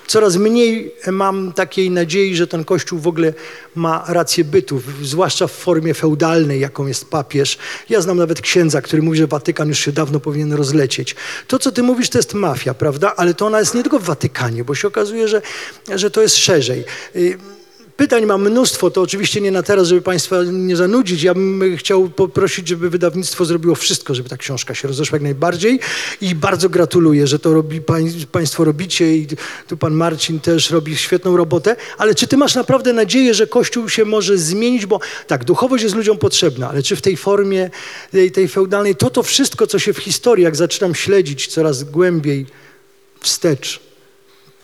[0.08, 3.34] coraz mniej mam takiej nadziei, że ten Kościół w ogóle
[3.76, 7.58] ma rację bytu, zwłaszcza w formie feudalnej, jaką jest papież.
[7.90, 11.16] Ja znam nawet księdza, który mówi, że Watykan już się dawno powinien rozlecieć.
[11.48, 13.14] To, co ty mówisz, to jest mafia, prawda?
[13.16, 15.42] Ale to ona jest nie tylko w Watykanie, bo się okazuje, że,
[15.96, 16.84] że to jest szerzej.
[18.00, 21.24] Pytań mam mnóstwo, to oczywiście nie na teraz, żeby Państwa nie zanudzić.
[21.24, 25.80] Ja bym chciał poprosić, żeby wydawnictwo zrobiło wszystko, żeby ta książka się rozeszła jak najbardziej.
[26.22, 29.28] I bardzo gratuluję, że to robi, pań, Państwo robicie i
[29.68, 33.90] tu Pan Marcin też robi świetną robotę, ale czy Ty masz naprawdę nadzieję, że Kościół
[33.90, 37.70] się może zmienić, bo tak, duchowość jest ludziom potrzebna, ale czy w tej formie
[38.12, 42.46] tej, tej feudalnej, to to wszystko, co się w historii, jak zaczynam śledzić coraz głębiej
[43.20, 43.89] wstecz,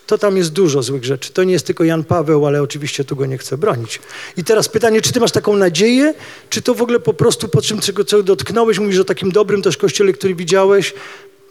[0.07, 1.33] to tam jest dużo złych rzeczy.
[1.33, 3.99] To nie jest tylko Jan Paweł, ale oczywiście tu go nie chcę bronić.
[4.37, 6.13] I teraz pytanie, czy ty masz taką nadzieję,
[6.49, 9.61] czy to w ogóle po prostu po czym, czego, co dotknąłeś, mówisz o takim dobrym
[9.61, 10.93] też kościele, który widziałeś,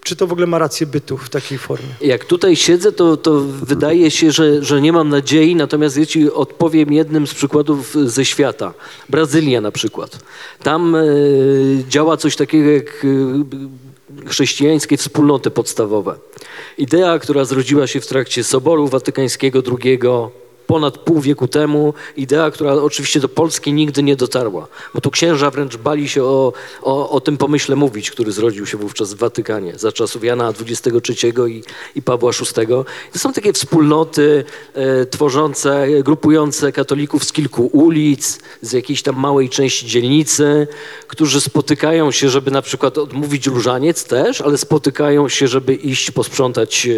[0.04, 1.88] czy to w ogóle ma rację bytu w takiej formie?
[2.00, 6.32] Jak tutaj siedzę, to, to wydaje się, że, że nie mam nadziei, natomiast ja ci
[6.32, 8.74] odpowiem jednym z przykładów ze świata.
[9.08, 10.18] Brazylia na przykład.
[10.62, 11.04] Tam e,
[11.88, 16.14] działa coś takiego jak e, chrześcijańskie wspólnoty podstawowe.
[16.78, 19.98] Idea, która zrodziła się w trakcie Soboru Watykańskiego II
[20.66, 25.50] ponad pół wieku temu, idea, która oczywiście do Polski nigdy nie dotarła, bo tu księża
[25.50, 29.78] wręcz bali się o, o, o tym pomyśle mówić, który zrodził się wówczas w Watykanie
[29.78, 31.62] za czasów Jana XXIII i,
[31.94, 32.66] i Pawła VI.
[33.12, 39.48] To są takie wspólnoty e, tworzące, grupujące katolików z kilku ulic, z jakiejś tam małej
[39.48, 40.66] części dzielnicy,
[41.06, 46.88] którzy spotykają się, żeby na przykład odmówić różaniec też, ale spotykają się, żeby iść posprzątać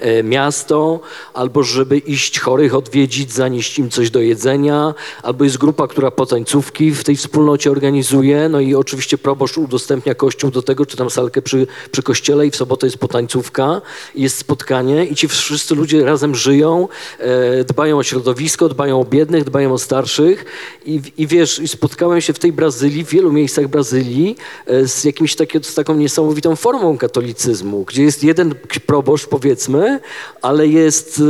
[0.00, 1.00] e, miasto,
[1.34, 6.90] albo żeby iść chorych odwiedzić, zanieść im coś do jedzenia, albo jest grupa, która potańcówki
[6.90, 11.42] w tej wspólnocie organizuje, no i oczywiście proboszcz udostępnia kościół do tego, czy tam salkę
[11.42, 13.80] przy, przy kościele i w sobotę jest potańcówka,
[14.14, 16.88] jest spotkanie i ci wszyscy ludzie razem żyją,
[17.18, 20.44] e, dbają o środowisko, dbają o biednych, dbają o starszych.
[20.84, 24.36] I, i wiesz, spotkałem się w tej Brazylii, w wielu miejscach Brazylii
[24.66, 28.54] e, z jakimś takie, z taką niesamowitą formą katolicyzmu, gdzie jest jeden
[28.86, 30.00] proboszcz powiedzmy,
[30.42, 31.22] ale jest,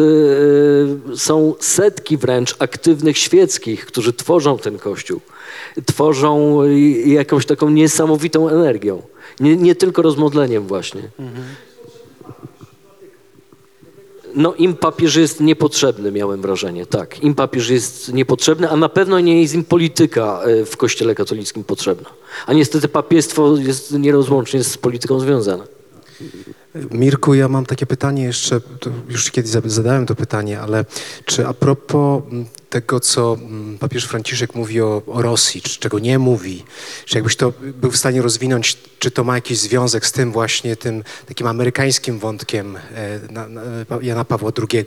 [1.13, 5.21] e, są setki wręcz aktywnych świeckich, którzy tworzą ten kościół.
[5.87, 6.61] Tworzą
[7.07, 9.03] jakąś taką niesamowitą energią.
[9.41, 11.03] Nie, nie tylko rozmodleniem właśnie.
[14.35, 17.23] No im papież jest niepotrzebny, miałem wrażenie, tak.
[17.23, 21.65] Im papież jest niepotrzebny, a na pewno nie jest im polityka e, w kościele katolickim
[21.65, 22.11] potrzebna.
[22.47, 25.76] A niestety papiestwo jest nierozłącznie z polityką związane.
[26.91, 28.61] Mirku, ja mam takie pytanie jeszcze,
[29.09, 30.85] już kiedyś za- zadałem to pytanie, ale
[31.25, 35.99] czy a propos mm, tego, co mm, papież Franciszek mówi o, o Rosji, czy czego
[35.99, 36.65] nie mówi,
[37.05, 40.77] czy jakbyś to był w stanie rozwinąć, czy to ma jakiś związek z tym właśnie,
[40.77, 42.81] tym takim amerykańskim wątkiem e,
[43.31, 43.63] na, na,
[44.03, 44.85] Jana Pawła II,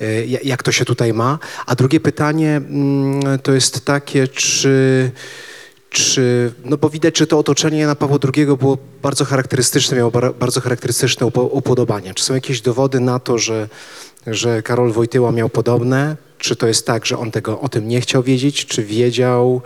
[0.00, 1.38] e, ja- jak to się tutaj ma?
[1.66, 5.10] A drugie pytanie mm, to jest takie, czy
[5.94, 10.34] czy, no bo widać, że to otoczenie Jana Pawła II było bardzo charakterystyczne, miało bar,
[10.34, 12.14] bardzo charakterystyczne upo, upodobania.
[12.14, 13.68] Czy są jakieś dowody na to, że,
[14.26, 16.16] że Karol Wojtyła miał podobne?
[16.38, 19.62] Czy to jest tak, że on tego o tym nie chciał wiedzieć, czy wiedział?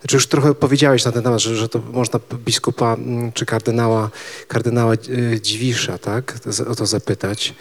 [0.00, 4.10] Znaczy już trochę powiedziałeś na ten temat, że, że to można biskupa mm, czy kardynała,
[4.48, 6.38] kardynała e, Dziwisza, tak,
[6.68, 7.54] o to zapytać.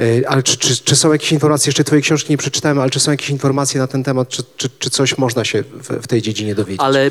[0.00, 3.00] E, Ale czy, czy, czy są jakieś informacje, jeszcze twojej książki nie przeczytałem, ale czy
[3.00, 6.22] są jakieś informacje na ten temat, czy, czy, czy coś można się w, w tej
[6.22, 6.80] dziedzinie dowiedzieć?
[6.80, 7.10] Ale y,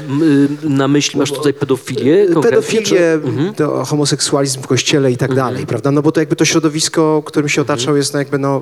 [0.63, 2.49] na myśli masz tutaj pedofilię konkretnie?
[2.61, 3.53] pedofilię, Mhm.
[3.53, 5.91] to homoseksualizm w kościele i tak dalej, prawda?
[5.91, 8.61] No bo to jakby to środowisko, którym się otaczał jest no jakby no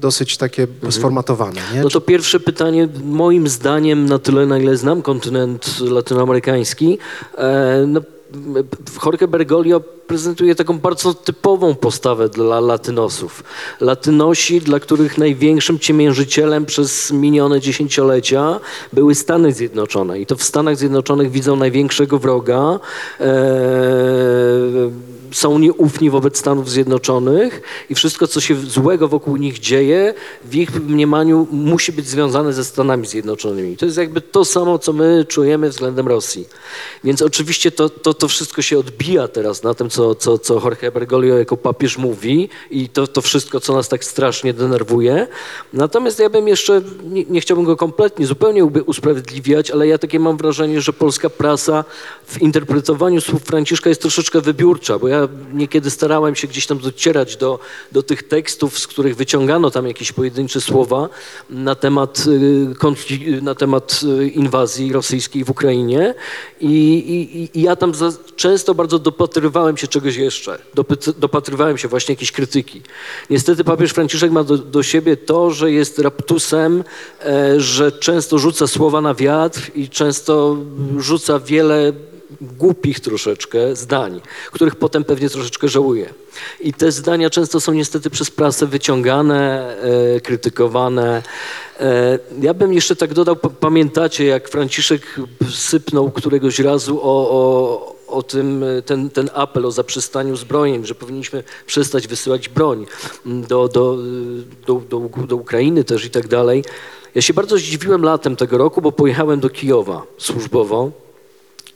[0.00, 1.82] dosyć takie sformatowane, nie?
[1.82, 6.98] No to pierwsze pytanie, moim zdaniem, na tyle, na ile znam kontynent latynoamerykański,
[7.38, 8.00] e, no,
[9.04, 13.44] Jorge Bergoglio prezentuje taką bardzo typową postawę dla latynosów.
[13.80, 18.60] Latynosi, dla których największym ciemiężycielem przez minione dziesięciolecia
[18.92, 20.20] były Stany Zjednoczone.
[20.20, 22.80] I to w Stanach Zjednoczonych widzą największego wroga.
[23.20, 23.26] E,
[25.38, 30.82] są nieufni wobec Stanów Zjednoczonych i wszystko, co się złego wokół nich dzieje, w ich
[30.82, 33.76] mniemaniu musi być związane ze Stanami Zjednoczonymi.
[33.76, 36.48] To jest jakby to samo, co my czujemy względem Rosji.
[37.04, 40.90] Więc oczywiście to, to, to wszystko się odbija teraz na tym, co, co, co Jorge
[40.92, 45.26] Bergoglio jako papież mówi i to, to wszystko, co nas tak strasznie denerwuje.
[45.72, 50.36] Natomiast ja bym jeszcze, nie, nie chciałbym go kompletnie, zupełnie usprawiedliwiać, ale ja takie mam
[50.36, 51.84] wrażenie, że polska prasa
[52.26, 57.36] w interpretowaniu słów Franciszka jest troszeczkę wybiórcza, bo ja niekiedy starałem się gdzieś tam docierać
[57.36, 57.58] do,
[57.92, 61.08] do tych tekstów, z których wyciągano tam jakieś pojedyncze słowa
[61.50, 66.14] na temat, y, na temat y, inwazji rosyjskiej w Ukrainie
[66.60, 66.74] i,
[67.52, 72.12] i, i ja tam za, często bardzo dopatrywałem się czegoś jeszcze, Dopyt, dopatrywałem się właśnie
[72.12, 72.82] jakiejś krytyki.
[73.30, 76.84] Niestety papież Franciszek ma do, do siebie to, że jest raptusem,
[77.24, 80.56] e, że często rzuca słowa na wiatr i często
[80.98, 81.92] rzuca wiele
[82.40, 84.20] głupich troszeczkę zdań,
[84.52, 86.14] których potem pewnie troszeczkę żałuje.
[86.60, 89.74] I te zdania często są niestety przez prasę wyciągane,
[90.16, 91.22] e, krytykowane.
[91.80, 98.22] E, ja bym jeszcze tak dodał, pamiętacie jak Franciszek sypnął któregoś razu o, o, o
[98.22, 102.86] tym, e, ten, ten apel o zaprzestaniu zbrojeń, że powinniśmy przestać wysyłać broń
[103.24, 103.96] do, do,
[104.66, 106.64] do, do, do Ukrainy też i tak dalej.
[107.14, 111.07] Ja się bardzo zdziwiłem latem tego roku, bo pojechałem do Kijowa służbowo.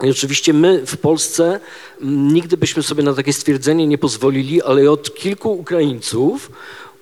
[0.03, 1.59] I oczywiście my w Polsce
[2.01, 6.51] m, nigdy byśmy sobie na takie stwierdzenie nie pozwolili, ale od kilku Ukraińców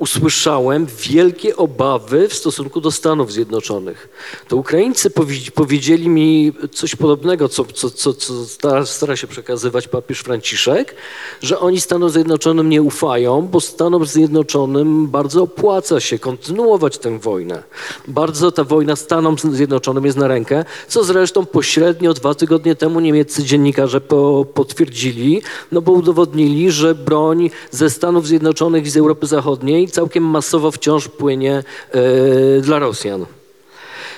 [0.01, 4.09] usłyszałem wielkie obawy w stosunku do Stanów Zjednoczonych.
[4.47, 9.87] To Ukraińcy powi- powiedzieli mi coś podobnego, co, co, co, co stara, stara się przekazywać
[9.87, 10.95] papież Franciszek,
[11.41, 17.63] że oni Stanom Zjednoczonym nie ufają, bo Stanom Zjednoczonym bardzo opłaca się kontynuować tę wojnę.
[18.07, 23.43] Bardzo ta wojna Stanom Zjednoczonym jest na rękę, co zresztą pośrednio dwa tygodnie temu niemieccy
[23.43, 25.41] dziennikarze po, potwierdzili,
[25.71, 31.07] no bo udowodnili, że broń ze Stanów Zjednoczonych i z Europy Zachodniej całkiem masowo wciąż
[31.07, 33.25] płynie e, dla Rosjan.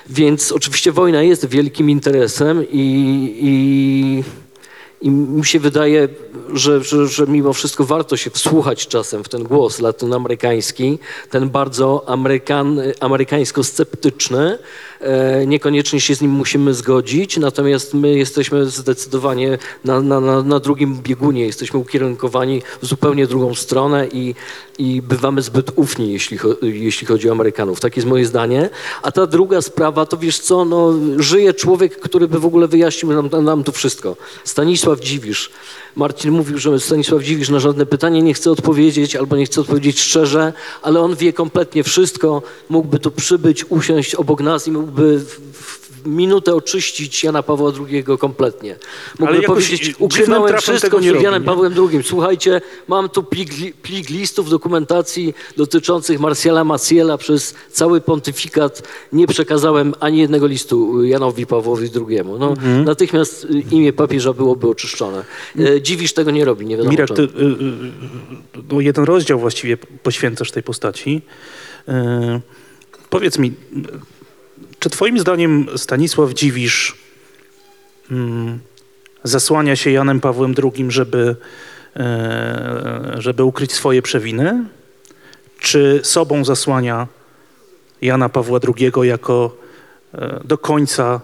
[0.09, 2.75] Więc oczywiście wojna jest wielkim interesem i,
[3.41, 4.23] i,
[5.07, 6.09] i mi się wydaje,
[6.53, 12.03] że, że, że mimo wszystko warto się wsłuchać czasem w ten głos latynoamerykański, ten bardzo
[12.07, 14.57] amerykan, amerykańsko-sceptyczny.
[15.03, 21.01] E, niekoniecznie się z nim musimy zgodzić, natomiast my jesteśmy zdecydowanie na, na, na, drugim
[21.01, 24.35] biegunie, jesteśmy ukierunkowani w zupełnie drugą stronę i,
[24.77, 27.79] i bywamy zbyt ufni, jeśli, jeśli chodzi o Amerykanów.
[27.79, 28.69] Tak jest moje zdanie.
[29.01, 33.13] A ta druga sprawa, to wiesz co, no, żyje człowiek, który by w ogóle wyjaśnił
[33.13, 34.15] nam, nam to wszystko.
[34.43, 35.51] Stanisław Dziwisz.
[35.95, 39.99] Marcin mówił, że Stanisław Dziwisz na żadne pytanie nie chce odpowiedzieć albo nie chce odpowiedzieć
[39.99, 42.41] szczerze, ale on wie kompletnie wszystko.
[42.69, 45.19] Mógłby tu przybyć, usiąść obok nas i mógłby w,
[45.53, 48.75] w minutę oczyścić Jana Pawła II kompletnie.
[49.19, 51.45] Mógłby powiedzieć, ukrywałem wszystko przed robi, Janem nie?
[51.45, 52.03] Pawłem II.
[52.03, 58.83] Słuchajcie, mam tu plik, li- plik listów dokumentacji dotyczących Marsjala Maciela przez cały pontyfikat.
[59.13, 62.19] Nie przekazałem ani jednego listu Janowi Pawłowi II.
[62.39, 62.83] No, Mhm.
[62.85, 65.23] Natychmiast y, imię papieża byłoby oczyszczone.
[65.59, 67.07] E, Dziwisz tego nie robi, nie wiadomo czemu.
[67.15, 67.91] ty, y, y,
[68.71, 71.21] no jeden rozdział właściwie poświęcasz tej postaci.
[71.89, 71.91] Y,
[73.09, 73.53] powiedz mi,
[74.83, 76.97] czy twoim zdaniem Stanisław Dziwisz
[78.11, 78.59] mm,
[79.23, 81.35] zasłania się Janem Pawłem II, żeby,
[81.97, 84.63] y, żeby ukryć swoje przewiny?
[85.59, 87.07] Czy sobą zasłania
[88.01, 89.55] Jana Pawła II jako
[90.13, 91.21] y, do końca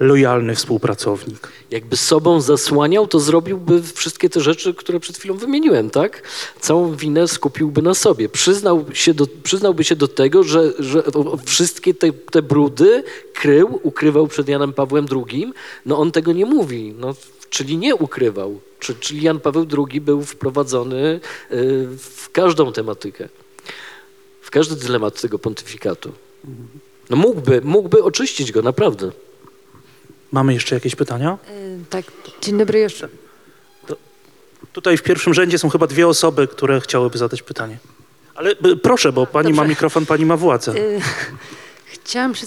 [0.00, 1.48] lojalny współpracownik?
[1.70, 6.22] Jakby sobą zasłaniał, to zrobiłby wszystkie te rzeczy, które przed chwilą wymieniłem, tak?
[6.60, 8.28] Całą winę skupiłby na sobie.
[8.28, 11.02] Przyznał się do, przyznałby się do tego, że, że
[11.46, 13.04] wszystkie te, te brudy
[13.34, 15.52] krył, ukrywał przed Janem Pawłem II.
[15.86, 17.14] No on tego nie mówi, no,
[17.50, 18.60] czyli nie ukrywał.
[18.80, 21.20] Czy- Czyli Jan Paweł II był wprowadzony
[21.52, 23.28] y, w każdą tematykę,
[24.42, 26.12] w każdy dylemat tego pontyfikatu.
[27.10, 29.10] No mógłby, mógłby oczyścić go, naprawdę.
[30.36, 31.38] Mamy jeszcze jakieś pytania?
[31.50, 32.04] Y, Tak,
[32.42, 33.08] dzień dobry jeszcze.
[34.72, 37.78] Tutaj w pierwszym rzędzie są chyba dwie osoby, które chciałyby zadać pytanie.
[38.34, 39.68] Ale y, proszę, bo pani ma Dobrze.
[39.68, 40.72] mikrofon, pani ma władzę.
[40.76, 41.00] Y,
[41.86, 42.46] Chciałam się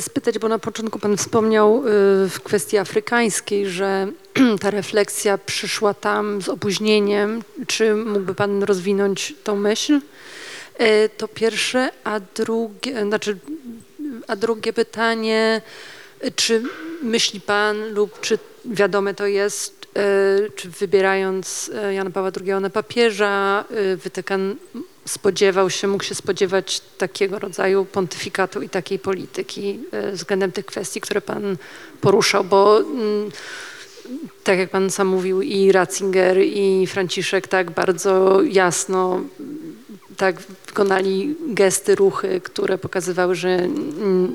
[0.00, 1.82] spytać, bo na początku pan wspomniał
[2.30, 4.08] w kwestii afrykańskiej, że
[4.60, 7.42] ta refleksja przyszła tam z opóźnieniem.
[7.66, 10.00] Czy mógłby pan rozwinąć tą myśl?
[11.16, 13.36] To pierwsze, a drugie, znaczy,
[14.28, 15.62] a drugie pytanie,
[16.36, 16.62] czy
[17.06, 22.70] myśli pan lub czy wiadome to jest, e, czy wybierając e, Jana Pawła II na
[22.70, 24.56] papieża, e, Watykan
[25.04, 29.80] spodziewał się, mógł się spodziewać takiego rodzaju pontyfikatu i takiej polityki
[30.12, 31.56] względem tych kwestii, które pan
[32.00, 33.30] poruszał, bo mm,
[34.44, 39.20] tak jak pan sam mówił, i Ratzinger, i Franciszek tak bardzo jasno
[40.16, 40.36] tak
[40.76, 43.68] wykonali gesty, ruchy, które pokazywały, że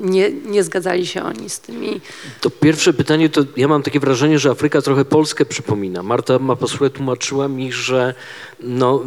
[0.02, 2.00] nie, nie zgadzali się oni z tymi
[2.40, 6.02] To pierwsze pytanie, to ja mam takie wrażenie, że Afryka trochę Polskę przypomina.
[6.02, 8.14] Marta Mapasule tłumaczyła mi, że
[8.60, 9.02] no,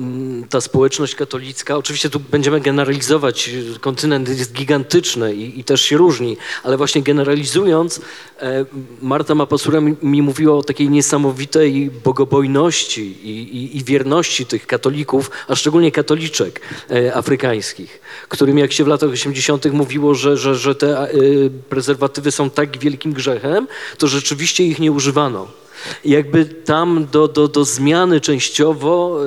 [0.50, 3.50] ta społeczność katolicka, oczywiście tu będziemy generalizować,
[3.82, 8.02] kontynent jest gigantyczny i, i też się różni, ale właśnie generalizując,
[8.42, 8.66] e,
[9.02, 15.32] Marta Mapasule mi, mi mówiła o takiej niesamowitej bogobojności i, i, i wierności tych katolików,
[15.48, 19.66] a szczególnie katoliczek e, afrykańskich, którym jak się w latach 80.
[19.72, 21.10] mówiło, że, że, że te e,
[21.70, 25.48] prezerwatywy są tak wielkim grzechem, to rzeczywiście ich nie używano.
[26.06, 29.20] Jakby tam do, do, do zmiany częściowo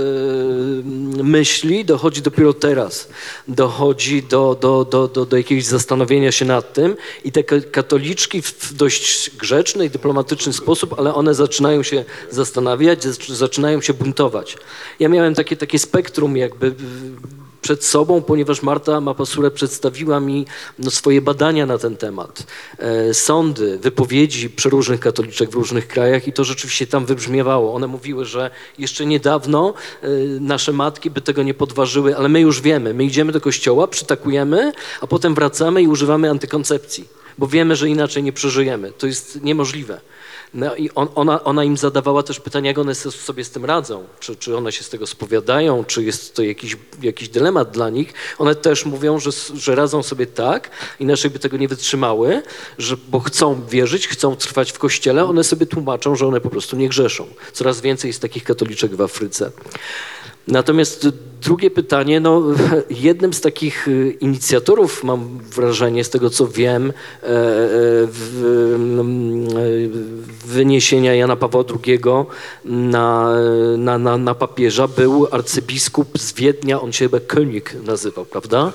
[1.18, 3.08] e, myśli dochodzi dopiero teraz.
[3.48, 8.42] Dochodzi do, do, do, do, do jakiegoś zastanowienia się nad tym i te ka- katoliczki
[8.42, 14.56] w dość grzeczny i dyplomatyczny sposób, ale one zaczynają się zastanawiać, zac- zaczynają się buntować.
[15.00, 16.74] Ja miałem takie, takie spektrum jakby
[17.62, 20.46] przed sobą, ponieważ Marta Mapasure przedstawiła mi
[20.78, 22.46] no, swoje badania na ten temat.
[22.78, 27.74] E, sądy, wypowiedzi przeróżnych katoliczek w różnych krajach i to rzeczywiście tam wybrzmiewało.
[27.74, 30.08] One mówiły, że jeszcze niedawno e,
[30.40, 32.94] nasze matki by tego nie podważyły, ale my już wiemy.
[32.94, 37.08] My idziemy do kościoła, przytakujemy, a potem wracamy i używamy antykoncepcji,
[37.38, 38.92] bo wiemy, że inaczej nie przeżyjemy.
[38.92, 40.00] To jest niemożliwe.
[40.54, 43.64] No i on, ona, ona im zadawała też pytania, jak one so- sobie z tym
[43.64, 44.04] radzą.
[44.20, 48.14] Czy, czy one się z tego spowiadają, czy jest to jakiś, jakiś dylemat dla nich.
[48.38, 50.70] One też mówią, że, że radzą sobie tak,
[51.00, 52.42] inaczej by tego nie wytrzymały,
[52.78, 55.24] że, bo chcą wierzyć, chcą trwać w kościele.
[55.24, 57.26] One sobie tłumaczą, że one po prostu nie grzeszą.
[57.52, 59.50] Coraz więcej jest takich katoliczek w Afryce.
[60.48, 61.08] Natomiast
[61.42, 62.42] drugie pytanie, no
[62.90, 66.92] jednym z takich y, inicjatorów, mam wrażenie, z tego co wiem,
[67.22, 67.34] e, e,
[68.74, 69.52] mm, e,
[70.46, 72.00] wyniesienia Jana Pawła II
[72.64, 73.34] na,
[73.78, 78.72] na, na, na papieża był arcybiskup z Wiednia, on się chyba König nazywał, prawda?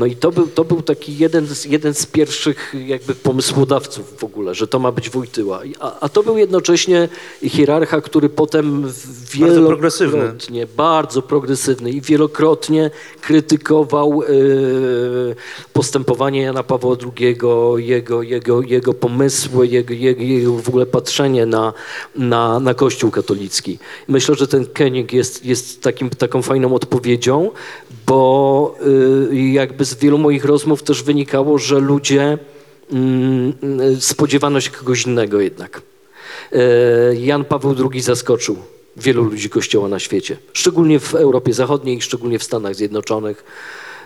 [0.00, 4.24] No i to był, to był taki jeden z, jeden z pierwszych jakby pomysłodawców w
[4.24, 5.60] ogóle, że to ma być Wojtyła.
[5.80, 7.08] A, a to był jednocześnie
[7.42, 10.18] hierarcha, który potem w- Bardzo progresywny.
[10.18, 12.90] wielokrotnie, bardzo progresywny i wielokrotnie
[13.20, 14.26] krytykował e,
[15.72, 17.36] postępowanie Jana Pawła II,
[17.76, 21.72] jego, jego, jego pomysły, jego, jego, jego w ogóle patrzenie na,
[22.16, 23.78] na, na Kościół katolicki.
[24.08, 27.50] Myślę, że ten Koenig jest, jest takim, taką fajną odpowiedzią,
[28.06, 28.74] bo
[29.32, 32.38] y, jakby z wielu moich rozmów też wynikało, że ludzie
[32.92, 35.82] mm, y, spodziewano się kogoś innego jednak.
[36.52, 36.58] E,
[37.14, 38.56] Jan Paweł II zaskoczył
[38.96, 43.44] wielu ludzi Kościoła na świecie, szczególnie w Europie Zachodniej szczególnie w Stanach Zjednoczonych.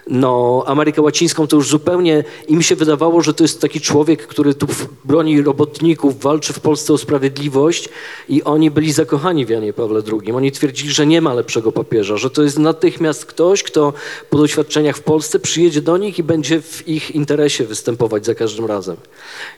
[0.06, 4.54] No, Amerykę Łacińską to już zupełnie im się wydawało, że to jest taki człowiek, który
[4.54, 4.66] tu
[5.04, 7.88] broni robotników, walczy w Polsce o sprawiedliwość
[8.28, 10.32] i oni byli zakochani w Janie Pawle II.
[10.32, 13.92] Oni twierdzili, że nie ma lepszego papieża, że to jest natychmiast ktoś, kto
[14.30, 18.66] po doświadczeniach w Polsce przyjedzie do nich i będzie w ich interesie występować za każdym
[18.66, 18.96] razem.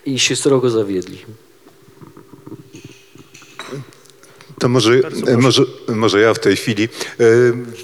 [0.07, 1.19] I się srogo zawiedli.
[4.61, 4.91] To może,
[5.39, 6.85] może, może ja w tej chwili.
[6.85, 7.25] E,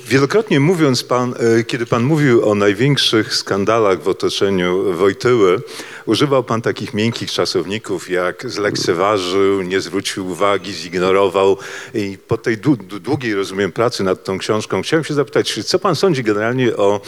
[0.09, 5.63] Wielokrotnie mówiąc pan, e, kiedy pan mówił o największych skandalach w otoczeniu Wojtyły,
[6.07, 11.59] używał pan takich miękkich czasowników jak zlekceważył, nie zwrócił uwagi, zignorował.
[11.95, 15.79] I po tej dłu- dłu- długiej, rozumiem, pracy nad tą książką chciałem się zapytać, co
[15.79, 17.01] pan sądzi generalnie o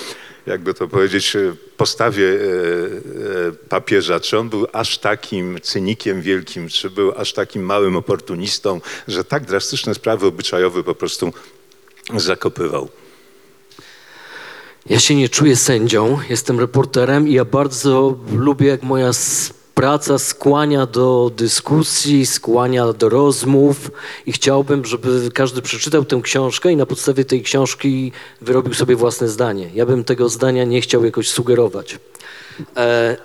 [0.47, 2.37] jakby to powiedzieć, e, postawie e,
[3.49, 4.21] e, papieża.
[4.21, 9.47] Czy on był aż takim cynikiem wielkim, czy był aż takim małym oportunistą, że tak
[9.47, 11.33] drastyczne sprawy obyczajowe po prostu
[12.17, 12.89] zakopywał?
[14.87, 19.13] Ja się nie czuję sędzią, jestem reporterem i ja bardzo lubię, jak moja
[19.75, 23.91] praca skłania do dyskusji, skłania do rozmów
[24.27, 29.29] i chciałbym, żeby każdy przeczytał tę książkę i na podstawie tej książki wyrobił sobie własne
[29.29, 29.71] zdanie.
[29.75, 31.99] Ja bym tego zdania nie chciał jakoś sugerować.
[32.77, 33.17] E,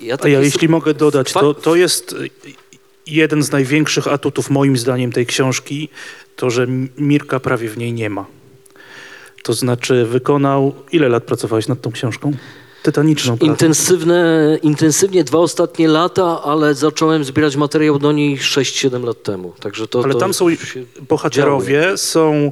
[0.00, 2.14] ja A ja s- jeśli mogę dodać, to, to jest
[3.06, 5.88] jeden z największych atutów moim zdaniem tej książki,
[6.36, 6.66] to że
[6.98, 8.26] Mirka prawie w niej nie ma.
[9.42, 12.32] To znaczy wykonał, ile lat pracowałeś nad tą książką?
[12.84, 13.50] Tytaniczną pracę.
[13.50, 19.52] Intensywne, intensywnie dwa ostatnie lata, ale zacząłem zbierać materiał do niej 6-7 lat temu.
[19.60, 20.46] Także to, Ale to tam są
[21.08, 22.50] bohaterowie, są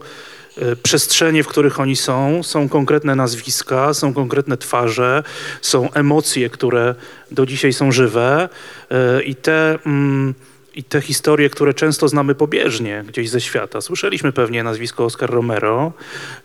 [0.59, 5.23] e, przestrzenie, w których oni są, są konkretne nazwiska, są konkretne twarze,
[5.63, 6.95] są emocje, które
[7.31, 8.49] do dzisiaj są żywe
[8.91, 10.35] e, i te mm,
[10.75, 13.81] i te historie, które często znamy pobieżnie gdzieś ze świata.
[13.81, 15.93] Słyszeliśmy pewnie nazwisko Oscar Romero,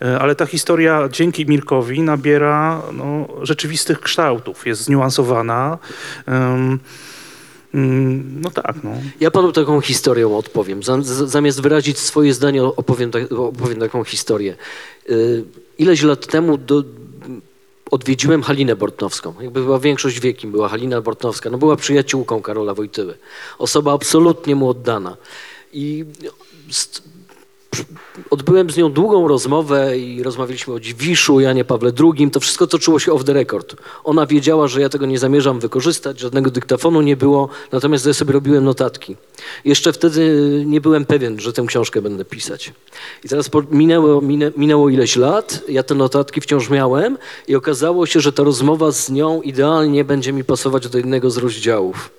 [0.02, 5.78] e, ale ta historia dzięki Mirkowi nabiera no, rzeczywistych kształtów, jest zniuansowana.
[7.74, 8.92] Mm, no tak, no.
[9.20, 10.82] Ja panu taką historię odpowiem.
[11.26, 14.56] Zamiast wyrazić swoje zdanie, opowiem, opowiem taką historię.
[15.10, 15.44] Y,
[15.78, 16.84] Ileś lat temu do,
[17.92, 19.34] odwiedziłem Halinę Bortnowską.
[19.42, 21.50] Jakby była większość wiekiem, była Halina Bortnowska.
[21.50, 23.18] No była przyjaciółką Karola Wojtyły.
[23.58, 25.18] Osoba absolutnie mu oddana.
[25.74, 26.06] I
[28.30, 32.32] odbyłem z nią długą rozmowę i rozmawialiśmy o Dziwiszu, Janie Pawle II.
[32.32, 33.76] To wszystko toczyło się off the record.
[34.04, 38.34] Ona wiedziała, że ja tego nie zamierzam wykorzystać, żadnego dyktafonu nie było, natomiast ja sobie
[38.34, 39.16] robiłem notatki.
[39.66, 42.74] Jeszcze wtedy nie byłem pewien, że tę książkę będę pisać.
[43.24, 47.18] I teraz minęło, minę, minęło ileś lat, ja te notatki wciąż miałem
[47.48, 51.38] i okazało się, że ta rozmowa z nią idealnie będzie mi pasować do jednego z
[51.38, 52.10] rozdziałów.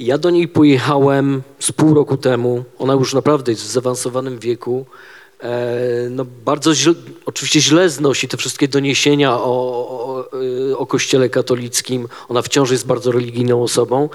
[0.00, 2.64] Ja do niej pojechałem z pół roku temu.
[2.78, 4.86] Ona już naprawdę jest w zaawansowanym wieku.
[5.40, 6.94] E, no bardzo źle,
[7.26, 10.24] oczywiście źle znosi te wszystkie doniesienia o, o,
[10.70, 12.08] y, o Kościele katolickim.
[12.28, 14.08] Ona wciąż jest bardzo religijną osobą.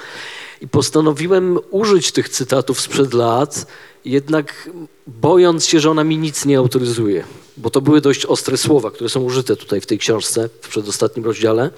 [0.61, 3.67] I postanowiłem użyć tych cytatów sprzed lat,
[4.05, 4.69] jednak
[5.07, 7.23] bojąc się, że ona mi nic nie autoryzuje.
[7.57, 11.25] Bo to były dość ostre słowa, które są użyte tutaj w tej książce, w przedostatnim
[11.25, 11.69] rozdziale.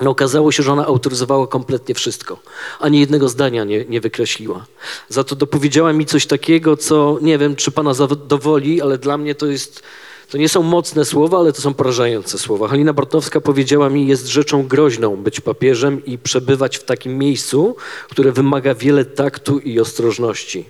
[0.00, 2.38] No, okazało się, że ona autoryzowała kompletnie wszystko.
[2.80, 4.66] Ani jednego zdania nie, nie wykreśliła.
[5.08, 9.34] Za to dopowiedziała mi coś takiego, co nie wiem, czy pana zadowoli, ale dla mnie
[9.34, 9.82] to jest.
[10.30, 12.68] To nie są mocne słowa, ale to są porażające słowa.
[12.68, 17.76] Halina Bortnowska powiedziała mi, jest rzeczą groźną być papieżem i przebywać w takim miejscu,
[18.08, 20.64] które wymaga wiele taktu i ostrożności.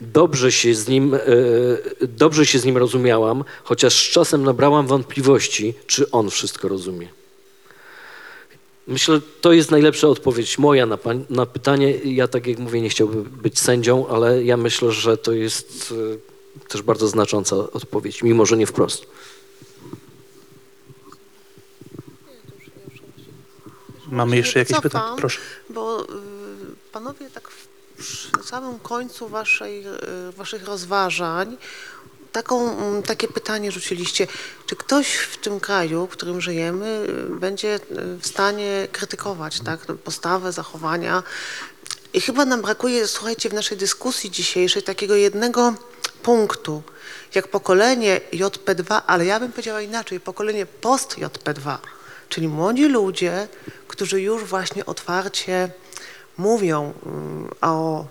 [0.00, 1.18] Dobrze się z nim, e,
[2.08, 7.08] dobrze się z nim rozumiałam, chociaż z czasem nabrałam wątpliwości, czy on wszystko rozumie.
[8.86, 11.90] Myślę, że to jest najlepsza odpowiedź moja na, pań, na pytanie.
[12.04, 15.94] Ja, tak jak mówię, nie chciałbym być sędzią, ale ja myślę, że to jest
[16.64, 19.06] e, też bardzo znacząca odpowiedź, mimo że nie wprost.
[24.10, 25.16] Mamy jeszcze jakieś Cofam, pytania?
[25.16, 25.40] Proszę.
[25.70, 26.06] Bo y,
[26.92, 27.68] panowie tak w,
[28.44, 31.56] samym końcu waszej, y, waszych rozważań
[32.36, 34.26] taką, mm, takie pytanie rzuciliście.
[34.66, 37.80] Czy ktoś w tym kraju, w którym żyjemy, y, będzie y,
[38.20, 41.22] w stanie krytykować tak, postawę, zachowania?
[42.12, 45.74] I chyba nam brakuje, słuchajcie, w naszej dyskusji dzisiejszej takiego jednego
[46.22, 46.82] punktu,
[47.34, 51.78] jak pokolenie JP2, ale ja bym powiedziała inaczej, pokolenie post-JP2,
[52.28, 53.48] czyli młodzi ludzie,
[53.88, 55.70] którzy już właśnie otwarcie
[56.38, 58.06] mówią mm, o,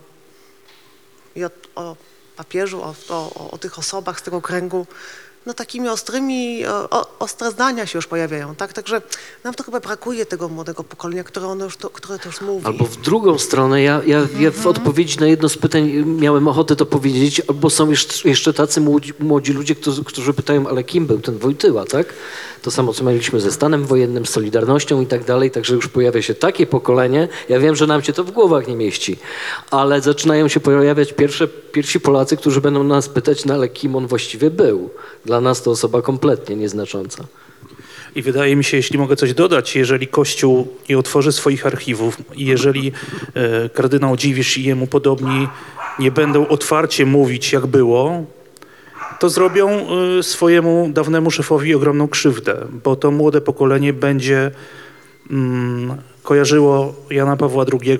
[1.76, 1.96] o
[2.36, 4.88] papieżu, o, o, o tych osobach z tego kręgu,
[5.46, 8.74] no takimi ostrymi, o, ostre zdania się już pojawiają, tak?
[8.74, 9.02] Także
[9.44, 12.66] nam to chyba brakuje tego młodego pokolenia, które, ono już to, które to już mówi.
[12.66, 16.76] Albo w drugą stronę, ja, ja, ja w odpowiedzi na jedno z pytań miałem ochotę
[16.76, 21.06] to powiedzieć, albo są jeszcze, jeszcze tacy młodzi, młodzi ludzie, którzy, którzy pytają, ale kim
[21.06, 22.14] był ten Wojtyła, tak?
[22.62, 26.22] To samo, co mieliśmy ze stanem wojennym, z Solidarnością i tak dalej, także już pojawia
[26.22, 29.18] się takie pokolenie, ja wiem, że nam się to w głowach nie mieści,
[29.72, 34.08] ale zaczynają się pojawiać pierwsze, pierwsi Polacy, którzy będą nas pytać, no ale kim on
[34.08, 34.90] właściwie był?
[35.26, 37.26] Dla nas to osoba kompletnie nieznacząca.
[38.16, 42.46] I wydaje mi się, jeśli mogę coś dodać, jeżeli Kościół nie otworzy swoich archiwów i
[42.46, 42.92] jeżeli
[43.34, 45.48] e, kardynał Dziwisz i jemu podobni
[46.00, 48.24] nie będą otwarcie mówić, jak było,
[49.20, 54.52] to zrobią e, swojemu dawnemu szefowi ogromną krzywdę, bo to młode pokolenie będzie
[55.32, 58.00] mm, kojarzyło Jana Pawła II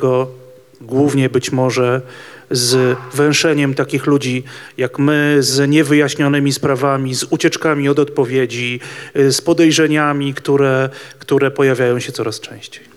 [0.82, 2.02] głównie być może
[2.52, 4.44] z węszeniem takich ludzi
[4.78, 8.80] jak my, z niewyjaśnionymi sprawami, z ucieczkami od odpowiedzi,
[9.16, 10.90] z podejrzeniami, które,
[11.20, 12.96] które pojawiają się coraz częściej.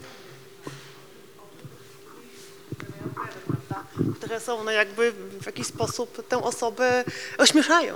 [4.29, 7.05] które są no jakby w jakiś sposób tę osobę
[7.39, 7.95] ośmieszają.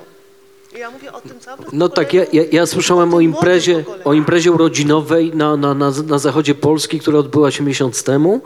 [0.79, 4.53] Ja mówię o tym całym No tak, ja, ja, ja słyszałem o imprezie, o imprezie
[4.53, 8.41] urodzinowej na, na, na, na zachodzie Polski, która odbyła się miesiąc temu,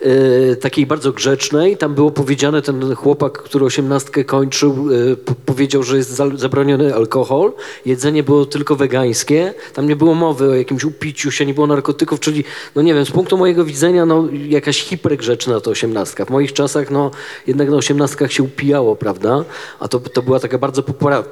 [0.00, 1.76] e, takiej bardzo grzecznej.
[1.76, 4.88] Tam było powiedziane, ten chłopak, który osiemnastkę kończył,
[5.24, 7.52] p- powiedział, że jest za, zabroniony alkohol,
[7.86, 12.20] jedzenie było tylko wegańskie, tam nie było mowy o jakimś upiciu się, nie było narkotyków,
[12.20, 12.44] czyli,
[12.74, 16.24] no nie wiem, z punktu mojego widzenia, no jakaś hipergrzeczna to osiemnastka.
[16.24, 17.10] W moich czasach, no
[17.46, 19.44] jednak na osiemnastkach się upijało, prawda?
[19.80, 21.22] A to, to była taka bardzo popra-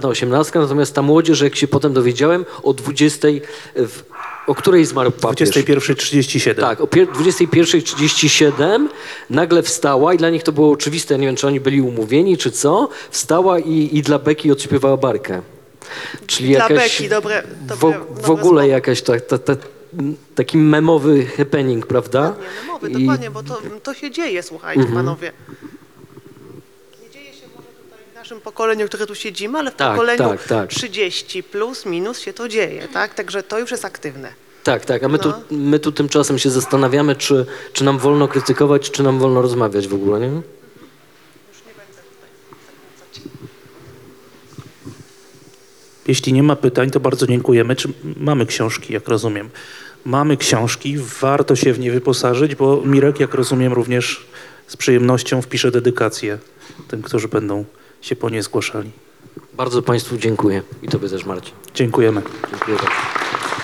[0.00, 3.28] poprawna osiemnastka, natomiast ta młodzież, jak się potem dowiedziałem, o 20,
[3.76, 4.02] w,
[4.46, 5.48] o której zmarł papież?
[5.50, 6.54] 21.37.
[6.60, 8.88] Tak, o pier- 21.37
[9.30, 12.50] nagle wstała i dla nich to było oczywiste, nie wiem, czy oni byli umówieni, czy
[12.50, 15.42] co, wstała i, i dla Beki odśpiewała barkę.
[16.26, 18.62] Czyli Dla jakaś, Beki, dobre- w, dobre- w dobre ogóle słowo.
[18.62, 19.56] jakaś ta, ta, ta,
[20.34, 22.22] taki memowy happening, prawda?
[22.28, 24.96] Dokładnie, no mowy, I- dokładnie, bo to, to się dzieje, słuchajcie, Mhm.
[24.98, 25.32] panowie.
[27.04, 30.18] Nie dzieje się może tutaj w naszym pokoleniu, które tu siedzimy, ale w Tak, pokoleniu
[30.18, 30.70] tak, tak.
[30.70, 33.14] 30 plus, minus się to dzieje, tak?
[33.14, 34.32] Także to już jest aktywne.
[34.64, 35.32] Tak, tak, a my, No.
[35.32, 39.88] tu, my tu tymczasem się zastanawiamy, czy, czy nam wolno krytykować, czy nam wolno rozmawiać
[39.88, 40.42] w ogóle, nie?
[46.08, 47.76] Jeśli nie ma pytań, to bardzo dziękujemy.
[47.76, 49.50] Czy mamy książki, jak rozumiem?
[50.04, 54.26] Mamy książki, warto się w nie wyposażyć, bo Mirek, jak rozumiem, również
[54.66, 56.38] z przyjemnością wpisze dedykację
[56.88, 57.64] tym, którzy będą
[58.00, 58.90] się po nie zgłaszali.
[59.54, 61.54] Bardzo Państwu dziękuję i Tobie też, Marcin.
[61.74, 62.22] Dziękujemy.
[62.50, 63.59] Dziękuję bardzo.